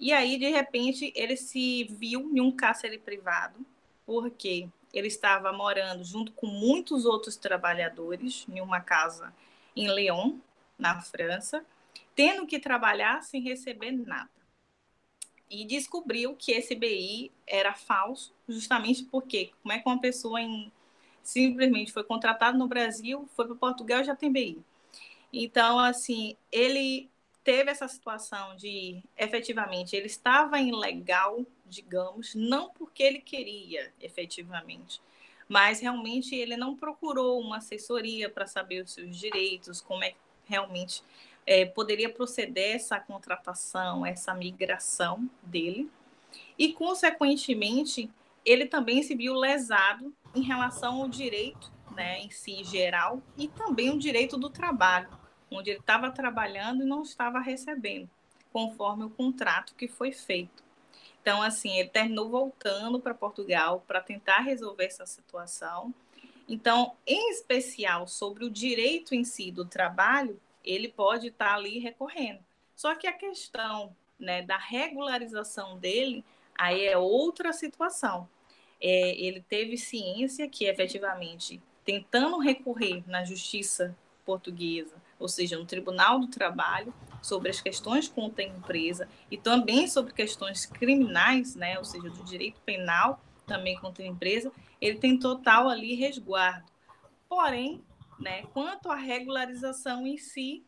E 0.00 0.12
aí, 0.12 0.38
de 0.38 0.48
repente, 0.48 1.12
ele 1.16 1.36
se 1.36 1.84
viu 1.84 2.30
em 2.34 2.40
um 2.40 2.52
cárcere 2.52 2.98
privado, 2.98 3.64
porque 4.06 4.68
ele 4.92 5.08
estava 5.08 5.52
morando 5.52 6.04
junto 6.04 6.32
com 6.32 6.46
muitos 6.46 7.04
outros 7.04 7.36
trabalhadores 7.36 8.46
em 8.48 8.60
uma 8.60 8.80
casa 8.80 9.34
em 9.74 9.92
Lyon, 9.92 10.38
na 10.78 11.00
França, 11.00 11.64
tendo 12.14 12.46
que 12.46 12.58
trabalhar 12.58 13.22
sem 13.22 13.42
receber 13.42 13.92
nada. 13.92 14.30
E 15.50 15.64
descobriu 15.64 16.36
que 16.36 16.52
esse 16.52 16.74
BI 16.74 17.32
era 17.46 17.74
falso, 17.74 18.34
justamente 18.48 19.04
porque 19.04 19.50
como 19.62 19.72
é 19.72 19.78
que 19.78 19.88
uma 19.88 20.00
pessoa 20.00 20.40
em, 20.40 20.70
simplesmente 21.22 21.92
foi 21.92 22.04
contratada 22.04 22.56
no 22.56 22.66
Brasil, 22.66 23.28
foi 23.34 23.46
para 23.46 23.54
Portugal 23.54 24.00
e 24.00 24.04
já 24.04 24.16
tem 24.16 24.32
BI. 24.32 24.58
Então, 25.32 25.78
assim, 25.78 26.36
ele 26.50 27.10
teve 27.44 27.70
essa 27.70 27.88
situação 27.88 28.56
de 28.56 29.02
efetivamente 29.16 29.96
ele 29.96 30.06
estava 30.06 30.60
ilegal, 30.60 31.46
digamos, 31.66 32.34
não 32.34 32.70
porque 32.70 33.02
ele 33.02 33.20
queria 33.20 33.92
efetivamente, 34.00 35.00
mas 35.48 35.80
realmente 35.80 36.34
ele 36.34 36.56
não 36.56 36.76
procurou 36.76 37.40
uma 37.40 37.56
assessoria 37.56 38.28
para 38.28 38.46
saber 38.46 38.84
os 38.84 38.92
seus 38.92 39.16
direitos, 39.16 39.80
como 39.80 40.04
é 40.04 40.10
que 40.10 40.16
realmente 40.46 41.02
é, 41.46 41.64
poderia 41.64 42.12
proceder 42.12 42.76
essa 42.76 43.00
contratação, 43.00 44.04
essa 44.04 44.34
migração 44.34 45.28
dele, 45.42 45.90
e 46.58 46.74
consequentemente 46.74 48.10
ele 48.44 48.66
também 48.66 49.02
se 49.02 49.14
viu 49.14 49.34
lesado 49.34 50.14
em 50.34 50.42
relação 50.42 51.02
ao 51.02 51.08
direito 51.08 51.70
né, 51.98 52.20
em 52.20 52.30
si 52.30 52.62
geral 52.62 53.20
e 53.36 53.48
também 53.48 53.90
o 53.90 53.98
direito 53.98 54.36
do 54.36 54.48
trabalho, 54.48 55.08
onde 55.50 55.70
ele 55.70 55.80
estava 55.80 56.10
trabalhando 56.10 56.82
e 56.82 56.86
não 56.86 57.02
estava 57.02 57.40
recebendo, 57.40 58.08
conforme 58.52 59.04
o 59.04 59.10
contrato 59.10 59.74
que 59.74 59.88
foi 59.88 60.12
feito. 60.12 60.62
Então, 61.20 61.42
assim, 61.42 61.76
ele 61.78 61.88
terminou 61.88 62.30
voltando 62.30 63.00
para 63.00 63.12
Portugal 63.12 63.84
para 63.86 64.00
tentar 64.00 64.40
resolver 64.40 64.84
essa 64.84 65.04
situação. 65.04 65.92
Então, 66.48 66.96
em 67.06 67.30
especial 67.32 68.06
sobre 68.06 68.44
o 68.44 68.50
direito 68.50 69.14
em 69.14 69.24
si 69.24 69.50
do 69.50 69.64
trabalho, 69.64 70.40
ele 70.64 70.88
pode 70.88 71.28
estar 71.28 71.48
tá 71.48 71.54
ali 71.54 71.78
recorrendo. 71.78 72.40
Só 72.76 72.94
que 72.94 73.06
a 73.06 73.12
questão 73.12 73.94
né, 74.18 74.42
da 74.42 74.56
regularização 74.56 75.78
dele, 75.78 76.24
aí 76.56 76.86
é 76.86 76.96
outra 76.96 77.52
situação. 77.52 78.28
É, 78.80 79.20
ele 79.20 79.40
teve 79.40 79.76
ciência 79.76 80.48
que 80.48 80.64
efetivamente 80.66 81.60
tentando 81.84 82.38
recorrer 82.38 83.02
na 83.06 83.24
justiça 83.24 83.96
portuguesa, 84.24 84.94
ou 85.18 85.26
seja, 85.26 85.58
no 85.58 85.64
Tribunal 85.64 86.20
do 86.20 86.28
Trabalho, 86.28 86.92
sobre 87.22 87.48
as 87.48 87.60
questões 87.60 88.06
contra 88.06 88.44
a 88.44 88.46
empresa 88.46 89.08
e 89.30 89.38
também 89.38 89.88
sobre 89.88 90.12
questões 90.12 90.66
criminais, 90.66 91.54
né, 91.54 91.78
ou 91.78 91.84
seja, 91.84 92.10
do 92.10 92.22
direito 92.24 92.60
penal 92.60 93.20
também 93.46 93.76
contra 93.78 94.04
a 94.04 94.06
empresa, 94.06 94.52
ele 94.80 94.98
tem 94.98 95.18
total 95.18 95.68
ali 95.68 95.94
resguardo. 95.94 96.70
Porém, 97.28 97.82
né, 98.20 98.42
quanto 98.52 98.90
à 98.90 98.94
regularização 98.94 100.06
em 100.06 100.18
si, 100.18 100.64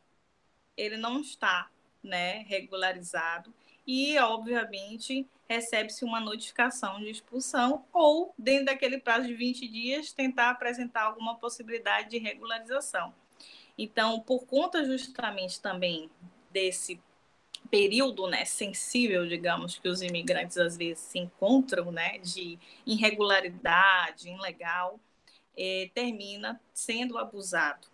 ele 0.77 0.97
não 0.97 1.21
está 1.21 1.69
né, 2.03 2.45
regularizado 2.49 3.53
e, 3.87 4.19
obviamente, 4.19 5.29
recebe-se 5.51 6.05
uma 6.05 6.21
notificação 6.21 7.01
de 7.01 7.11
expulsão 7.11 7.85
ou, 7.93 8.33
dentro 8.39 8.67
daquele 8.67 8.99
prazo 8.99 9.27
de 9.27 9.35
20 9.35 9.67
dias, 9.67 10.13
tentar 10.13 10.49
apresentar 10.51 11.03
alguma 11.03 11.35
possibilidade 11.35 12.11
de 12.11 12.19
regularização. 12.19 13.13
Então, 13.77 14.21
por 14.21 14.47
conta 14.47 14.85
justamente 14.85 15.61
também 15.61 16.09
desse 16.53 17.01
período 17.69 18.29
né, 18.29 18.45
sensível, 18.45 19.27
digamos, 19.27 19.77
que 19.77 19.89
os 19.89 20.03
imigrantes 20.03 20.57
às 20.57 20.77
vezes 20.77 21.01
se 21.01 21.19
encontram, 21.19 21.91
né, 21.91 22.19
de 22.19 22.57
irregularidade, 22.87 24.29
ilegal, 24.29 25.01
eh, 25.59 25.91
termina 25.93 26.61
sendo 26.73 27.19
abusado 27.19 27.89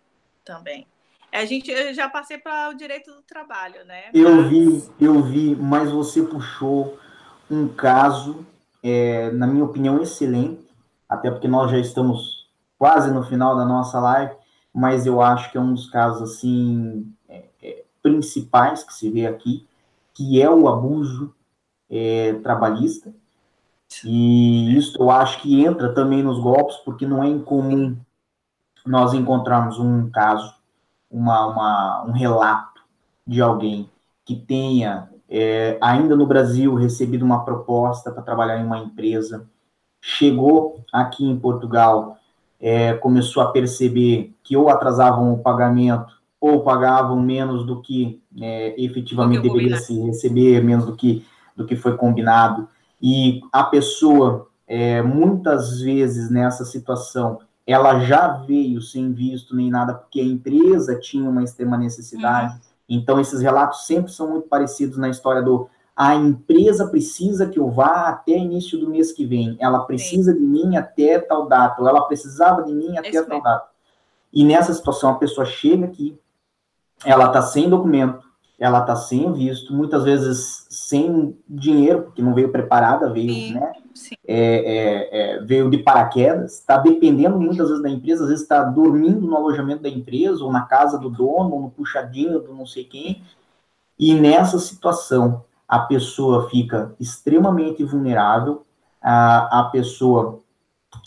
também. 0.45 0.85
A 1.31 1.43
gente 1.43 1.71
eu 1.71 1.91
já 1.91 2.07
passei 2.07 2.37
para 2.37 2.69
o 2.69 2.75
direito 2.75 3.11
do 3.11 3.23
trabalho, 3.23 3.83
né? 3.83 4.11
Eu 4.13 4.35
mas... 4.35 4.49
vi, 4.49 4.91
eu 5.01 5.23
vi, 5.23 5.55
mas 5.55 5.91
você 5.91 6.21
puxou 6.21 6.97
um 7.49 7.67
caso, 7.67 8.45
é, 8.83 9.31
na 9.31 9.47
minha 9.47 9.63
opinião, 9.63 10.01
excelente, 10.01 10.65
até 11.07 11.31
porque 11.31 11.47
nós 11.47 11.71
já 11.71 11.77
estamos 11.77 12.47
quase 12.77 13.11
no 13.11 13.23
final 13.23 13.55
da 13.55 13.65
nossa 13.65 13.99
live, 13.99 14.35
mas 14.73 15.05
eu 15.05 15.21
acho 15.21 15.51
que 15.51 15.57
é 15.57 15.61
um 15.61 15.73
dos 15.73 15.89
casos 15.89 16.21
assim 16.31 17.11
é, 17.27 17.45
é, 17.61 17.83
principais 18.01 18.83
que 18.83 18.93
se 18.93 19.09
vê 19.09 19.25
aqui, 19.25 19.65
que 20.13 20.41
é 20.41 20.49
o 20.49 20.67
abuso 20.67 21.33
é, 21.89 22.33
trabalhista. 22.43 23.13
E 24.03 24.77
isso 24.77 25.01
eu 25.01 25.09
acho 25.09 25.41
que 25.41 25.63
entra 25.63 25.93
também 25.93 26.21
nos 26.21 26.39
golpes, 26.39 26.75
porque 26.77 27.05
não 27.05 27.23
é 27.23 27.27
incomum 27.27 27.97
nós 28.85 29.13
encontrarmos 29.13 29.79
um 29.79 30.09
caso 30.09 30.55
uma, 31.09 31.47
uma, 31.47 32.05
um 32.05 32.11
relato 32.11 32.81
de 33.25 33.41
alguém 33.41 33.89
que 34.25 34.35
tenha, 34.35 35.09
é, 35.29 35.77
ainda 35.81 36.15
no 36.15 36.25
Brasil, 36.25 36.73
recebido 36.75 37.23
uma 37.23 37.43
proposta 37.43 38.11
para 38.11 38.23
trabalhar 38.23 38.59
em 38.59 38.65
uma 38.65 38.79
empresa, 38.79 39.45
chegou 40.01 40.83
aqui 40.91 41.25
em 41.25 41.37
Portugal, 41.37 42.17
é, 42.59 42.93
começou 42.93 43.43
a 43.43 43.51
perceber 43.51 44.33
que 44.43 44.55
ou 44.55 44.69
atrasavam 44.69 45.33
o 45.33 45.39
pagamento 45.39 46.17
ou 46.39 46.63
pagavam 46.63 47.19
menos 47.19 47.65
do 47.65 47.81
que 47.81 48.21
é, 48.39 48.81
efetivamente 48.81 49.41
que 49.41 49.49
deveria 49.49 49.77
se 49.77 49.99
receber, 49.99 50.63
menos 50.63 50.85
do 50.85 50.95
que, 50.95 51.25
do 51.55 51.65
que 51.65 51.75
foi 51.75 51.97
combinado. 51.97 52.67
E 53.01 53.41
a 53.51 53.63
pessoa, 53.63 54.47
é, 54.67 55.01
muitas 55.01 55.81
vezes 55.81 56.29
nessa 56.29 56.63
situação, 56.63 57.39
ela 57.65 57.99
já 57.99 58.27
veio 58.27 58.81
sem 58.81 59.11
visto 59.11 59.55
nem 59.55 59.69
nada, 59.69 59.93
porque 59.93 60.21
a 60.21 60.23
empresa 60.23 60.97
tinha 60.99 61.29
uma 61.29 61.43
extrema 61.43 61.77
necessidade. 61.77 62.53
Uhum. 62.53 62.66
Então, 62.89 63.19
esses 63.19 63.41
relatos 63.41 63.85
sempre 63.85 64.11
são 64.11 64.29
muito 64.29 64.47
parecidos 64.47 64.97
na 64.97 65.09
história 65.09 65.41
do 65.41 65.69
a 65.97 66.13
empresa 66.13 66.87
precisa 66.87 67.49
que 67.49 67.57
eu 67.57 67.71
vá 67.71 68.09
até 68.09 68.33
início 68.33 68.77
do 68.77 68.87
mês 68.87 69.11
que 69.11 69.25
vem, 69.25 69.57
ela 69.59 69.79
precisa 69.79 70.31
Sim. 70.31 70.37
de 70.37 70.45
mim 70.45 70.77
até 70.77 71.17
tal 71.17 71.47
data, 71.47 71.81
ou 71.81 71.89
ela 71.89 72.05
precisava 72.05 72.61
de 72.61 72.71
mim 72.71 72.95
até 72.95 73.19
tal 73.23 73.41
data. 73.41 73.67
E 74.31 74.45
nessa 74.45 74.71
situação, 74.73 75.09
a 75.09 75.15
pessoa 75.15 75.43
chega 75.43 75.85
aqui, 75.85 76.15
ela 77.03 77.25
está 77.25 77.41
sem 77.41 77.67
documento, 77.67 78.26
ela 78.59 78.79
está 78.79 78.95
sem 78.95 79.31
visto, 79.33 79.73
muitas 79.73 80.03
vezes 80.03 80.65
sem 80.69 81.37
dinheiro, 81.47 82.03
porque 82.03 82.21
não 82.21 82.33
veio 82.33 82.51
preparada, 82.51 83.11
veio, 83.11 83.33
Sim. 83.33 83.53
né? 83.53 83.71
É, 84.27 84.37
é, 84.37 85.09
é, 85.11 85.39
veio 85.41 85.69
de 85.69 85.79
paraquedas, 85.79 86.59
está 86.59 86.77
dependendo 86.77 87.39
muitas 87.39 87.67
vezes 87.67 87.83
da 87.83 87.89
empresa, 87.89 88.23
às 88.23 88.29
vezes 88.29 88.43
está 88.43 88.63
dormindo 88.63 89.25
no 89.27 89.35
alojamento 89.35 89.83
da 89.83 89.89
empresa, 89.89 90.43
ou 90.43 90.51
na 90.51 90.61
casa 90.61 90.97
do 90.97 91.09
dono, 91.09 91.53
ou 91.53 91.61
no 91.61 91.69
puxadinho 91.71 92.39
do 92.39 92.53
não 92.53 92.65
sei 92.65 92.83
quem, 92.83 93.23
e 93.97 94.13
nessa 94.13 94.59
situação 94.59 95.43
a 95.67 95.79
pessoa 95.79 96.49
fica 96.49 96.95
extremamente 96.99 97.83
vulnerável, 97.83 98.65
a, 99.01 99.61
a 99.61 99.63
pessoa 99.65 100.41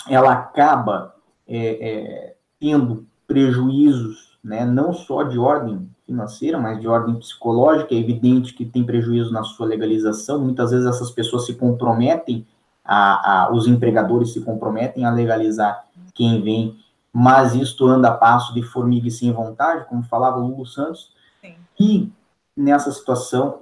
ela 0.08 0.32
acaba 0.32 1.14
é, 1.46 1.88
é, 1.88 2.36
tendo 2.58 3.06
prejuízos, 3.26 4.38
né, 4.42 4.64
não 4.64 4.92
só 4.92 5.22
de 5.22 5.38
ordem 5.38 5.89
financeira, 6.10 6.58
mas 6.58 6.80
de 6.80 6.88
ordem 6.88 7.14
psicológica, 7.14 7.94
é 7.94 7.98
evidente 7.98 8.52
que 8.52 8.64
tem 8.64 8.84
prejuízo 8.84 9.32
na 9.32 9.44
sua 9.44 9.66
legalização, 9.66 10.40
muitas 10.40 10.72
vezes 10.72 10.86
essas 10.86 11.10
pessoas 11.12 11.46
se 11.46 11.54
comprometem 11.54 12.44
a, 12.84 13.44
a, 13.44 13.52
os 13.52 13.68
empregadores 13.68 14.32
se 14.32 14.40
comprometem 14.40 15.04
a 15.04 15.12
legalizar 15.12 15.86
quem 16.12 16.42
vem, 16.42 16.76
mas 17.12 17.54
isto 17.54 17.86
anda 17.86 18.08
a 18.08 18.16
passo 18.16 18.52
de 18.52 18.62
formiga 18.62 19.06
e 19.06 19.12
sem 19.12 19.32
vontade, 19.32 19.86
como 19.88 20.02
falava 20.02 20.40
o 20.40 20.46
Hugo 20.46 20.66
Santos, 20.66 21.12
Sim. 21.40 21.54
e 21.78 22.12
nessa 22.56 22.90
situação, 22.90 23.60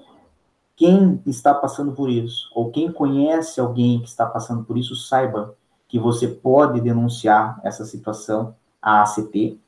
quem 0.75 1.21
está 1.27 1.53
passando 1.53 1.93
por 1.93 2.09
isso, 2.09 2.51
ou 2.55 2.71
quem 2.71 2.91
conhece 2.91 3.61
alguém 3.61 4.01
que 4.01 4.09
está 4.09 4.25
passando 4.25 4.65
por 4.65 4.79
isso, 4.79 4.97
saiba 4.97 5.55
que 5.87 5.99
você 5.99 6.27
pode 6.27 6.81
denunciar 6.81 7.61
essa 7.63 7.85
situação 7.85 8.55
à 8.81 9.03
ACT, 9.03 9.59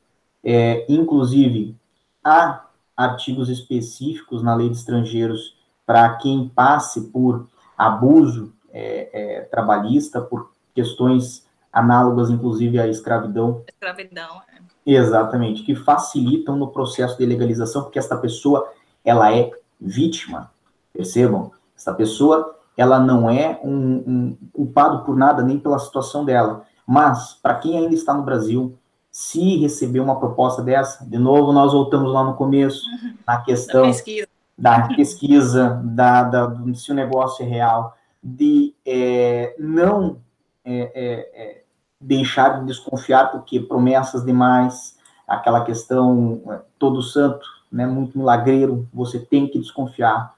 é, 0.43 0.87
inclusive 0.89 1.77
há 2.25 2.65
artigos 3.01 3.49
específicos 3.49 4.43
na 4.43 4.55
lei 4.55 4.69
de 4.69 4.77
estrangeiros 4.77 5.57
para 5.87 6.17
quem 6.17 6.49
passe 6.49 7.09
por 7.09 7.49
abuso 7.77 8.53
é, 8.71 9.09
é, 9.13 9.41
trabalhista, 9.43 10.21
por 10.21 10.53
questões 10.75 11.47
análogas, 11.73 12.29
inclusive, 12.29 12.79
à 12.79 12.87
escravidão. 12.87 13.63
Escravidão, 13.67 14.43
é. 14.55 14.61
Exatamente, 14.85 15.63
que 15.63 15.75
facilitam 15.75 16.57
no 16.57 16.69
processo 16.69 17.17
de 17.17 17.25
legalização, 17.25 17.83
porque 17.83 17.99
esta 17.99 18.17
pessoa, 18.17 18.71
ela 19.03 19.35
é 19.35 19.51
vítima, 19.81 20.51
percebam? 20.93 21.53
Esta 21.75 21.95
pessoa, 21.95 22.55
ela 22.77 22.99
não 23.01 23.31
é 23.31 23.59
um, 23.65 24.05
um 24.07 24.37
culpado 24.53 25.05
por 25.05 25.17
nada, 25.17 25.43
nem 25.43 25.59
pela 25.59 25.79
situação 25.79 26.25
dela, 26.25 26.67
mas, 26.87 27.35
para 27.43 27.55
quem 27.55 27.79
ainda 27.79 27.95
está 27.95 28.13
no 28.13 28.25
Brasil, 28.25 28.79
se 29.11 29.57
receber 29.59 30.01
uma 30.01 30.19
proposta 30.19 30.63
dessa, 30.63 31.05
de 31.05 31.19
novo, 31.19 31.53
nós 31.53 31.73
voltamos 31.73 32.13
lá 32.13 32.23
no 32.23 32.35
começo, 32.35 32.85
uhum. 32.89 33.15
na 33.27 33.39
questão 33.39 33.83
da 33.83 33.89
pesquisa, 33.89 34.29
da, 34.57 34.89
pesquisa, 34.89 35.83
da, 35.85 36.23
da, 36.23 36.57
se 36.75 36.93
o 36.93 36.95
negócio 36.95 37.45
é 37.45 37.49
real, 37.49 37.97
de 38.23 38.75
é, 38.87 39.57
não 39.59 40.19
é, 40.65 40.93
é, 40.95 41.43
é, 41.43 41.63
deixar 42.01 42.61
de 42.61 42.67
desconfiar, 42.67 43.33
porque 43.33 43.59
promessas 43.59 44.25
demais, 44.25 44.97
aquela 45.27 45.65
questão 45.65 46.41
é, 46.49 46.61
todo 46.79 47.03
santo, 47.03 47.47
né, 47.71 47.87
muito 47.87 48.17
milagreiro, 48.17 48.89
você 48.93 49.19
tem 49.19 49.49
que 49.49 49.59
desconfiar. 49.59 50.35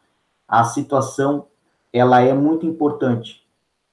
A 0.48 0.64
situação, 0.64 1.46
ela 1.92 2.20
é 2.20 2.32
muito 2.32 2.64
importante, 2.66 3.42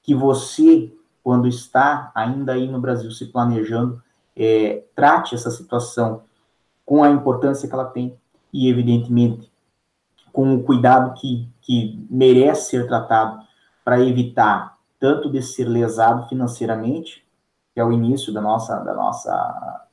que 0.02 0.14
você, 0.14 0.92
quando 1.22 1.46
está 1.46 2.10
ainda 2.14 2.52
aí 2.52 2.66
no 2.66 2.80
Brasil 2.80 3.10
se 3.10 3.26
planejando, 3.26 4.02
é, 4.40 4.82
trate 4.94 5.34
essa 5.34 5.50
situação 5.50 6.22
com 6.86 7.04
a 7.04 7.10
importância 7.10 7.68
que 7.68 7.74
ela 7.74 7.84
tem 7.84 8.16
e, 8.50 8.70
evidentemente, 8.70 9.52
com 10.32 10.54
o 10.54 10.62
cuidado 10.62 11.12
que, 11.20 11.46
que 11.60 12.06
merece 12.10 12.70
ser 12.70 12.86
tratado 12.86 13.42
para 13.84 14.00
evitar 14.00 14.78
tanto 14.98 15.30
de 15.30 15.42
ser 15.42 15.64
lesado 15.64 16.26
financeiramente, 16.28 17.22
que 17.74 17.80
é 17.80 17.84
o 17.84 17.92
início 17.92 18.32
da 18.32 18.40
nossa, 18.40 18.76
da 18.78 18.94
nossa, 18.94 19.86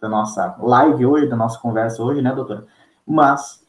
da 0.00 0.08
nossa 0.08 0.56
live 0.60 1.06
hoje, 1.06 1.28
da 1.28 1.36
nossa 1.36 1.60
conversa 1.60 2.02
hoje, 2.02 2.20
né, 2.20 2.34
doutora? 2.34 2.66
Mas, 3.06 3.64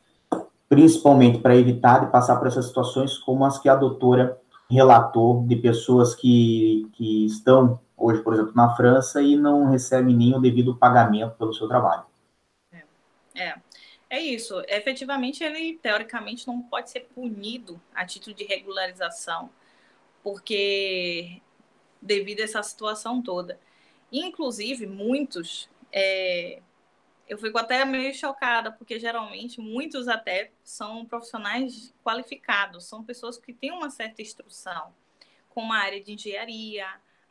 principalmente, 0.68 1.40
para 1.40 1.56
evitar 1.56 2.00
de 2.00 2.12
passar 2.12 2.38
por 2.38 2.48
essas 2.48 2.66
situações 2.66 3.20
como 3.20 3.46
as 3.46 3.60
que 3.60 3.70
a 3.70 3.76
doutora 3.76 4.38
relatou 4.70 5.46
de 5.46 5.56
pessoas 5.56 6.16
que, 6.16 6.90
que 6.94 7.26
estão 7.26 7.80
hoje, 7.98 8.22
por 8.22 8.34
exemplo, 8.34 8.54
na 8.56 8.76
França 8.76 9.22
e 9.22 9.36
não 9.36 9.70
recebem 9.70 10.16
nem 10.16 10.36
o 10.36 10.40
devido 10.40 10.76
pagamento 10.76 11.36
pelo 11.38 11.54
seu 11.54 11.68
trabalho. 11.68 12.06
É, 12.72 12.84
é, 13.36 13.56
é 14.10 14.20
isso. 14.20 14.62
Efetivamente, 14.68 15.44
ele 15.44 15.78
teoricamente 15.78 16.48
não 16.48 16.62
pode 16.62 16.90
ser 16.90 17.02
punido 17.14 17.80
a 17.94 18.06
título 18.06 18.36
de 18.36 18.44
regularização, 18.44 19.50
porque 20.24 21.42
devido 22.02 22.42
a 22.42 22.44
essa 22.44 22.64
situação 22.64 23.22
toda. 23.22 23.60
Inclusive, 24.12 24.86
muitos 24.86 25.70
é, 25.92 26.62
eu 27.28 27.38
fico 27.38 27.58
até 27.58 27.86
meio 27.86 28.14
chocada, 28.14 28.72
porque 28.72 29.00
geralmente 29.00 29.62
muitos 29.62 30.08
até 30.08 30.52
são 30.64 31.06
profissionais 31.06 31.94
qualificados, 32.04 32.86
são 32.86 33.04
pessoas 33.04 33.38
que 33.38 33.54
têm 33.54 33.72
uma 33.72 33.90
certa 33.90 34.22
instrução, 34.22 34.94
como 35.50 35.72
a 35.72 35.78
área 35.78 36.04
de 36.04 36.14
engenharia, 36.14 36.86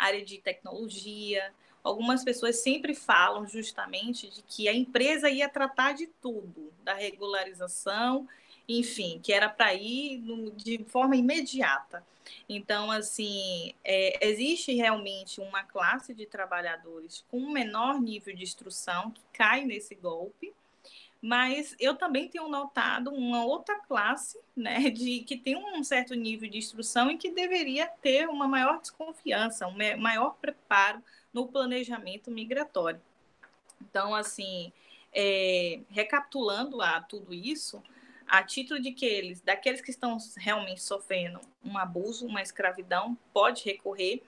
área 0.05 0.25
de 0.25 0.39
tecnologia. 0.39 1.53
Algumas 1.83 2.25
pessoas 2.25 2.57
sempre 2.57 2.95
falam 2.95 3.47
justamente 3.47 4.29
de 4.31 4.43
que 4.43 4.69
a 4.69 4.75
empresa 4.75 5.29
ia 5.29 5.49
tratar 5.49 5.93
de 5.93 6.07
tudo, 6.07 6.73
da 6.85 6.95
regularização, 6.95 8.29
enfim, 8.69 9.21
que 9.23 9.33
era 9.33 9.49
para 9.49 9.75
ir 9.75 10.23
de 10.57 10.85
forma 10.85 11.17
imediata. 11.17 12.05
Então, 12.49 12.91
assim, 12.91 13.75
é, 13.85 14.27
existe 14.29 14.73
realmente 14.75 15.41
uma 15.41 15.65
classe 15.65 16.15
de 16.15 16.27
trabalhadores 16.27 17.25
com 17.29 17.51
menor 17.51 18.01
nível 18.01 18.35
de 18.35 18.43
instrução 18.43 19.11
que 19.11 19.21
cai 19.33 19.65
nesse 19.65 19.95
golpe, 19.95 20.53
mas 21.23 21.77
eu 21.79 21.95
também 21.95 22.29
tenho 22.29 22.49
notado 22.49 23.13
uma 23.13 23.45
outra 23.45 23.79
classe, 23.79 24.41
né, 24.57 24.91
de 24.91 25.21
que 25.21 25.37
tem 25.37 25.57
um 25.57 25.85
certo 25.85 26.15
nível 26.15 26.51
de 26.51 26.59
instrução 26.59 27.09
e 27.11 27.17
que 27.17 27.31
deveria 27.31 27.87
ter 27.87 28.29
uma 28.29 28.49
maior 28.49 28.81
desconfiança, 28.81 29.69
um 29.69 29.77
maior 29.99 30.37
preparo 30.41 31.01
no 31.33 31.47
planejamento 31.47 32.29
migratório. 32.29 33.01
Então, 33.81 34.13
assim, 34.13 34.73
é, 35.13 35.81
recapitulando 35.89 36.83
a 36.83 37.01
tudo 37.01 37.33
isso, 37.33 37.81
a 38.27 38.43
título 38.43 38.81
de 38.81 38.91
que 38.93 39.07
eles, 39.07 39.41
daqueles 39.41 39.81
que 39.81 39.91
estão 39.91 40.17
realmente 40.37 40.83
sofrendo 40.83 41.41
um 41.65 41.79
abuso, 41.79 42.27
uma 42.27 42.43
escravidão, 42.43 43.17
pode 43.33 43.65
recorrer. 43.65 44.23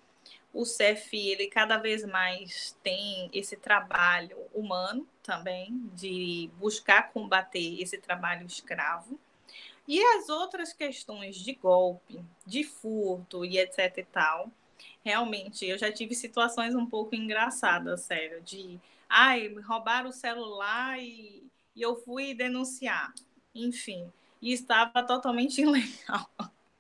O 0.55 0.65
CEF, 0.65 1.15
ele 1.15 1.49
cada 1.49 1.77
vez 1.77 2.05
mais 2.07 2.79
tem 2.83 3.29
esse 3.33 3.57
trabalho 3.57 4.39
humano 4.55 5.07
também, 5.23 5.91
de 5.95 6.49
buscar 6.59 7.13
combater 7.13 7.83
esse 7.83 7.99
trabalho 7.99 8.47
escravo. 8.47 9.19
E 9.87 10.03
as 10.17 10.31
outras 10.31 10.73
questões 10.73 11.37
de 11.37 11.55
golpe, 11.55 12.25
de 12.47 12.65
furto 12.65 13.45
e 13.45 13.59
etc 13.59 13.99
e 13.99 14.05
tal, 14.05 14.51
realmente, 15.05 15.67
eu 15.67 15.77
já 15.77 15.93
tive 15.93 16.15
situações 16.15 16.75
um 16.75 16.87
pouco 16.87 17.15
engraçadas, 17.15 18.03
sério, 18.03 18.41
de, 18.43 18.81
ai, 19.09 19.53
roubaram 19.67 20.09
o 20.09 20.13
celular 20.13 20.99
e, 20.99 21.43
e 21.77 21.83
eu 21.83 21.97
fui 21.97 22.33
denunciar 22.33 23.13
enfim, 23.55 24.13
e 24.43 24.53
estava 24.53 25.03
totalmente 25.03 25.61
ilegal. 25.63 26.29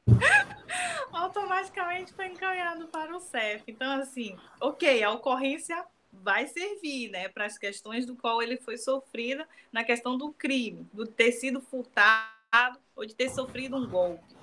Automaticamente 1.12 2.12
foi 2.12 2.26
encaminhado 2.26 2.86
para 2.88 3.16
o 3.16 3.20
CEF. 3.20 3.64
Então, 3.68 4.00
assim, 4.00 4.36
ok, 4.60 5.02
a 5.02 5.10
ocorrência 5.12 5.84
vai 6.12 6.46
servir, 6.46 7.10
né, 7.10 7.28
para 7.28 7.44
as 7.44 7.58
questões 7.58 8.06
do 8.06 8.16
qual 8.16 8.40
ele 8.40 8.56
foi 8.56 8.78
sofrido 8.78 9.44
na 9.72 9.84
questão 9.84 10.16
do 10.16 10.32
crime, 10.32 10.88
do 10.92 11.06
ter 11.06 11.32
sido 11.32 11.60
furtado 11.60 12.78
ou 12.94 13.04
de 13.04 13.14
ter 13.14 13.28
sofrido 13.30 13.76
um 13.76 13.88
golpe. 13.88 14.34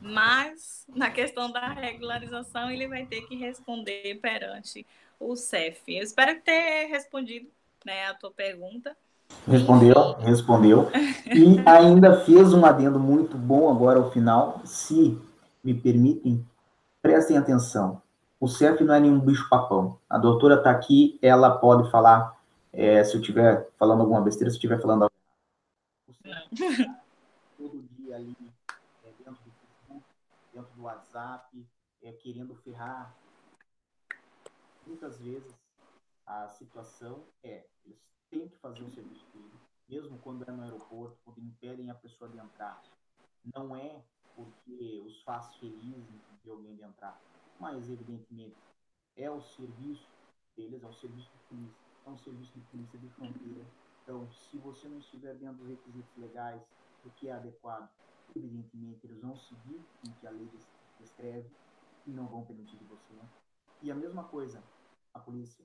Mas, 0.00 0.84
na 0.88 1.10
questão 1.10 1.50
da 1.50 1.68
regularização, 1.68 2.70
ele 2.70 2.88
vai 2.88 3.06
ter 3.06 3.22
que 3.22 3.36
responder 3.36 4.18
perante 4.20 4.86
o 5.18 5.36
CEF. 5.36 5.80
Eu 5.86 6.02
espero 6.02 6.40
ter 6.40 6.86
respondido 6.86 7.48
né, 7.84 8.06
a 8.06 8.14
tua 8.14 8.32
pergunta. 8.32 8.96
Respondeu, 9.46 10.14
respondeu. 10.20 10.90
E 11.34 11.66
ainda 11.66 12.20
fez 12.20 12.52
um 12.52 12.66
adendo 12.66 13.00
muito 13.00 13.38
bom 13.38 13.70
agora 13.70 13.98
ao 13.98 14.10
final. 14.10 14.60
Se 14.66 15.18
me 15.64 15.72
permitem, 15.72 16.46
prestem 17.00 17.38
atenção. 17.38 18.02
O 18.38 18.46
CEF 18.46 18.84
não 18.84 18.92
é 18.92 19.00
nenhum 19.00 19.18
bicho-papão. 19.18 19.98
A 20.10 20.18
doutora 20.18 20.56
está 20.56 20.70
aqui, 20.70 21.18
ela 21.22 21.50
pode 21.50 21.90
falar, 21.90 22.38
é, 22.70 23.02
se 23.02 23.14
eu 23.14 23.20
estiver 23.20 23.66
falando 23.78 24.00
alguma 24.00 24.20
besteira, 24.20 24.50
se 24.50 24.56
eu 24.56 24.58
estiver 24.58 24.78
falando 24.78 25.04
algo. 25.04 25.14
todo 27.56 27.82
dia 27.96 28.16
ali, 28.16 28.36
é, 29.04 29.10
dentro 29.24 29.32
do 29.42 29.52
Facebook, 29.52 30.04
dentro 30.52 30.70
do 30.76 30.82
WhatsApp, 30.82 31.66
é, 32.02 32.12
querendo 32.12 32.54
ferrar. 32.56 33.14
Muitas 34.86 35.18
vezes 35.18 35.54
a 36.26 36.48
situação 36.48 37.20
é, 37.44 37.64
eles 37.86 37.98
tem 38.32 38.48
que 38.48 38.56
fazer 38.56 38.82
o 38.82 38.90
serviço 38.90 39.26
dele, 39.30 39.60
mesmo 39.86 40.18
quando 40.20 40.42
é 40.48 40.50
no 40.50 40.62
aeroporto, 40.62 41.18
quando 41.22 41.38
impedem 41.38 41.90
a 41.90 41.94
pessoa 41.94 42.30
de 42.30 42.38
entrar. 42.38 42.82
Não 43.54 43.76
é 43.76 44.02
porque 44.34 45.02
os 45.06 45.22
faz 45.22 45.54
felizes 45.56 46.22
de 46.42 46.50
alguém 46.50 46.74
de 46.74 46.82
entrar, 46.82 47.20
mas 47.60 47.90
evidentemente 47.90 48.56
é 49.16 49.30
o 49.30 49.42
serviço 49.42 50.08
deles, 50.56 50.82
é 50.82 50.86
o 50.86 50.94
serviço 50.94 51.30
de 51.30 51.38
polícia, 51.46 51.76
é 52.06 52.10
um 52.10 52.16
serviço 52.16 52.52
de 52.58 52.60
polícia 52.70 52.98
de 52.98 53.08
fronteira. 53.10 53.66
Então, 54.02 54.26
se 54.32 54.56
você 54.58 54.88
não 54.88 54.98
estiver 54.98 55.34
dentro 55.34 55.58
dos 55.58 55.68
requisitos 55.68 56.16
legais, 56.16 56.62
do 57.04 57.10
que 57.10 57.28
é 57.28 57.32
adequado, 57.32 57.90
evidentemente 58.34 59.06
eles 59.06 59.20
vão 59.20 59.36
seguir 59.36 59.84
o 60.08 60.10
que 60.18 60.26
a 60.26 60.30
lei 60.30 60.48
descreve 60.98 61.50
e 62.06 62.10
não 62.10 62.26
vão 62.26 62.46
permitir 62.46 62.78
que 62.78 62.84
você 62.84 63.12
entre. 63.12 63.42
E 63.82 63.90
a 63.90 63.94
mesma 63.94 64.24
coisa, 64.24 64.62
a 65.12 65.20
polícia 65.20 65.64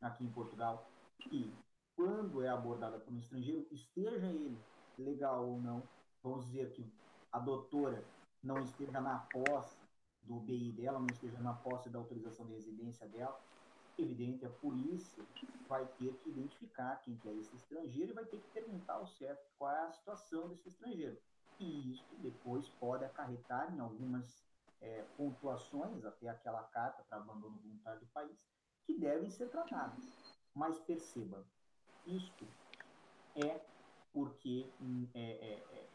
aqui 0.00 0.24
em 0.24 0.30
Portugal, 0.30 0.88
que 1.18 1.52
quando 1.98 2.44
é 2.44 2.48
abordada 2.48 2.96
por 3.00 3.12
um 3.12 3.18
estrangeiro, 3.18 3.66
esteja 3.72 4.28
ele 4.28 4.56
legal 4.96 5.48
ou 5.48 5.60
não, 5.60 5.82
vamos 6.22 6.44
dizer 6.46 6.70
que 6.70 6.88
a 7.32 7.40
doutora 7.40 8.04
não 8.40 8.62
esteja 8.62 9.00
na 9.00 9.18
posse 9.18 9.76
do 10.22 10.38
BI 10.38 10.70
dela, 10.70 11.00
não 11.00 11.08
esteja 11.08 11.40
na 11.40 11.54
posse 11.54 11.90
da 11.90 11.98
autorização 11.98 12.46
de 12.46 12.52
residência 12.52 13.04
dela, 13.08 13.36
evidente, 13.98 14.46
a 14.46 14.48
polícia 14.48 15.24
vai 15.68 15.84
ter 15.98 16.14
que 16.18 16.30
identificar 16.30 17.02
quem 17.02 17.16
que 17.16 17.28
é 17.28 17.34
esse 17.34 17.56
estrangeiro 17.56 18.12
e 18.12 18.14
vai 18.14 18.24
ter 18.26 18.38
que 18.38 18.48
perguntar 18.50 18.92
ao 18.92 19.08
CEF 19.08 19.36
qual 19.58 19.72
é 19.72 19.80
a 19.80 19.90
situação 19.90 20.48
desse 20.50 20.68
estrangeiro. 20.68 21.18
E 21.58 21.90
isso 21.90 22.06
depois 22.18 22.68
pode 22.68 23.04
acarretar 23.04 23.74
em 23.74 23.80
algumas 23.80 24.46
é, 24.80 25.04
pontuações, 25.16 26.04
até 26.04 26.28
aquela 26.28 26.62
carta 26.62 27.02
para 27.08 27.18
abandono 27.18 27.58
voluntário 27.58 27.98
do 27.98 28.06
país, 28.06 28.38
que 28.86 28.96
devem 28.96 29.28
ser 29.30 29.48
tratadas. 29.48 30.04
Mas 30.54 30.78
perceba, 30.78 31.44
isto 32.08 32.46
é 33.36 33.60
porque 34.12 34.70
hum, 34.80 35.06
é, 35.14 35.20
é, 35.20 35.88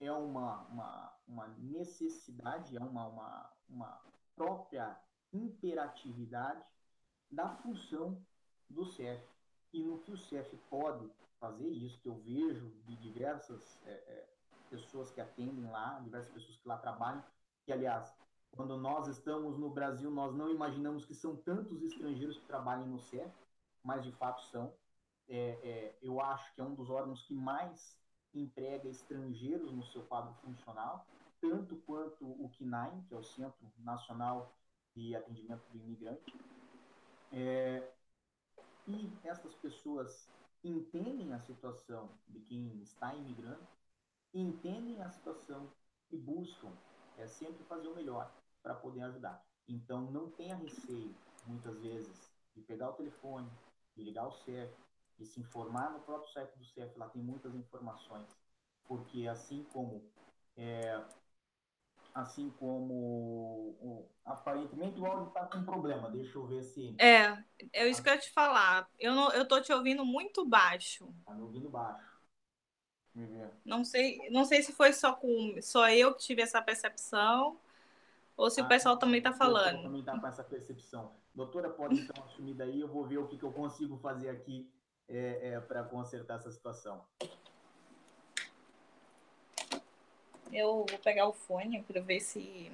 é, 0.00 0.06
é 0.06 0.12
uma, 0.12 0.62
uma, 0.64 1.12
uma 1.26 1.46
necessidade, 1.58 2.76
é 2.76 2.80
uma, 2.80 3.06
uma, 3.06 3.50
uma 3.68 4.00
própria 4.36 4.96
imperatividade 5.32 6.62
da 7.30 7.48
função 7.48 8.20
do 8.68 8.84
CEF. 8.84 9.24
E 9.72 9.82
no 9.82 9.98
que 9.98 10.12
o 10.12 10.16
CEF 10.16 10.56
pode 10.70 11.10
fazer 11.40 11.68
isso, 11.68 11.98
que 12.00 12.08
eu 12.08 12.14
vejo 12.16 12.70
de 12.86 12.96
diversas 12.96 13.80
é, 13.86 13.90
é, 13.90 14.28
pessoas 14.70 15.10
que 15.10 15.20
atendem 15.20 15.66
lá, 15.70 15.98
diversas 16.00 16.32
pessoas 16.32 16.56
que 16.58 16.68
lá 16.68 16.78
trabalham, 16.78 17.24
que, 17.64 17.72
aliás, 17.72 18.14
quando 18.52 18.76
nós 18.76 19.08
estamos 19.08 19.58
no 19.58 19.68
Brasil, 19.70 20.10
nós 20.10 20.32
não 20.34 20.48
imaginamos 20.48 21.04
que 21.04 21.14
são 21.14 21.34
tantos 21.36 21.82
estrangeiros 21.82 22.38
que 22.38 22.46
trabalhem 22.46 22.86
no 22.86 23.00
CEF, 23.00 23.32
mas 23.82 24.04
de 24.04 24.12
fato 24.12 24.42
são 24.44 24.72
é, 25.28 25.36
é, 25.36 25.98
eu 26.02 26.20
acho 26.20 26.54
que 26.54 26.60
é 26.60 26.64
um 26.64 26.74
dos 26.74 26.90
órgãos 26.90 27.22
que 27.22 27.34
mais 27.34 27.98
emprega 28.34 28.88
estrangeiros 28.88 29.72
no 29.72 29.84
seu 29.84 30.02
quadro 30.02 30.34
funcional, 30.42 31.06
tanto 31.40 31.76
quanto 31.86 32.24
o 32.24 32.48
CNAIM, 32.48 33.02
que 33.02 33.14
é 33.14 33.16
o 33.16 33.22
Centro 33.22 33.70
Nacional 33.78 34.54
de 34.94 35.14
Atendimento 35.14 35.62
do 35.70 35.78
Imigrante. 35.78 36.34
É, 37.32 37.92
e 38.86 39.10
essas 39.24 39.54
pessoas 39.56 40.28
entendem 40.62 41.32
a 41.32 41.38
situação 41.40 42.08
de 42.28 42.40
quem 42.40 42.80
está 42.82 43.14
imigrando, 43.14 43.66
entendem 44.32 45.00
a 45.02 45.10
situação 45.10 45.70
e 46.10 46.16
buscam 46.16 46.70
é, 47.18 47.26
sempre 47.26 47.62
fazer 47.64 47.88
o 47.88 47.94
melhor 47.94 48.30
para 48.62 48.74
poder 48.74 49.02
ajudar. 49.02 49.44
Então, 49.68 50.10
não 50.10 50.30
tenha 50.30 50.56
receio, 50.56 51.14
muitas 51.46 51.78
vezes, 51.80 52.30
de 52.54 52.62
pegar 52.62 52.90
o 52.90 52.94
telefone, 52.94 53.50
de 53.96 54.02
ligar 54.02 54.26
o 54.26 54.32
CEF, 54.32 54.72
e 55.18 55.24
se 55.24 55.40
informar 55.40 55.90
no 55.92 56.00
próprio 56.00 56.32
site 56.32 56.56
do 56.56 56.64
CEF, 56.64 56.96
lá 56.98 57.08
tem 57.08 57.22
muitas 57.22 57.54
informações, 57.54 58.28
porque 58.86 59.26
assim 59.28 59.64
como 59.72 60.02
é, 60.56 61.02
assim 62.14 62.50
como 62.58 64.08
aparentemente 64.24 65.00
o 65.00 65.06
áudio 65.06 65.28
está 65.28 65.46
com 65.46 65.64
problema, 65.64 66.10
deixa 66.10 66.38
eu 66.38 66.46
ver 66.46 66.62
se 66.62 66.94
é, 66.98 67.42
é 67.72 67.88
isso 67.88 68.02
que 68.02 68.08
eu 68.08 68.14
ia 68.14 68.20
te 68.20 68.30
falar, 68.30 68.88
eu 68.98 69.14
não, 69.14 69.30
eu 69.32 69.46
tô 69.46 69.60
te 69.60 69.72
ouvindo 69.72 70.04
muito 70.04 70.44
baixo. 70.44 71.12
Tá 71.24 71.32
me 71.34 71.42
ouvindo 71.42 71.68
baixo. 71.68 72.14
Não 73.64 73.84
sei, 73.84 74.28
não 74.30 74.44
sei 74.44 74.60
se 74.60 74.72
foi 74.72 74.92
só 74.92 75.14
com 75.14 75.56
só 75.62 75.88
eu 75.88 76.12
que 76.14 76.24
tive 76.24 76.42
essa 76.42 76.60
percepção 76.60 77.56
ou 78.36 78.50
se 78.50 78.60
ah, 78.60 78.64
o 78.64 78.68
pessoal 78.68 78.96
também 78.96 79.18
está 79.18 79.32
falando. 79.32 79.82
também 79.82 80.00
está 80.00 80.18
com 80.18 80.26
essa 80.26 80.42
percepção. 80.42 81.12
Doutora, 81.32 81.70
pode 81.70 82.00
então 82.00 82.24
assumir 82.24 82.54
daí, 82.54 82.80
eu 82.80 82.88
vou 82.88 83.04
ver 83.04 83.18
o 83.18 83.28
que, 83.28 83.38
que 83.38 83.44
eu 83.44 83.52
consigo 83.52 83.96
fazer 83.98 84.30
aqui 84.30 84.68
é, 85.08 85.54
é, 85.54 85.60
para 85.60 85.82
consertar 85.84 86.36
essa 86.36 86.50
situação. 86.50 87.04
Eu 90.52 90.86
vou 90.88 90.98
pegar 91.02 91.26
o 91.26 91.32
fone 91.32 91.82
para 91.82 92.00
ver 92.00 92.20
se. 92.20 92.70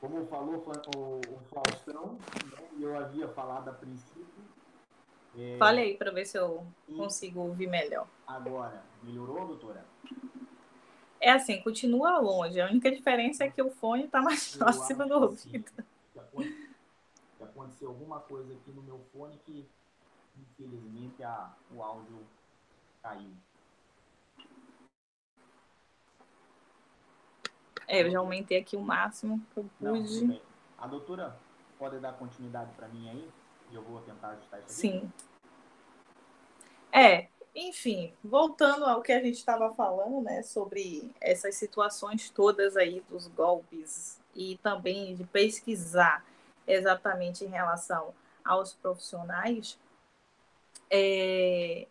Como 0.00 0.26
falou 0.26 0.64
o, 0.96 1.20
o 1.20 1.40
Faustão, 1.52 2.14
né, 2.14 2.68
eu 2.80 2.96
havia 2.96 3.28
falado 3.28 3.68
a 3.68 3.72
princípio. 3.72 4.26
É... 5.36 5.56
Falei 5.58 5.96
para 5.96 6.10
ver 6.10 6.26
se 6.26 6.36
eu 6.38 6.66
consigo 6.96 7.40
ouvir 7.40 7.68
melhor. 7.68 8.06
Agora, 8.26 8.82
melhorou, 9.02 9.46
doutora? 9.46 9.84
É 11.20 11.30
assim, 11.30 11.62
continua 11.62 12.18
longe. 12.18 12.60
A 12.60 12.66
única 12.66 12.90
diferença 12.90 13.44
é 13.44 13.50
que 13.50 13.62
o 13.62 13.70
fone 13.70 14.04
está 14.04 14.20
mais 14.20 14.54
eu 14.54 14.58
próximo 14.58 15.06
do 15.06 15.14
ouvido. 15.14 15.70
Sim. 15.70 15.84
Aconteceu 17.62 17.88
alguma 17.88 18.20
coisa 18.20 18.52
aqui 18.52 18.70
no 18.72 18.82
meu 18.82 18.98
fone 19.12 19.38
que, 19.46 19.68
infelizmente, 20.36 21.22
a, 21.22 21.52
o 21.74 21.82
áudio 21.82 22.18
caiu. 23.02 23.30
É, 27.86 28.02
eu 28.02 28.10
já 28.10 28.18
aumentei 28.18 28.58
aqui 28.58 28.76
o 28.76 28.80
máximo 28.80 29.40
que 29.52 29.60
eu 29.60 29.70
pude. 29.78 30.24
Não, 30.24 30.40
a 30.78 30.86
doutora 30.86 31.36
pode 31.78 31.98
dar 31.98 32.12
continuidade 32.14 32.72
para 32.74 32.88
mim 32.88 33.08
aí? 33.08 33.30
E 33.70 33.74
eu 33.74 33.82
vou 33.82 34.00
tentar 34.00 34.30
ajustar 34.30 34.60
isso 34.60 34.68
aqui? 34.68 34.74
Sim. 34.74 35.12
É, 36.90 37.28
enfim, 37.54 38.12
voltando 38.22 38.84
ao 38.84 39.02
que 39.02 39.12
a 39.12 39.22
gente 39.22 39.36
estava 39.36 39.72
falando, 39.74 40.22
né, 40.22 40.42
sobre 40.42 41.10
essas 41.20 41.54
situações 41.54 42.30
todas 42.30 42.76
aí 42.76 43.02
dos 43.08 43.26
golpes 43.28 44.20
e 44.34 44.58
também 44.58 45.14
de 45.14 45.24
pesquisar 45.24 46.24
exatamente 46.66 47.44
em 47.44 47.48
relação 47.48 48.14
aos 48.44 48.74
profissionais, 48.74 49.78
é, 50.90 51.86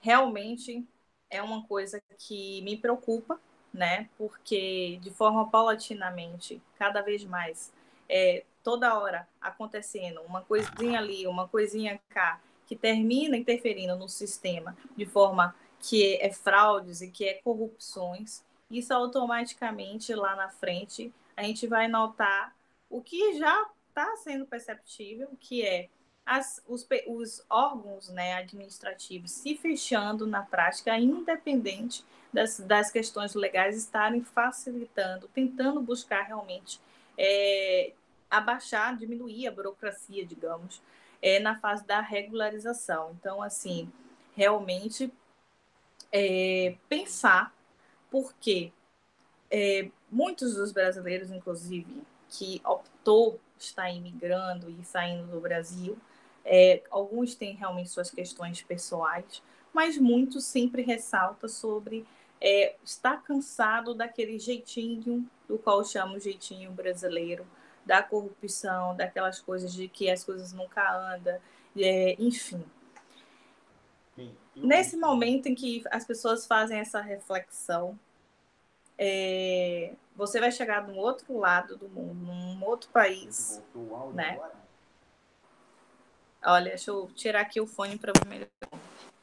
realmente 0.00 0.86
é 1.30 1.42
uma 1.42 1.62
coisa 1.66 2.02
que 2.18 2.60
me 2.62 2.76
preocupa, 2.76 3.40
né, 3.72 4.08
porque 4.18 4.98
de 5.00 5.10
forma 5.10 5.48
paulatinamente, 5.48 6.60
cada 6.78 7.00
vez 7.00 7.24
mais, 7.24 7.72
é, 8.08 8.44
toda 8.62 8.98
hora 8.98 9.26
acontecendo 9.40 10.20
uma 10.22 10.42
coisinha 10.42 10.98
ali, 10.98 11.26
uma 11.26 11.48
coisinha 11.48 12.00
cá, 12.10 12.40
que 12.66 12.76
termina 12.76 13.36
interferindo 13.36 13.96
no 13.96 14.08
sistema 14.08 14.76
de 14.96 15.06
forma 15.06 15.54
que 15.80 16.16
é 16.16 16.30
fraudes 16.30 17.00
e 17.00 17.10
que 17.10 17.24
é 17.24 17.34
corrupções, 17.42 18.44
isso 18.70 18.94
automaticamente 18.94 20.14
lá 20.14 20.36
na 20.36 20.48
frente 20.48 21.12
a 21.36 21.42
gente 21.42 21.66
vai 21.66 21.88
notar 21.88 22.54
o 22.92 23.00
que 23.00 23.38
já 23.38 23.66
está 23.88 24.14
sendo 24.16 24.46
perceptível, 24.46 25.28
que 25.40 25.66
é 25.66 25.88
as, 26.24 26.62
os, 26.68 26.86
os, 27.08 27.44
órgãos 27.48 28.10
né, 28.10 28.34
administrativos 28.34 29.32
se 29.32 29.56
fechando 29.56 30.26
na 30.26 30.42
prática, 30.42 30.96
independente 30.98 32.04
das, 32.32 32.60
das 32.60 32.92
questões 32.92 33.34
legais 33.34 33.76
estarem 33.76 34.22
facilitando, 34.22 35.26
tentando 35.28 35.80
buscar 35.80 36.22
realmente 36.22 36.78
é, 37.16 37.92
abaixar, 38.30 38.96
diminuir 38.96 39.48
a 39.48 39.50
burocracia, 39.50 40.24
digamos, 40.24 40.80
é, 41.20 41.40
na 41.40 41.58
fase 41.58 41.86
da 41.86 42.00
regularização. 42.00 43.16
Então, 43.18 43.42
assim, 43.42 43.90
realmente 44.36 45.10
é, 46.12 46.76
pensar, 46.90 47.54
porque 48.10 48.70
é, 49.50 49.88
muitos 50.10 50.54
dos 50.54 50.72
brasileiros, 50.72 51.30
inclusive, 51.30 52.02
que 52.32 52.60
optou 52.64 53.38
estar 53.58 53.90
imigrando 53.90 54.70
e 54.70 54.84
saindo 54.84 55.30
do 55.30 55.40
Brasil, 55.40 55.96
é, 56.44 56.82
alguns 56.90 57.34
têm 57.34 57.54
realmente 57.54 57.90
suas 57.90 58.10
questões 58.10 58.62
pessoais, 58.62 59.42
mas 59.72 59.98
muitos 59.98 60.44
sempre 60.44 60.82
ressalta 60.82 61.46
sobre 61.46 62.06
é, 62.40 62.74
estar 62.84 63.22
cansado 63.22 63.94
daquele 63.94 64.38
jeitinho, 64.38 65.28
do 65.46 65.58
qual 65.58 65.84
chamo 65.84 66.18
jeitinho 66.18 66.72
brasileiro, 66.72 67.46
da 67.84 68.02
corrupção, 68.02 68.96
daquelas 68.96 69.40
coisas 69.40 69.72
de 69.72 69.86
que 69.88 70.10
as 70.10 70.24
coisas 70.24 70.52
nunca 70.52 71.14
andam, 71.14 71.38
é, 71.76 72.16
enfim. 72.18 72.64
Nesse 74.54 74.96
momento 74.96 75.46
em 75.46 75.54
que 75.54 75.82
as 75.90 76.04
pessoas 76.04 76.46
fazem 76.46 76.78
essa 76.78 77.00
reflexão, 77.00 77.98
é, 78.98 79.94
você 80.14 80.40
vai 80.40 80.52
chegar 80.52 80.86
num 80.86 80.96
outro 80.96 81.38
lado 81.38 81.76
do 81.76 81.88
mundo, 81.88 82.14
num 82.14 82.64
outro 82.64 82.90
país, 82.90 83.62
né? 84.12 84.40
Olha, 86.44 86.70
deixa 86.70 86.90
eu 86.90 87.08
tirar 87.14 87.42
aqui 87.42 87.60
o 87.60 87.66
fone 87.66 87.96
para 87.96 88.12
ver 88.26 88.50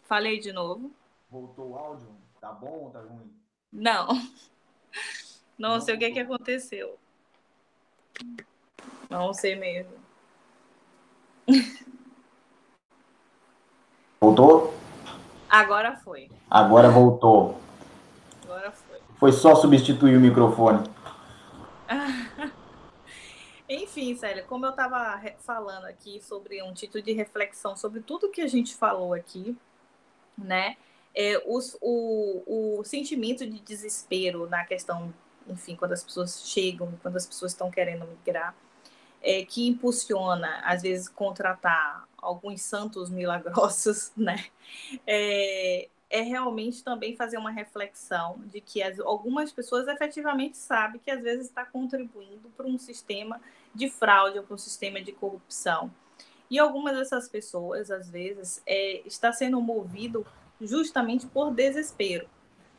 Falei 0.06 0.40
de 0.40 0.52
novo. 0.52 0.92
Voltou 1.30 1.72
o 1.72 1.78
áudio? 1.78 2.08
Tá 2.42 2.52
bom 2.52 2.86
ou 2.86 2.90
tá 2.90 3.00
ruim? 3.00 3.32
Não. 3.72 4.08
Não, 5.60 5.74
Não 5.74 5.82
sei 5.82 5.96
o 5.96 6.00
que, 6.00 6.12
que 6.12 6.20
aconteceu. 6.20 6.98
Não 9.10 9.34
sei 9.34 9.56
mesmo. 9.56 9.92
Voltou? 14.22 14.74
Agora 15.50 15.98
foi. 15.98 16.32
Agora 16.50 16.90
voltou. 16.90 17.60
Agora 18.44 18.72
foi. 18.72 18.79
Foi 19.20 19.34
só 19.34 19.54
substituir 19.54 20.18
o 20.18 20.22
microfone. 20.22 20.90
Enfim, 23.68 24.16
Célia, 24.16 24.44
como 24.44 24.66
eu 24.66 24.70
estava 24.70 25.22
falando 25.40 25.86
aqui 25.86 26.22
sobre 26.22 26.64
um 26.64 26.74
título 26.74 27.04
de 27.04 27.12
reflexão 27.12 27.76
sobre 27.76 28.00
tudo 28.00 28.32
que 28.32 28.42
a 28.42 28.48
gente 28.48 28.74
falou 28.74 29.14
aqui, 29.14 29.58
né? 30.38 30.78
É, 31.14 31.44
os, 31.46 31.78
o, 31.82 32.80
o 32.80 32.84
sentimento 32.86 33.46
de 33.46 33.60
desespero 33.60 34.48
na 34.48 34.64
questão, 34.64 35.14
enfim, 35.48 35.76
quando 35.76 35.92
as 35.92 36.04
pessoas 36.04 36.48
chegam, 36.48 36.98
quando 37.02 37.18
as 37.18 37.28
pessoas 37.28 37.52
estão 37.52 37.70
querendo 37.70 38.08
migrar, 38.08 38.56
é, 39.22 39.44
que 39.44 39.68
impulsiona, 39.68 40.62
às 40.64 40.82
vezes, 40.82 41.10
contratar 41.10 42.08
alguns 42.18 42.62
santos 42.62 43.10
milagrosos, 43.10 44.14
né? 44.18 44.46
É, 45.06 45.90
é 46.10 46.22
realmente 46.22 46.84
também 46.84 47.16
fazer 47.16 47.38
uma 47.38 47.52
reflexão 47.52 48.42
de 48.48 48.60
que 48.60 48.82
as, 48.82 49.00
algumas 49.00 49.52
pessoas 49.52 49.88
efetivamente 49.88 50.58
sabem 50.58 51.00
que 51.00 51.12
às 51.12 51.22
vezes 51.22 51.48
está 51.48 51.64
contribuindo 51.64 52.50
para 52.58 52.66
um 52.66 52.80
sistema 52.80 53.40
de 53.76 53.90
fraude 53.90 54.40
ou 54.40 54.44
para 54.44 54.56
um 54.56 54.58
sistema 54.58 55.02
de 55.02 55.12
corrupção. 55.12 55.92
E 56.50 56.58
algumas 56.58 56.98
dessas 56.98 57.30
pessoas, 57.30 57.92
às 57.92 58.10
vezes, 58.10 58.62
é, 58.66 59.02
está 59.06 59.32
sendo 59.32 59.62
movido 59.62 60.26
justamente 60.60 61.28
por 61.28 61.52
desespero. 61.52 62.28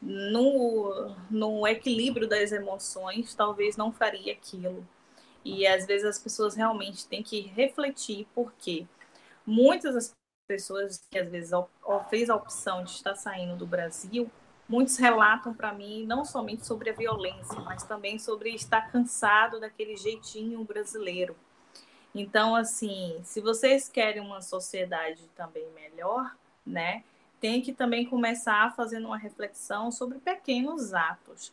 No, 0.02 1.14
no 1.30 1.66
equilíbrio 1.68 2.26
das 2.26 2.50
emoções, 2.52 3.34
talvez 3.34 3.76
não 3.76 3.92
faria 3.92 4.32
aquilo. 4.32 4.86
E 5.44 5.66
às 5.66 5.86
vezes 5.86 6.04
as 6.06 6.18
pessoas 6.18 6.56
realmente 6.56 7.06
têm 7.06 7.22
que 7.22 7.40
refletir, 7.40 8.26
porque 8.34 8.86
muitas 9.46 9.94
das 9.94 10.12
pessoas 10.50 11.06
que 11.08 11.16
às 11.16 11.30
vezes 11.30 11.52
fez 12.08 12.28
a 12.28 12.34
opção 12.34 12.82
de 12.82 12.90
estar 12.90 13.14
saindo 13.14 13.54
do 13.54 13.64
Brasil, 13.64 14.28
muitos 14.68 14.96
relatam 14.96 15.54
para 15.54 15.72
mim 15.72 16.04
não 16.04 16.24
somente 16.24 16.66
sobre 16.66 16.90
a 16.90 16.92
violência, 16.92 17.60
mas 17.60 17.84
também 17.84 18.18
sobre 18.18 18.50
estar 18.50 18.90
cansado 18.90 19.60
daquele 19.60 19.96
jeitinho 19.96 20.64
brasileiro. 20.64 21.36
Então, 22.12 22.56
assim, 22.56 23.20
se 23.22 23.40
vocês 23.40 23.88
querem 23.88 24.20
uma 24.20 24.42
sociedade 24.42 25.22
também 25.36 25.70
melhor, 25.72 26.34
né, 26.66 27.04
tem 27.40 27.62
que 27.62 27.72
também 27.72 28.04
começar 28.04 28.74
fazendo 28.74 29.06
uma 29.06 29.18
reflexão 29.18 29.92
sobre 29.92 30.18
pequenos 30.18 30.92
atos. 30.92 31.52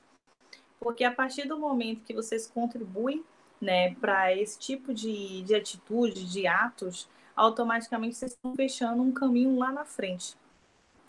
Porque 0.80 1.04
a 1.04 1.12
partir 1.12 1.48
do 1.48 1.60
momento 1.60 2.04
que 2.04 2.16
vocês 2.16 2.48
contribuem 2.48 3.24
né, 3.62 3.94
para 4.02 4.36
esse 4.36 4.58
tipo 4.58 4.92
de, 4.92 5.44
de 5.44 5.54
atitude, 5.54 6.26
de 6.26 6.48
atos, 6.48 7.08
automaticamente 7.38 8.16
vocês 8.16 8.32
estão 8.34 8.54
fechando 8.56 9.02
um 9.02 9.14
caminho 9.14 9.58
lá 9.58 9.72
na 9.72 9.86
frente. 9.86 10.36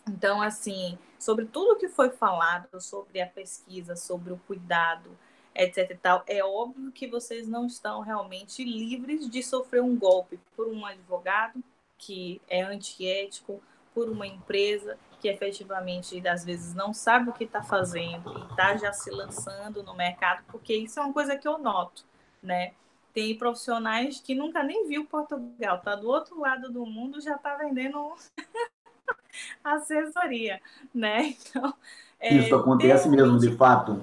Então, 0.07 0.41
assim, 0.41 0.97
sobre 1.19 1.47
tudo 1.47 1.79
que 1.79 1.89
foi 1.89 2.11
falado, 2.11 2.81
sobre 2.81 3.21
a 3.21 3.27
pesquisa, 3.27 3.97
sobre 3.97 4.33
o 4.33 4.41
cuidado, 4.47 5.11
etc 5.55 5.91
e 5.91 5.97
tal, 5.97 6.23
é 6.27 6.45
óbvio 6.45 6.93
que 6.93 7.09
vocês 7.09 7.49
não 7.49 7.67
estão 7.67 8.01
realmente 8.01 8.63
livres 8.63 9.29
de 9.29 9.43
sofrer 9.43 9.83
um 9.83 9.97
golpe 9.97 10.39
por 10.55 10.69
um 10.69 10.87
advogado 10.87 11.63
que 11.97 12.41
é 12.49 12.63
antiético, 12.63 13.61
por 13.93 14.09
uma 14.09 14.27
empresa 14.27 14.97
que 15.21 15.27
efetivamente 15.27 16.27
às 16.29 16.45
vezes 16.45 16.75
não 16.75 16.95
sabe 16.95 17.31
o 17.31 17.33
que 17.33 17.43
está 17.43 17.61
fazendo 17.61 18.39
e 18.39 18.43
está 18.53 18.77
já 18.77 18.93
se 18.93 19.11
lançando 19.11 19.83
no 19.83 19.97
mercado, 19.97 20.45
porque 20.47 20.73
isso 20.75 21.01
é 21.01 21.03
uma 21.03 21.13
coisa 21.13 21.37
que 21.37 21.49
eu 21.49 21.59
noto 21.59 22.05
né? 22.43 22.73
Tem 23.13 23.37
profissionais 23.37 24.21
que 24.21 24.35
nunca 24.35 24.63
nem 24.63 24.87
viu 24.87 25.05
Portugal, 25.07 25.81
tá 25.81 25.97
do 25.97 26.09
outro 26.09 26.39
lado 26.39 26.71
do 26.71 26.85
mundo, 26.87 27.21
já 27.21 27.37
tá 27.37 27.57
vendendo 27.57 28.15
assessoria, 29.65 30.61
né? 30.95 31.35
Então, 32.21 32.35
é, 32.35 32.35
isso 32.35 32.55
acontece 32.57 33.09
mesmo, 33.09 33.39
de 33.39 33.57
fato. 33.57 34.03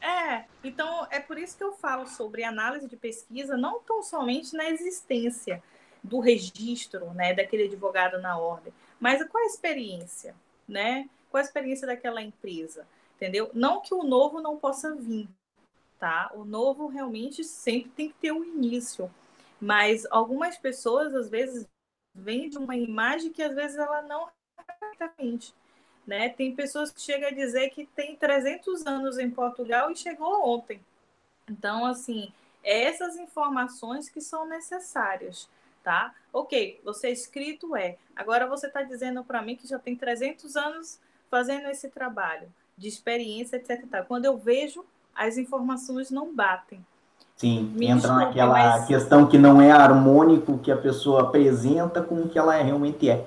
É, 0.00 0.44
então 0.64 1.06
é 1.10 1.20
por 1.20 1.38
isso 1.38 1.56
que 1.56 1.62
eu 1.62 1.74
falo 1.74 2.06
sobre 2.08 2.42
análise 2.42 2.88
de 2.88 2.96
pesquisa, 2.96 3.56
não 3.56 3.80
tão 3.80 4.02
somente 4.02 4.54
na 4.56 4.68
existência 4.70 5.62
do 6.02 6.18
registro, 6.18 7.12
né, 7.12 7.32
daquele 7.32 7.64
advogado 7.64 8.20
na 8.20 8.36
ordem, 8.36 8.72
mas 8.98 9.22
qual 9.28 9.44
a 9.44 9.46
experiência, 9.46 10.34
né? 10.66 11.08
Qual 11.30 11.40
a 11.40 11.44
experiência 11.44 11.86
daquela 11.86 12.20
empresa, 12.20 12.86
entendeu? 13.16 13.50
Não 13.54 13.80
que 13.80 13.94
o 13.94 14.02
novo 14.02 14.40
não 14.40 14.56
possa 14.56 14.94
vir, 14.94 15.28
tá? 16.02 16.32
O 16.34 16.44
novo 16.44 16.88
realmente 16.88 17.44
sempre 17.44 17.90
tem 17.90 18.08
que 18.08 18.16
ter 18.16 18.32
um 18.32 18.42
início, 18.42 19.08
mas 19.60 20.04
algumas 20.10 20.58
pessoas 20.58 21.14
às 21.14 21.30
vezes 21.30 21.64
vêm 22.12 22.50
de 22.50 22.58
uma 22.58 22.74
imagem 22.74 23.32
que 23.32 23.40
às 23.40 23.54
vezes 23.54 23.78
ela 23.78 24.02
não 24.02 24.28
exatamente 24.58 25.54
né? 26.04 26.28
Tem 26.28 26.56
pessoas 26.56 26.90
que 26.90 27.00
chegam 27.00 27.28
a 27.28 27.32
dizer 27.32 27.70
que 27.70 27.86
tem 27.86 28.16
300 28.16 28.84
anos 28.84 29.16
em 29.16 29.30
Portugal 29.30 29.92
e 29.92 29.96
chegou 29.96 30.44
ontem. 30.48 30.80
Então, 31.48 31.86
assim, 31.86 32.32
é 32.64 32.82
essas 32.82 33.16
informações 33.16 34.08
que 34.08 34.20
são 34.20 34.44
necessárias, 34.44 35.48
tá? 35.84 36.12
Ok, 36.32 36.80
você 36.82 37.06
é 37.06 37.12
escrito 37.12 37.76
é. 37.76 37.96
Agora 38.16 38.48
você 38.48 38.66
está 38.66 38.82
dizendo 38.82 39.22
para 39.22 39.40
mim 39.40 39.54
que 39.54 39.68
já 39.68 39.78
tem 39.78 39.94
300 39.94 40.56
anos 40.56 40.98
fazendo 41.30 41.68
esse 41.68 41.88
trabalho 41.88 42.52
de 42.76 42.88
experiência, 42.88 43.54
etc. 43.54 44.04
Quando 44.08 44.24
eu 44.24 44.36
vejo, 44.36 44.84
as 45.14 45.36
informações 45.36 46.10
não 46.10 46.34
batem. 46.34 46.84
Sim, 47.36 47.72
Me 47.74 47.86
entra 47.86 48.08
desculpe, 48.08 48.24
naquela 48.24 48.52
mas... 48.52 48.86
questão 48.86 49.26
que 49.26 49.38
não 49.38 49.60
é 49.60 49.70
harmônico 49.70 50.58
que 50.58 50.70
a 50.70 50.76
pessoa 50.76 51.22
apresenta 51.22 52.02
com 52.02 52.22
o 52.22 52.28
que 52.28 52.38
ela 52.38 52.54
realmente 52.54 53.08
é 53.08 53.26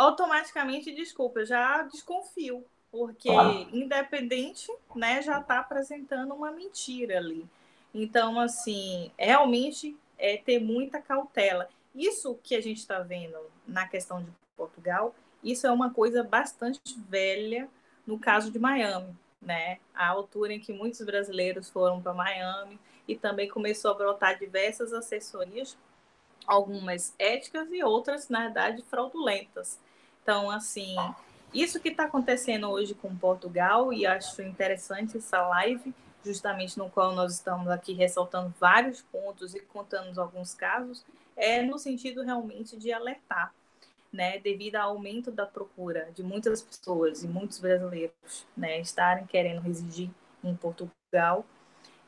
automaticamente, 0.00 0.90
desculpa, 0.92 1.40
eu 1.40 1.46
já 1.46 1.82
desconfio, 1.82 2.64
porque 2.90 3.28
claro. 3.28 3.68
independente, 3.70 4.72
né, 4.96 5.20
já 5.20 5.40
está 5.40 5.58
apresentando 5.58 6.32
uma 6.32 6.50
mentira 6.50 7.18
ali. 7.18 7.46
Então, 7.92 8.40
assim, 8.40 9.12
realmente 9.18 9.94
é 10.16 10.38
ter 10.38 10.58
muita 10.58 11.02
cautela. 11.02 11.68
Isso 11.94 12.38
que 12.42 12.54
a 12.54 12.62
gente 12.62 12.78
está 12.78 13.00
vendo 13.00 13.36
na 13.68 13.86
questão 13.86 14.22
de 14.22 14.30
Portugal, 14.56 15.14
isso 15.44 15.66
é 15.66 15.70
uma 15.70 15.90
coisa 15.90 16.24
bastante 16.24 16.80
velha 17.06 17.68
no 18.06 18.18
caso 18.18 18.50
de 18.50 18.58
Miami, 18.58 19.14
né? 19.40 19.78
A 19.94 20.08
altura 20.08 20.52
em 20.52 20.60
que 20.60 20.72
muitos 20.72 21.00
brasileiros 21.02 21.70
foram 21.70 22.00
para 22.00 22.12
Miami 22.12 22.78
e 23.08 23.16
também 23.16 23.48
começou 23.48 23.90
a 23.90 23.94
brotar 23.94 24.38
diversas 24.38 24.92
assessorias, 24.92 25.76
algumas 26.46 27.14
éticas 27.18 27.68
e 27.72 27.82
outras, 27.82 28.28
na 28.28 28.40
verdade, 28.40 28.82
fraudulentas. 28.82 29.78
Então, 30.22 30.50
assim, 30.50 30.96
isso 31.52 31.80
que 31.80 31.88
está 31.88 32.04
acontecendo 32.04 32.68
hoje 32.68 32.94
com 32.94 33.16
Portugal, 33.16 33.92
e 33.92 34.06
acho 34.06 34.42
interessante 34.42 35.18
essa 35.18 35.46
live, 35.48 35.94
justamente 36.24 36.78
no 36.78 36.90
qual 36.90 37.12
nós 37.14 37.34
estamos 37.34 37.68
aqui 37.68 37.92
ressaltando 37.92 38.54
vários 38.60 39.02
pontos 39.02 39.54
e 39.54 39.60
contando 39.60 40.20
alguns 40.20 40.54
casos, 40.54 41.04
é 41.36 41.62
no 41.62 41.78
sentido 41.78 42.22
realmente 42.22 42.76
de 42.76 42.92
alertar, 42.92 43.52
né, 44.12 44.38
devido 44.38 44.76
ao 44.76 44.90
aumento 44.90 45.30
da 45.30 45.46
procura 45.46 46.10
de 46.14 46.22
muitas 46.22 46.62
pessoas 46.62 47.22
e 47.22 47.28
muitos 47.28 47.58
brasileiros, 47.58 48.46
né, 48.56 48.80
estarem 48.80 49.26
querendo 49.26 49.60
residir 49.60 50.10
em 50.42 50.54
Portugal, 50.54 51.44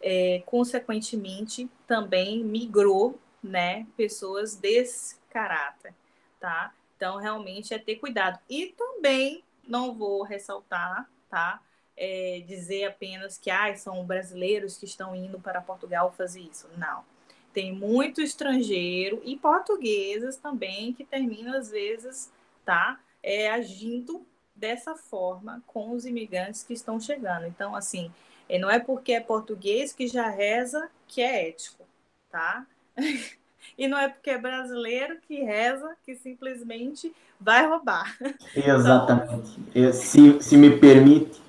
é, 0.01 0.43
consequentemente 0.47 1.71
também 1.87 2.43
migrou, 2.45 3.19
né, 3.43 3.87
pessoas 3.97 4.57
desse 4.57 5.17
caráter, 5.31 5.95
tá? 6.39 6.73
Então, 6.97 7.17
realmente 7.17 7.75
é 7.75 7.79
ter 7.79 7.97
cuidado. 7.97 8.39
E 8.49 8.67
também 8.79 9.43
não 9.67 9.93
vou 9.95 10.23
ressaltar, 10.23 11.09
tá? 11.29 11.61
É, 11.97 12.43
dizer 12.47 12.85
apenas 12.85 13.39
que 13.39 13.51
ah, 13.51 13.75
são 13.77 14.05
brasileiros 14.05 14.79
que 14.79 14.85
estão 14.85 15.15
indo 15.15 15.41
para 15.41 15.61
Portugal 15.61 16.13
fazer 16.13 16.41
isso. 16.41 16.69
Não. 16.77 17.05
Tem 17.53 17.73
muito 17.73 18.21
estrangeiro 18.21 19.21
e 19.25 19.37
portugueses 19.37 20.37
também 20.37 20.93
que 20.93 21.05
terminam, 21.05 21.57
às 21.57 21.71
vezes, 21.71 22.33
tá? 22.65 22.99
É, 23.23 23.51
agindo 23.51 24.25
dessa 24.55 24.95
forma 24.95 25.63
com 25.67 25.93
os 25.93 26.07
imigrantes 26.07 26.63
que 26.63 26.73
estão 26.73 26.99
chegando. 26.99 27.47
Então, 27.47 27.75
assim, 27.75 28.11
é, 28.49 28.59
não 28.59 28.71
é 28.71 28.79
porque 28.79 29.13
é 29.13 29.21
português 29.21 29.93
que 29.93 30.07
já 30.07 30.29
reza 30.29 30.89
que 31.07 31.21
é 31.21 31.49
ético, 31.49 31.85
tá? 32.31 32.67
E 33.79 33.89
não 33.89 33.97
é 33.97 34.09
porque 34.09 34.31
é 34.31 34.39
brasileiro 34.39 35.19
que 35.27 35.43
reza 35.43 35.97
que 36.05 36.15
simplesmente 36.17 37.15
vai 37.41 37.67
roubar. 37.67 38.17
Exatamente. 38.55 39.59
Então... 39.75 39.93
Se, 39.93 40.43
se 40.43 40.57
me 40.57 40.79
permite, 40.79 41.41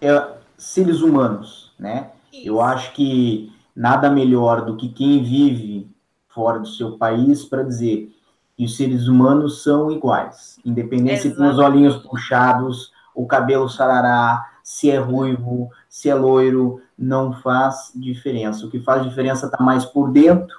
é, 0.00 0.36
seres 0.56 1.00
humanos, 1.00 1.72
né? 1.78 2.12
Isso. 2.32 2.46
Eu 2.46 2.60
acho 2.60 2.92
que 2.92 3.52
nada 3.76 4.10
melhor 4.10 4.64
do 4.64 4.76
que 4.76 4.88
quem 4.88 5.22
vive 5.22 5.88
fora 6.28 6.58
do 6.58 6.66
seu 6.66 6.96
país 6.96 7.44
para 7.44 7.62
dizer 7.62 8.10
que 8.56 8.64
os 8.64 8.76
seres 8.76 9.06
humanos 9.06 9.62
são 9.62 9.90
iguais, 9.90 10.58
independente 10.64 11.22
se 11.22 11.36
tem 11.36 11.46
os 11.46 11.58
olhinhos 11.58 11.96
puxados, 11.96 12.90
o 13.14 13.26
cabelo 13.26 13.68
sarará, 13.68 14.46
se 14.62 14.90
é 14.90 14.98
ruivo, 14.98 15.70
se 15.88 16.08
é 16.08 16.14
loiro, 16.14 16.80
não 16.98 17.32
faz 17.32 17.92
diferença. 17.94 18.66
O 18.66 18.70
que 18.70 18.80
faz 18.80 19.04
diferença 19.04 19.46
está 19.46 19.62
mais 19.62 19.84
por 19.84 20.10
dentro 20.10 20.56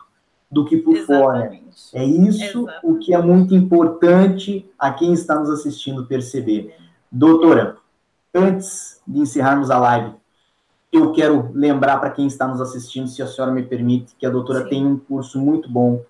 do 0.50 0.64
que 0.64 0.78
por 0.78 0.96
Exatamente. 0.96 1.22
fora. 1.22 1.60
É 1.94 2.06
isso 2.06 2.44
Exatamente. 2.44 2.80
o 2.84 3.00
que 3.00 3.14
é 3.14 3.22
muito 3.22 3.54
importante 3.54 4.70
a 4.78 4.92
quem 4.92 5.12
está 5.14 5.38
nos 5.40 5.50
assistindo 5.50 6.06
perceber. 6.06 6.76
Doutora, 7.12 7.78
antes 8.34 9.02
de 9.08 9.20
encerrarmos 9.20 9.70
a 9.70 9.78
live, 9.80 10.14
eu 10.98 11.12
quero 11.12 11.52
lembrar 11.54 12.00
para 12.00 12.12
quem 12.12 12.28
está 12.28 12.48
nos 12.48 12.62
assistindo, 12.62 13.08
se 13.08 13.22
a 13.22 13.28
senhora 13.28 13.52
me 13.52 13.64
permite, 13.64 14.16
que 14.18 14.26
a 14.26 14.30
doutora 14.30 14.64
Sim. 14.64 14.70
tem 14.70 14.86
um 14.86 14.98
curso 14.98 15.38
muito 15.40 15.70
bom 15.70 16.02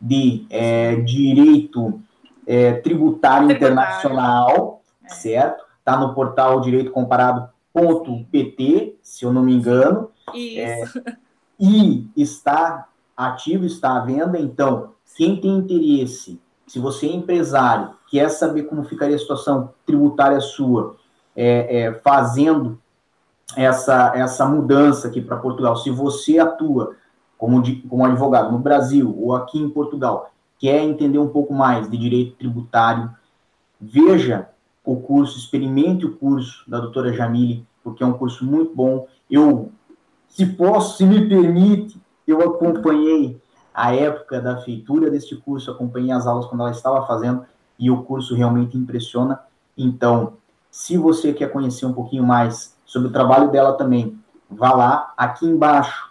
de 0.00 0.46
é, 0.50 0.94
direito 0.96 2.00
é, 2.46 2.72
tributário, 2.72 3.48
tributário, 3.48 3.50
internacional, 3.52 4.82
é. 5.04 5.08
certo? 5.08 5.64
Está 5.78 5.98
no 5.98 6.14
portal 6.14 6.60
direitocomparado.pt, 6.60 8.98
se 9.02 9.24
eu 9.24 9.32
não 9.32 9.42
me 9.42 9.54
engano. 9.54 10.10
Isso. 10.34 10.98
É, 10.98 11.16
e 11.58 12.08
está 12.16 12.86
ativo 13.26 13.66
está 13.66 13.96
à 13.96 14.00
venda, 14.00 14.38
então, 14.38 14.92
quem 15.16 15.38
tem 15.38 15.58
interesse, 15.58 16.40
se 16.66 16.78
você 16.78 17.06
é 17.06 17.12
empresário, 17.12 17.90
quer 18.10 18.30
saber 18.30 18.62
como 18.62 18.84
ficaria 18.84 19.16
a 19.16 19.18
situação 19.18 19.74
tributária 19.84 20.40
sua, 20.40 20.96
é, 21.36 21.82
é, 21.82 21.94
fazendo 21.94 22.80
essa, 23.56 24.12
essa 24.14 24.46
mudança 24.46 25.08
aqui 25.08 25.20
para 25.20 25.36
Portugal, 25.36 25.76
se 25.76 25.90
você 25.90 26.38
atua 26.38 26.96
como, 27.36 27.62
como 27.88 28.04
advogado 28.04 28.52
no 28.52 28.58
Brasil 28.58 29.14
ou 29.18 29.34
aqui 29.34 29.58
em 29.58 29.70
Portugal, 29.70 30.30
quer 30.58 30.82
entender 30.82 31.18
um 31.18 31.28
pouco 31.28 31.54
mais 31.54 31.90
de 31.90 31.96
direito 31.96 32.36
tributário, 32.36 33.10
veja 33.80 34.48
o 34.84 34.96
curso, 34.96 35.38
experimente 35.38 36.04
o 36.04 36.16
curso 36.16 36.68
da 36.68 36.78
doutora 36.78 37.12
Jamile, 37.12 37.66
porque 37.82 38.02
é 38.02 38.06
um 38.06 38.12
curso 38.12 38.44
muito 38.44 38.74
bom. 38.74 39.06
Eu, 39.30 39.72
se 40.28 40.44
posso, 40.44 40.98
se 40.98 41.06
me 41.06 41.28
permite, 41.28 42.00
eu 42.26 42.42
acompanhei 42.42 43.40
a 43.72 43.94
época 43.94 44.40
da 44.40 44.58
feitura 44.58 45.10
deste 45.10 45.36
curso, 45.36 45.70
acompanhei 45.70 46.12
as 46.12 46.26
aulas 46.26 46.46
quando 46.46 46.60
ela 46.60 46.70
estava 46.70 47.06
fazendo 47.06 47.44
e 47.78 47.90
o 47.90 48.02
curso 48.02 48.34
realmente 48.34 48.76
impressiona. 48.76 49.40
Então, 49.76 50.34
se 50.70 50.98
você 50.98 51.32
quer 51.32 51.50
conhecer 51.50 51.86
um 51.86 51.92
pouquinho 51.92 52.22
mais 52.22 52.76
sobre 52.90 53.06
o 53.06 53.12
trabalho 53.12 53.52
dela 53.52 53.74
também, 53.74 54.18
vá 54.50 54.72
lá, 54.72 55.14
aqui 55.16 55.46
embaixo, 55.46 56.10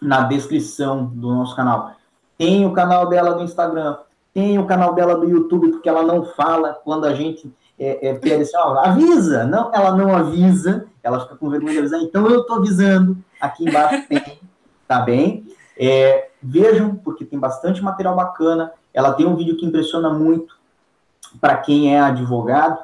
na 0.00 0.22
descrição 0.22 1.04
do 1.04 1.34
nosso 1.34 1.54
canal. 1.54 1.92
Tem 2.38 2.64
o 2.64 2.72
canal 2.72 3.10
dela 3.10 3.34
do 3.34 3.42
Instagram, 3.42 3.98
tem 4.32 4.58
o 4.58 4.64
canal 4.64 4.94
dela 4.94 5.16
do 5.16 5.28
YouTube, 5.28 5.70
porque 5.70 5.86
ela 5.86 6.02
não 6.02 6.24
fala 6.24 6.80
quando 6.82 7.04
a 7.04 7.12
gente 7.12 7.54
é, 7.78 8.08
é, 8.08 8.14
pede 8.14 8.42
assim, 8.42 8.56
avisa. 8.56 9.44
Não, 9.44 9.70
ela 9.74 9.94
não 9.94 10.16
avisa, 10.16 10.86
ela 11.02 11.20
fica 11.20 11.36
com 11.36 11.50
vergonha 11.50 11.74
de 11.74 11.78
avisar, 11.80 12.00
então 12.00 12.26
eu 12.26 12.40
estou 12.40 12.56
avisando. 12.56 13.18
Aqui 13.38 13.68
embaixo 13.68 14.08
tem 14.08 14.40
tá 14.86 15.00
bem? 15.00 15.46
É, 15.78 16.30
vejam, 16.42 16.96
porque 16.96 17.22
tem 17.22 17.38
bastante 17.38 17.82
material 17.82 18.16
bacana. 18.16 18.72
Ela 18.94 19.12
tem 19.12 19.26
um 19.26 19.36
vídeo 19.36 19.58
que 19.58 19.66
impressiona 19.66 20.08
muito 20.08 20.56
para 21.38 21.58
quem 21.58 21.94
é 21.94 22.00
advogado, 22.00 22.78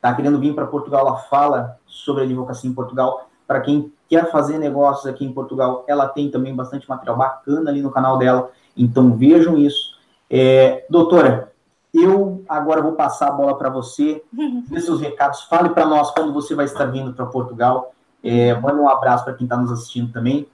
tá 0.00 0.14
querendo 0.14 0.38
vir 0.38 0.54
para 0.54 0.66
Portugal, 0.66 1.06
ela 1.06 1.16
fala 1.16 1.78
sobre 1.86 2.22
a 2.22 2.26
advocacia 2.26 2.70
em 2.70 2.74
Portugal. 2.74 3.28
Para 3.46 3.60
quem 3.60 3.92
quer 4.08 4.30
fazer 4.30 4.58
negócios 4.58 5.06
aqui 5.06 5.24
em 5.24 5.32
Portugal, 5.32 5.84
ela 5.86 6.08
tem 6.08 6.30
também 6.30 6.54
bastante 6.54 6.88
material 6.88 7.16
bacana 7.16 7.70
ali 7.70 7.82
no 7.82 7.90
canal 7.90 8.18
dela. 8.18 8.50
Então 8.76 9.16
vejam 9.16 9.56
isso. 9.56 9.98
É, 10.30 10.86
doutora, 10.88 11.52
eu 11.92 12.44
agora 12.48 12.82
vou 12.82 12.92
passar 12.92 13.28
a 13.28 13.32
bola 13.32 13.56
para 13.56 13.70
você, 13.70 14.22
dê 14.68 14.80
seus 14.80 15.00
recados, 15.00 15.42
fale 15.44 15.70
para 15.70 15.86
nós 15.86 16.10
quando 16.10 16.32
você 16.32 16.54
vai 16.54 16.64
estar 16.64 16.86
vindo 16.86 17.12
para 17.12 17.26
Portugal. 17.26 17.94
É, 18.22 18.54
manda 18.54 18.80
um 18.80 18.88
abraço 18.88 19.24
para 19.24 19.34
quem 19.34 19.44
está 19.44 19.56
nos 19.56 19.70
assistindo 19.70 20.12
também. 20.12 20.48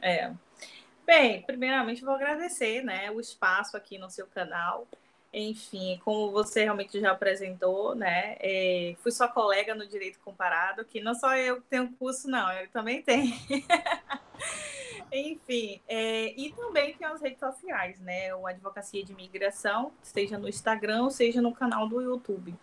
É. 0.00 0.30
Bem, 1.06 1.42
primeiramente 1.42 2.04
vou 2.04 2.14
agradecer 2.14 2.82
né, 2.82 3.10
o 3.10 3.20
espaço 3.20 3.76
aqui 3.76 3.98
no 3.98 4.10
seu 4.10 4.26
canal. 4.26 4.86
Enfim, 5.38 6.00
como 6.02 6.30
você 6.30 6.64
realmente 6.64 6.98
já 6.98 7.10
apresentou, 7.10 7.94
né? 7.94 8.36
É, 8.40 8.96
fui 9.02 9.12
sua 9.12 9.28
colega 9.28 9.74
no 9.74 9.86
Direito 9.86 10.18
Comparado, 10.20 10.82
que 10.82 10.98
não 10.98 11.14
só 11.14 11.36
eu 11.36 11.60
tenho 11.60 11.92
curso, 11.98 12.26
não, 12.26 12.50
eu 12.52 12.66
também 12.70 13.02
tenho. 13.02 13.34
Enfim, 15.12 15.78
é, 15.86 16.32
e 16.40 16.52
também 16.54 16.94
tem 16.94 17.06
as 17.06 17.20
redes 17.20 17.38
sociais, 17.38 18.00
né? 18.00 18.34
O 18.34 18.46
Advocacia 18.46 19.04
de 19.04 19.12
Imigração, 19.12 19.92
seja 20.02 20.38
no 20.38 20.48
Instagram, 20.48 21.10
seja 21.10 21.42
no 21.42 21.54
canal 21.54 21.86
do 21.86 22.00
YouTube. 22.00 22.54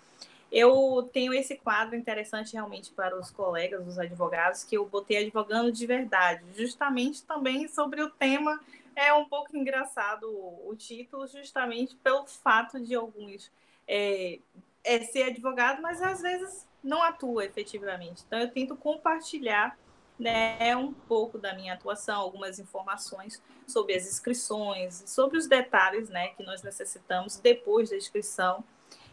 Eu 0.52 1.08
tenho 1.14 1.32
esse 1.32 1.56
quadro 1.56 1.96
interessante 1.96 2.54
realmente 2.54 2.92
para 2.92 3.16
os 3.16 3.30
colegas, 3.30 3.88
os 3.88 4.00
advogados, 4.00 4.64
que 4.64 4.78
eu 4.78 4.86
botei 4.86 5.18
advogando 5.18 5.72
de 5.72 5.86
verdade, 5.86 6.44
justamente 6.56 7.24
também 7.24 7.68
sobre 7.68 8.02
o 8.02 8.10
tema. 8.10 8.60
É 8.96 9.14
um 9.14 9.26
pouco 9.26 9.56
engraçado 9.56 10.28
o 10.28 10.76
título, 10.76 11.28
justamente 11.28 11.96
pelo 11.98 12.26
fato 12.26 12.80
de 12.80 12.96
alguns 12.96 13.52
é, 13.88 14.40
é 14.84 15.00
ser 15.02 15.24
advogado, 15.24 15.82
mas 15.82 16.02
às 16.02 16.22
vezes 16.22 16.68
não 16.84 17.02
atua 17.02 17.46
efetivamente. 17.46 18.24
Então, 18.28 18.40
eu 18.40 18.52
tento 18.52 18.76
compartilhar 18.76 19.78
né, 20.20 20.76
um 20.76 20.94
pouco 20.94 21.38
da 21.38 21.54
minha 21.54 21.74
atuação, 21.74 22.22
algumas 22.22 22.60
informações 22.60 23.42
sobre 23.68 23.96
as 23.96 24.08
inscrições, 24.08 25.04
sobre 25.08 25.38
os 25.38 25.48
detalhes 25.48 26.10
né, 26.10 26.30
que 26.30 26.44
nós 26.44 26.62
necessitamos 26.62 27.38
depois 27.38 27.90
da 27.90 27.98
inscrição, 27.98 28.64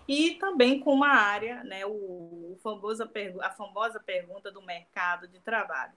e 0.06 0.34
também 0.34 0.80
com 0.80 0.92
uma 0.92 1.10
área, 1.10 1.62
né, 1.62 1.86
o, 1.86 1.90
o 1.90 2.58
famoso, 2.62 3.08
a 3.40 3.50
famosa 3.50 4.00
pergunta 4.00 4.50
do 4.50 4.60
mercado 4.60 5.28
de 5.28 5.38
trabalho. 5.38 5.92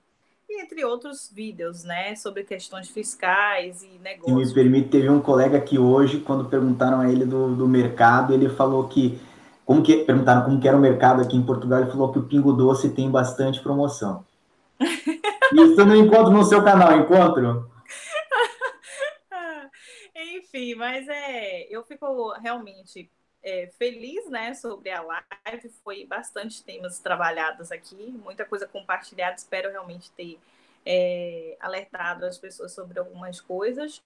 E 0.50 0.62
entre 0.62 0.84
outros 0.84 1.32
vídeos, 1.34 1.84
né, 1.84 2.16
sobre 2.16 2.44
questões 2.44 2.90
fiscais 2.90 3.84
e 3.84 4.00
negócios. 4.00 4.50
Se 4.50 4.50
me 4.50 4.54
permite, 4.54 4.90
teve 4.90 5.10
um 5.10 5.22
colega 5.22 5.60
que 5.60 5.80
hoje, 5.80 6.20
quando 6.20 6.46
perguntaram 6.46 7.00
a 7.00 7.12
ele 7.12 7.26
do, 7.26 7.56
do 7.56 7.68
mercado, 7.68 8.34
ele 8.34 8.50
falou 8.50 8.88
que 8.88 9.20
como 9.66 9.82
que 9.82 10.04
perguntaram 10.04 10.44
como 10.44 10.60
que 10.60 10.68
era 10.68 10.76
o 10.76 10.82
mercado 10.82 11.22
aqui 11.22 11.38
em 11.38 11.46
Portugal, 11.46 11.82
ele 11.82 11.92
falou 11.92 12.12
que 12.12 12.20
o 12.20 12.24
Pingo 12.24 12.52
Doce 12.52 12.90
tem 12.90 13.10
bastante 13.10 13.62
promoção. 13.62 14.26
Isso 14.80 15.80
eu 15.80 15.86
não 15.86 15.96
encontro 15.96 16.32
no 16.32 16.44
seu 16.44 16.64
canal, 16.64 17.00
encontro? 17.00 17.72
Enfim, 20.36 20.76
mas 20.76 21.08
é, 21.08 21.74
eu 21.74 21.84
fico 21.84 22.34
realmente 22.42 23.10
é, 23.44 23.68
feliz, 23.78 24.30
né, 24.30 24.54
sobre 24.54 24.90
a 24.90 25.02
live. 25.02 25.70
Foi 25.84 26.06
bastante 26.06 26.64
temas 26.64 27.00
trabalhados 27.00 27.72
aqui, 27.72 28.12
muita 28.24 28.46
coisa 28.46 28.68
compartilhada. 28.68 29.36
Espero 29.36 29.70
realmente 29.70 30.10
ter 30.12 30.40
é, 30.86 31.58
alertado 31.60 32.26
as 32.26 32.38
pessoas 32.38 32.72
sobre 32.72 33.00
algumas 33.00 33.42
coisas. 33.42 34.02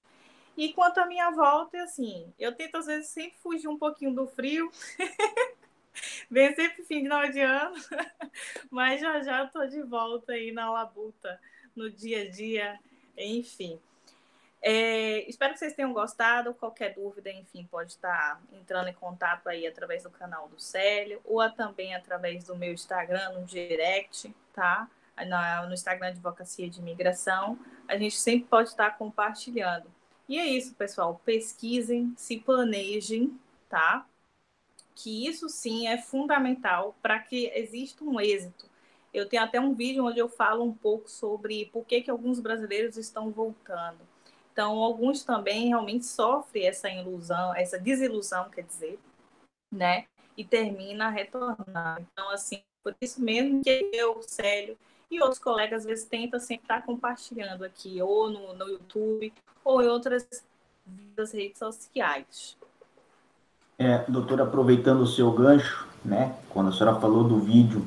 E 0.57 0.73
quanto 0.73 0.99
à 0.99 1.05
minha 1.05 1.29
volta, 1.29 1.81
assim, 1.83 2.33
eu 2.39 2.53
tento 2.55 2.77
às 2.77 2.88
vezes 2.88 3.09
sempre 3.09 3.38
fugir 3.38 3.67
um 3.67 3.77
pouquinho 3.77 4.13
do 4.13 4.27
frio. 4.27 4.71
Vem 6.29 6.53
sempre 6.55 6.83
final 6.83 7.29
de 7.29 7.39
ano, 7.39 7.75
mas 8.69 9.01
já 9.01 9.21
já 9.21 9.43
estou 9.43 9.67
de 9.67 9.81
volta 9.83 10.33
aí 10.33 10.51
na 10.51 10.71
labuta, 10.71 11.39
no 11.75 11.89
dia 11.89 12.23
a 12.23 12.29
dia, 12.29 12.79
enfim. 13.17 13.79
É, 14.70 15.24
espero 15.30 15.53
que 15.53 15.59
vocês 15.59 15.74
tenham 15.74 15.93
gostado. 15.93 16.53
Qualquer 16.53 16.93
dúvida, 16.93 17.32
enfim, 17.32 17.65
pode 17.72 17.93
estar 17.93 18.41
entrando 18.51 18.89
em 18.89 18.93
contato 18.93 19.47
aí 19.47 19.65
através 19.65 20.03
do 20.03 20.09
canal 20.09 20.49
do 20.49 20.59
Célio 20.59 21.22
ou 21.24 21.49
também 21.49 21.95
através 21.95 22.43
do 22.43 22.53
meu 22.53 22.74
Instagram, 22.74 23.30
no 23.30 23.45
direct, 23.45 24.36
tá? 24.51 24.89
No 25.65 25.74
Instagram 25.74 26.09
Advocacia 26.09 26.70
de 26.70 26.82
Imigração. 26.82 27.57
A 27.88 27.97
gente 27.97 28.18
sempre 28.20 28.45
pode 28.49 28.68
estar 28.68 28.97
compartilhando. 28.97 29.89
E 30.28 30.38
é 30.38 30.45
isso, 30.45 30.76
pessoal. 30.76 31.22
Pesquisem, 31.24 32.13
se 32.18 32.38
planejem, 32.38 33.39
tá? 33.70 34.05
que 34.93 35.28
isso 35.28 35.47
sim 35.47 35.88
é 35.88 35.97
fundamental 35.97 36.93
para 37.01 37.20
que 37.20 37.45
exista 37.55 38.03
um 38.03 38.20
êxito. 38.20 38.65
Eu 39.13 39.30
tenho 39.30 39.43
até 39.43 39.61
um 39.61 39.74
vídeo 39.74 40.03
onde 40.03 40.20
eu 40.20 40.28
falo 40.28 40.65
um 40.65 40.74
pouco 40.74 41.09
sobre 41.09 41.68
por 41.68 41.86
que, 41.86 42.01
que 42.01 42.11
alguns 42.11 42.39
brasileiros 42.41 42.97
estão 42.97 43.32
voltando. 43.32 44.16
Então, 44.58 44.80
alguns 44.82 45.24
também 45.24 45.68
realmente 45.68 46.08
sofrem 46.08 46.66
essa 46.66 46.89
ilusão, 46.89 47.53
essa 47.55 47.78
desilusão, 47.78 48.49
quer 48.49 48.64
dizer, 48.64 48.97
né? 49.72 50.05
E 50.36 50.43
termina 50.43 51.10
retornando. 51.10 52.03
Então, 52.12 52.32
assim, 52.32 52.64
por 52.84 52.95
isso 52.99 53.22
mesmo 53.22 53.62
que 53.62 53.91
eu, 53.93 54.20
Célio, 54.24 54.76
e 55.12 55.22
outros 55.22 55.38
colegas, 55.38 55.82
às 55.82 55.86
vezes, 55.86 56.05
tentam 56.05 56.39
sempre 56.39 56.64
estar 56.64 56.82
compartilhando 56.84 57.64
aqui, 57.64 58.01
ou 58.01 58.32
no, 58.32 58.55
no 58.55 58.68
YouTube, 58.68 59.32
ou 59.64 59.84
em 59.84 59.88
outras 59.89 60.28
redes 61.32 61.60
sociais. 61.60 62.58
É, 63.78 64.05
doutor, 64.08 64.41
aproveitando 64.41 65.01
o 65.01 65.08
seu 65.08 65.32
gancho, 65.34 65.88
né, 66.03 66.36
quando 66.49 66.70
a 66.70 66.72
senhora 66.72 66.99
falou 66.99 67.24
do 67.24 67.38
vídeo 67.38 67.86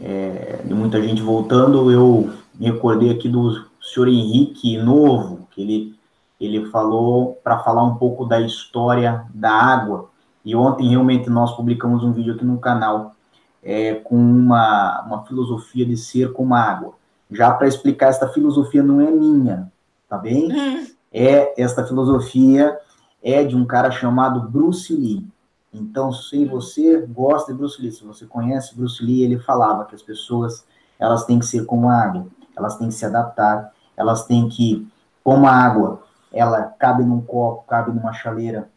é, 0.00 0.62
de 0.64 0.74
muita 0.74 1.00
gente 1.00 1.22
voltando, 1.22 1.92
eu 1.92 2.28
me 2.54 2.66
recordei 2.66 3.08
aqui 3.08 3.28
do 3.28 3.70
senhor 3.80 4.08
Henrique 4.08 4.76
Novo, 4.78 5.41
que 5.54 5.62
ele, 5.62 5.94
ele 6.40 6.66
falou 6.70 7.38
para 7.42 7.58
falar 7.60 7.84
um 7.84 7.96
pouco 7.96 8.24
da 8.24 8.40
história 8.40 9.26
da 9.34 9.50
água. 9.50 10.10
E 10.44 10.56
ontem 10.56 10.88
realmente 10.88 11.30
nós 11.30 11.54
publicamos 11.54 12.02
um 12.02 12.12
vídeo 12.12 12.34
aqui 12.34 12.44
no 12.44 12.58
canal 12.58 13.14
é, 13.62 13.94
com 13.94 14.16
uma, 14.16 15.02
uma 15.02 15.24
filosofia 15.24 15.86
de 15.86 15.96
ser 15.96 16.32
como 16.32 16.54
água. 16.54 16.94
Já 17.30 17.52
para 17.52 17.68
explicar, 17.68 18.08
esta 18.08 18.28
filosofia 18.28 18.82
não 18.82 19.00
é 19.00 19.10
minha, 19.10 19.70
tá 20.08 20.18
bem? 20.18 20.52
Hum. 20.52 20.86
É 21.12 21.60
esta 21.62 21.86
filosofia 21.86 22.76
é 23.22 23.44
de 23.44 23.54
um 23.54 23.64
cara 23.64 23.90
chamado 23.90 24.48
Bruce 24.48 24.92
Lee. 24.92 25.26
Então, 25.72 26.12
se 26.12 26.44
você 26.44 27.06
gosta 27.06 27.52
de 27.52 27.58
Bruce 27.58 27.80
Lee, 27.80 27.92
se 27.92 28.04
você 28.04 28.26
conhece 28.26 28.76
Bruce 28.76 29.02
Lee, 29.02 29.22
ele 29.22 29.38
falava 29.38 29.84
que 29.84 29.94
as 29.94 30.02
pessoas 30.02 30.66
elas 30.98 31.24
têm 31.24 31.38
que 31.38 31.46
ser 31.46 31.64
como 31.64 31.88
a 31.88 31.94
água, 31.94 32.26
elas 32.56 32.76
têm 32.76 32.88
que 32.88 32.94
se 32.94 33.06
adaptar, 33.06 33.72
elas 33.96 34.24
têm 34.24 34.48
que, 34.48 34.86
como 35.22 35.46
a 35.46 35.52
água, 35.52 36.02
ela 36.32 36.62
cabe 36.78 37.04
num 37.04 37.20
copo, 37.20 37.64
cabe 37.68 37.92
numa 37.92 38.12
chaleira, 38.12 38.68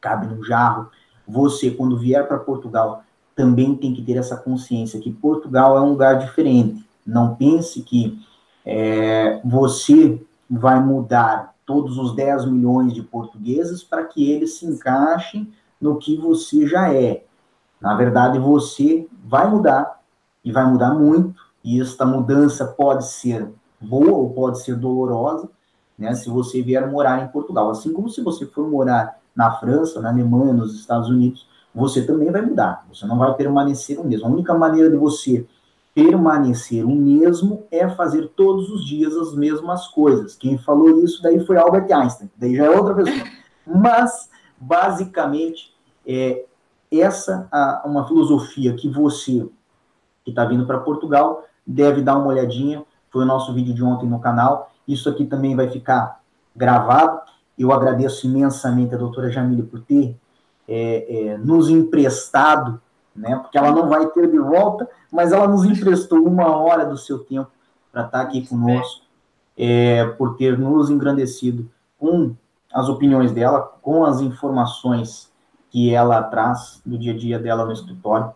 cabe 0.00 0.26
num 0.26 0.42
jarro. 0.42 0.88
Você, 1.26 1.70
quando 1.70 1.98
vier 1.98 2.26
para 2.26 2.38
Portugal, 2.38 3.02
também 3.34 3.74
tem 3.74 3.92
que 3.92 4.02
ter 4.02 4.16
essa 4.16 4.36
consciência 4.36 5.00
que 5.00 5.10
Portugal 5.10 5.76
é 5.76 5.80
um 5.80 5.90
lugar 5.90 6.18
diferente. 6.18 6.86
Não 7.06 7.34
pense 7.34 7.82
que 7.82 8.22
é, 8.64 9.40
você 9.44 10.24
vai 10.48 10.80
mudar 10.80 11.54
todos 11.66 11.98
os 11.98 12.14
10 12.14 12.46
milhões 12.46 12.92
de 12.92 13.02
portugueses 13.02 13.82
para 13.82 14.04
que 14.04 14.30
eles 14.30 14.58
se 14.58 14.66
encaixem 14.66 15.52
no 15.80 15.98
que 15.98 16.16
você 16.16 16.66
já 16.66 16.92
é. 16.92 17.24
Na 17.80 17.94
verdade, 17.94 18.38
você 18.38 19.06
vai 19.24 19.48
mudar 19.48 20.00
e 20.44 20.52
vai 20.52 20.64
mudar 20.66 20.94
muito, 20.94 21.34
e 21.62 21.80
esta 21.80 22.04
mudança 22.04 22.66
pode 22.66 23.06
ser 23.06 23.50
boa 23.80 24.12
ou 24.12 24.30
pode 24.30 24.62
ser 24.62 24.76
dolorosa, 24.76 25.48
né, 25.98 26.14
se 26.14 26.28
você 26.28 26.62
vier 26.62 26.90
morar 26.90 27.24
em 27.24 27.28
Portugal. 27.28 27.70
Assim 27.70 27.92
como 27.92 28.08
se 28.08 28.22
você 28.22 28.46
for 28.46 28.68
morar 28.68 29.18
na 29.34 29.52
França, 29.52 30.00
na 30.00 30.10
Alemanha, 30.10 30.52
nos 30.52 30.74
Estados 30.78 31.08
Unidos, 31.08 31.46
você 31.74 32.06
também 32.06 32.30
vai 32.30 32.42
mudar. 32.42 32.84
Você 32.92 33.06
não 33.06 33.18
vai 33.18 33.34
permanecer 33.34 33.98
o 33.98 34.04
mesmo. 34.04 34.26
A 34.26 34.30
única 34.30 34.54
maneira 34.54 34.90
de 34.90 34.96
você 34.96 35.46
permanecer 35.94 36.84
o 36.84 36.94
mesmo 36.94 37.64
é 37.70 37.88
fazer 37.88 38.28
todos 38.36 38.68
os 38.70 38.84
dias 38.84 39.16
as 39.16 39.34
mesmas 39.34 39.86
coisas. 39.88 40.34
Quem 40.34 40.58
falou 40.58 41.02
isso 41.02 41.22
daí 41.22 41.44
foi 41.46 41.56
Albert 41.56 41.90
Einstein, 41.92 42.30
daí 42.36 42.56
já 42.56 42.64
é 42.64 42.70
outra 42.70 42.94
pessoa. 42.94 43.24
Mas, 43.66 44.28
basicamente, 44.58 45.72
é 46.06 46.44
essa 46.90 47.48
a, 47.50 47.82
uma 47.86 48.06
filosofia 48.06 48.74
que 48.74 48.88
você, 48.88 49.48
que 50.24 50.30
está 50.30 50.44
vindo 50.44 50.66
para 50.66 50.80
Portugal, 50.80 51.44
deve 51.66 52.02
dar 52.02 52.18
uma 52.18 52.28
olhadinha. 52.28 52.84
Foi 53.10 53.22
o 53.22 53.26
nosso 53.26 53.54
vídeo 53.54 53.72
de 53.72 53.82
ontem 53.82 54.08
no 54.08 54.18
canal. 54.18 54.73
Isso 54.86 55.08
aqui 55.08 55.24
também 55.24 55.56
vai 55.56 55.68
ficar 55.68 56.20
gravado. 56.54 57.20
Eu 57.58 57.72
agradeço 57.72 58.26
imensamente 58.26 58.94
a 58.94 58.98
doutora 58.98 59.30
Jamile 59.30 59.62
por 59.62 59.80
ter 59.80 60.16
é, 60.66 61.32
é, 61.32 61.38
nos 61.38 61.68
emprestado 61.68 62.80
né? 63.14 63.36
Porque 63.36 63.56
ela 63.56 63.70
não 63.70 63.88
vai 63.88 64.06
ter 64.08 64.30
de 64.30 64.38
volta, 64.38 64.88
mas 65.10 65.32
ela 65.32 65.46
nos 65.46 65.64
emprestou 65.64 66.26
uma 66.26 66.56
hora 66.56 66.84
do 66.84 66.96
seu 66.96 67.20
tempo 67.20 67.50
para 67.92 68.06
estar 68.06 68.18
tá 68.18 68.24
aqui 68.24 68.46
conosco, 68.46 69.04
é, 69.56 70.04
por 70.04 70.36
ter 70.36 70.58
nos 70.58 70.90
engrandecido 70.90 71.70
com 71.98 72.34
as 72.72 72.88
opiniões 72.88 73.30
dela, 73.30 73.60
com 73.80 74.04
as 74.04 74.20
informações 74.20 75.32
que 75.70 75.94
ela 75.94 76.22
traz 76.24 76.82
do 76.84 76.98
dia 76.98 77.12
a 77.12 77.16
dia 77.16 77.38
dela 77.38 77.64
no 77.64 77.72
escritório. 77.72 78.32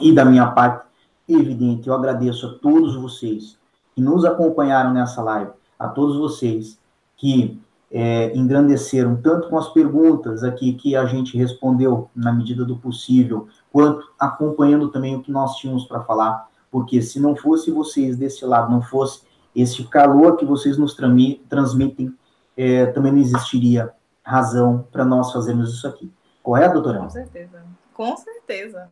E 0.00 0.12
da 0.12 0.24
minha 0.24 0.48
parte, 0.48 0.84
evidente, 1.28 1.88
eu 1.88 1.94
agradeço 1.94 2.46
a 2.46 2.54
todos 2.58 2.96
vocês 2.96 3.56
que 3.94 4.00
nos 4.00 4.24
acompanharam 4.24 4.92
nessa 4.92 5.22
live, 5.22 5.52
a 5.80 5.88
todos 5.88 6.18
vocês 6.18 6.78
que 7.16 7.58
é, 7.90 8.36
engrandeceram 8.36 9.16
tanto 9.20 9.48
com 9.48 9.58
as 9.58 9.68
perguntas 9.70 10.44
aqui 10.44 10.74
que 10.74 10.94
a 10.94 11.06
gente 11.06 11.36
respondeu 11.36 12.08
na 12.14 12.32
medida 12.32 12.64
do 12.64 12.76
possível, 12.76 13.48
quanto 13.72 14.12
acompanhando 14.18 14.90
também 14.90 15.16
o 15.16 15.22
que 15.22 15.32
nós 15.32 15.56
tínhamos 15.56 15.86
para 15.86 16.02
falar, 16.02 16.48
porque 16.70 17.02
se 17.02 17.18
não 17.18 17.34
fosse 17.34 17.70
vocês 17.70 18.16
desse 18.16 18.44
lado, 18.44 18.70
não 18.70 18.82
fosse 18.82 19.22
esse 19.56 19.82
calor 19.84 20.36
que 20.36 20.44
vocês 20.44 20.78
nos 20.78 20.94
transmitem, 20.94 22.14
é, 22.56 22.86
também 22.86 23.10
não 23.10 23.18
existiria 23.18 23.92
razão 24.22 24.86
para 24.92 25.04
nós 25.04 25.32
fazermos 25.32 25.74
isso 25.74 25.88
aqui. 25.88 26.12
Correto, 26.42 26.74
doutora? 26.74 27.00
Com 27.00 27.10
certeza. 27.10 27.64
Com 27.92 28.16
certeza. 28.16 28.90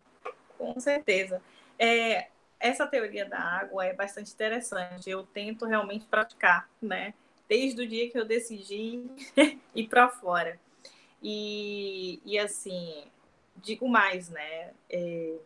Com 0.59 0.81
certeza. 0.81 1.41
É, 1.79 2.27
essa 2.61 2.87
teoria 2.87 3.25
da 3.25 3.39
água 3.39 3.85
é 3.85 3.93
bastante 3.93 4.33
interessante. 4.33 5.09
Eu 5.09 5.25
tento 5.25 5.65
realmente 5.65 6.07
praticar, 6.07 6.69
né? 6.81 7.15
Desde 7.49 7.83
o 7.83 7.89
dia 7.89 8.11
que 8.11 8.19
eu 8.19 8.25
decidi 8.25 9.05
ir 9.75 9.89
para 9.89 10.09
fora. 10.09 10.59
E, 11.23 12.21
e 12.25 12.39
assim, 12.39 13.05
digo 13.57 13.89
mais, 13.89 14.29
né? 14.29 14.73
É, 14.91 15.37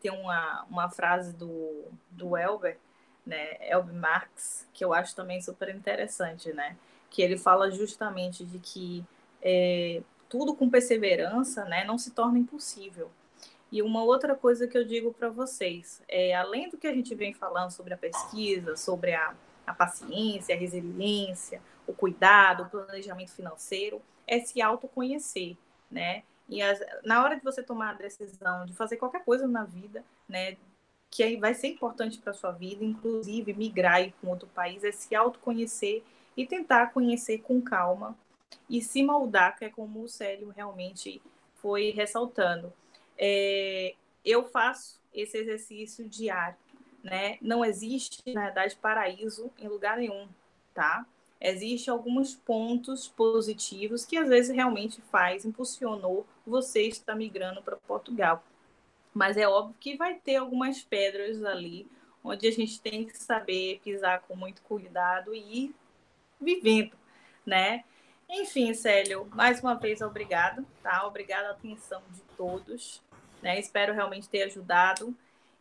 tem 0.00 0.12
uma, 0.12 0.64
uma 0.70 0.88
frase 0.88 1.34
do, 1.34 1.84
do 2.10 2.36
Elber, 2.36 2.78
né? 3.26 3.56
Elber 3.60 3.94
Marx, 3.94 4.66
que 4.72 4.84
eu 4.84 4.92
acho 4.92 5.14
também 5.14 5.40
super 5.40 5.68
interessante, 5.74 6.52
né? 6.52 6.76
Que 7.10 7.22
ele 7.22 7.36
fala 7.36 7.70
justamente 7.70 8.44
de 8.44 8.58
que 8.58 9.04
é, 9.42 10.02
tudo 10.28 10.54
com 10.54 10.68
perseverança, 10.68 11.64
né, 11.64 11.84
não 11.84 11.98
se 11.98 12.10
torna 12.10 12.38
impossível. 12.38 13.10
E 13.70 13.82
uma 13.82 14.02
outra 14.02 14.34
coisa 14.34 14.66
que 14.66 14.76
eu 14.76 14.84
digo 14.84 15.12
para 15.12 15.28
vocês, 15.28 16.02
é, 16.08 16.34
além 16.34 16.70
do 16.70 16.78
que 16.78 16.86
a 16.86 16.94
gente 16.94 17.14
vem 17.14 17.34
falando 17.34 17.70
sobre 17.70 17.92
a 17.92 17.98
pesquisa, 17.98 18.76
sobre 18.76 19.14
a, 19.14 19.34
a 19.66 19.74
paciência, 19.74 20.54
a 20.54 20.58
resiliência, 20.58 21.60
o 21.86 21.92
cuidado, 21.92 22.62
o 22.62 22.70
planejamento 22.70 23.32
financeiro, 23.32 24.00
é 24.26 24.40
se 24.40 24.60
autoconhecer, 24.62 25.56
né? 25.90 26.22
E 26.48 26.62
as, 26.62 26.80
na 27.04 27.22
hora 27.22 27.36
de 27.36 27.44
você 27.44 27.62
tomar 27.62 27.90
a 27.90 27.94
decisão 27.94 28.64
de 28.64 28.72
fazer 28.72 28.96
qualquer 28.96 29.22
coisa 29.22 29.46
na 29.46 29.64
vida, 29.64 30.02
né, 30.26 30.56
que 31.10 31.22
aí 31.22 31.36
vai 31.36 31.54
ser 31.54 31.68
importante 31.68 32.18
para 32.18 32.32
sua 32.32 32.52
vida, 32.52 32.84
inclusive 32.84 33.52
migrar 33.52 34.10
para 34.10 34.30
outro 34.30 34.48
país, 34.48 34.82
é 34.82 34.92
se 34.92 35.14
autoconhecer 35.14 36.02
e 36.36 36.46
tentar 36.46 36.92
conhecer 36.92 37.38
com 37.38 37.60
calma 37.60 38.16
e 38.68 38.80
se 38.80 39.02
moldar, 39.02 39.58
que 39.58 39.64
é 39.64 39.70
como 39.70 40.02
o 40.02 40.08
Célio 40.08 40.52
realmente 40.54 41.20
foi 41.56 41.90
ressaltando. 41.90 42.72
É, 43.18 43.94
eu 44.24 44.44
faço 44.44 45.00
esse 45.12 45.36
exercício 45.36 46.08
diário, 46.08 46.56
né? 47.02 47.38
Não 47.40 47.64
existe, 47.64 48.22
na 48.32 48.44
verdade, 48.44 48.76
paraíso 48.76 49.50
em 49.58 49.68
lugar 49.68 49.98
nenhum, 49.98 50.28
tá? 50.72 51.04
Existem 51.40 51.92
alguns 51.92 52.34
pontos 52.34 53.08
positivos 53.08 54.04
que 54.04 54.16
às 54.16 54.28
vezes 54.28 54.54
realmente 54.54 55.00
faz, 55.02 55.44
impulsionou 55.44 56.26
você 56.46 56.82
estar 56.82 57.14
migrando 57.14 57.62
para 57.62 57.76
Portugal. 57.76 58.42
Mas 59.14 59.36
é 59.36 59.48
óbvio 59.48 59.76
que 59.78 59.96
vai 59.96 60.14
ter 60.14 60.36
algumas 60.36 60.82
pedras 60.82 61.44
ali, 61.44 61.86
onde 62.22 62.46
a 62.46 62.52
gente 62.52 62.80
tem 62.80 63.04
que 63.04 63.16
saber 63.16 63.80
pisar 63.84 64.20
com 64.22 64.34
muito 64.34 64.62
cuidado 64.62 65.34
e 65.34 65.64
ir 65.64 65.74
vivendo, 66.40 66.96
né? 67.46 67.84
Enfim, 68.28 68.74
Célio, 68.74 69.26
mais 69.32 69.60
uma 69.60 69.74
vez, 69.74 70.02
obrigado, 70.02 70.66
tá? 70.82 71.06
Obrigada 71.06 71.48
a 71.48 71.52
atenção 71.52 72.02
de 72.10 72.20
todos. 72.36 73.00
Né? 73.42 73.58
Espero 73.58 73.94
realmente 73.94 74.28
ter 74.28 74.42
ajudado 74.42 75.14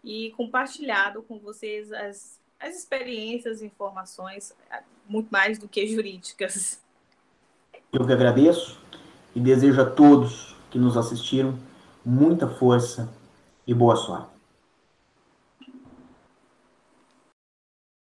e 0.04 0.32
compartilhado 0.38 1.22
com 1.24 1.40
vocês 1.40 1.92
as, 1.92 2.40
as 2.60 2.78
experiências, 2.78 3.62
informações, 3.62 4.54
muito 5.08 5.30
mais 5.30 5.58
do 5.58 5.68
que 5.68 5.86
jurídicas. 5.88 6.82
Eu 7.92 8.06
que 8.06 8.14
agradeço 8.14 8.80
e 9.36 9.40
desejo 9.40 9.82
a 9.82 9.86
todos 9.90 10.56
que 10.70 10.80
nos 10.80 10.98
assistiram 10.98 11.58
muita 12.06 12.48
força 12.48 13.12
e 13.66 13.74
boa 13.74 13.96
sorte. 13.96 14.37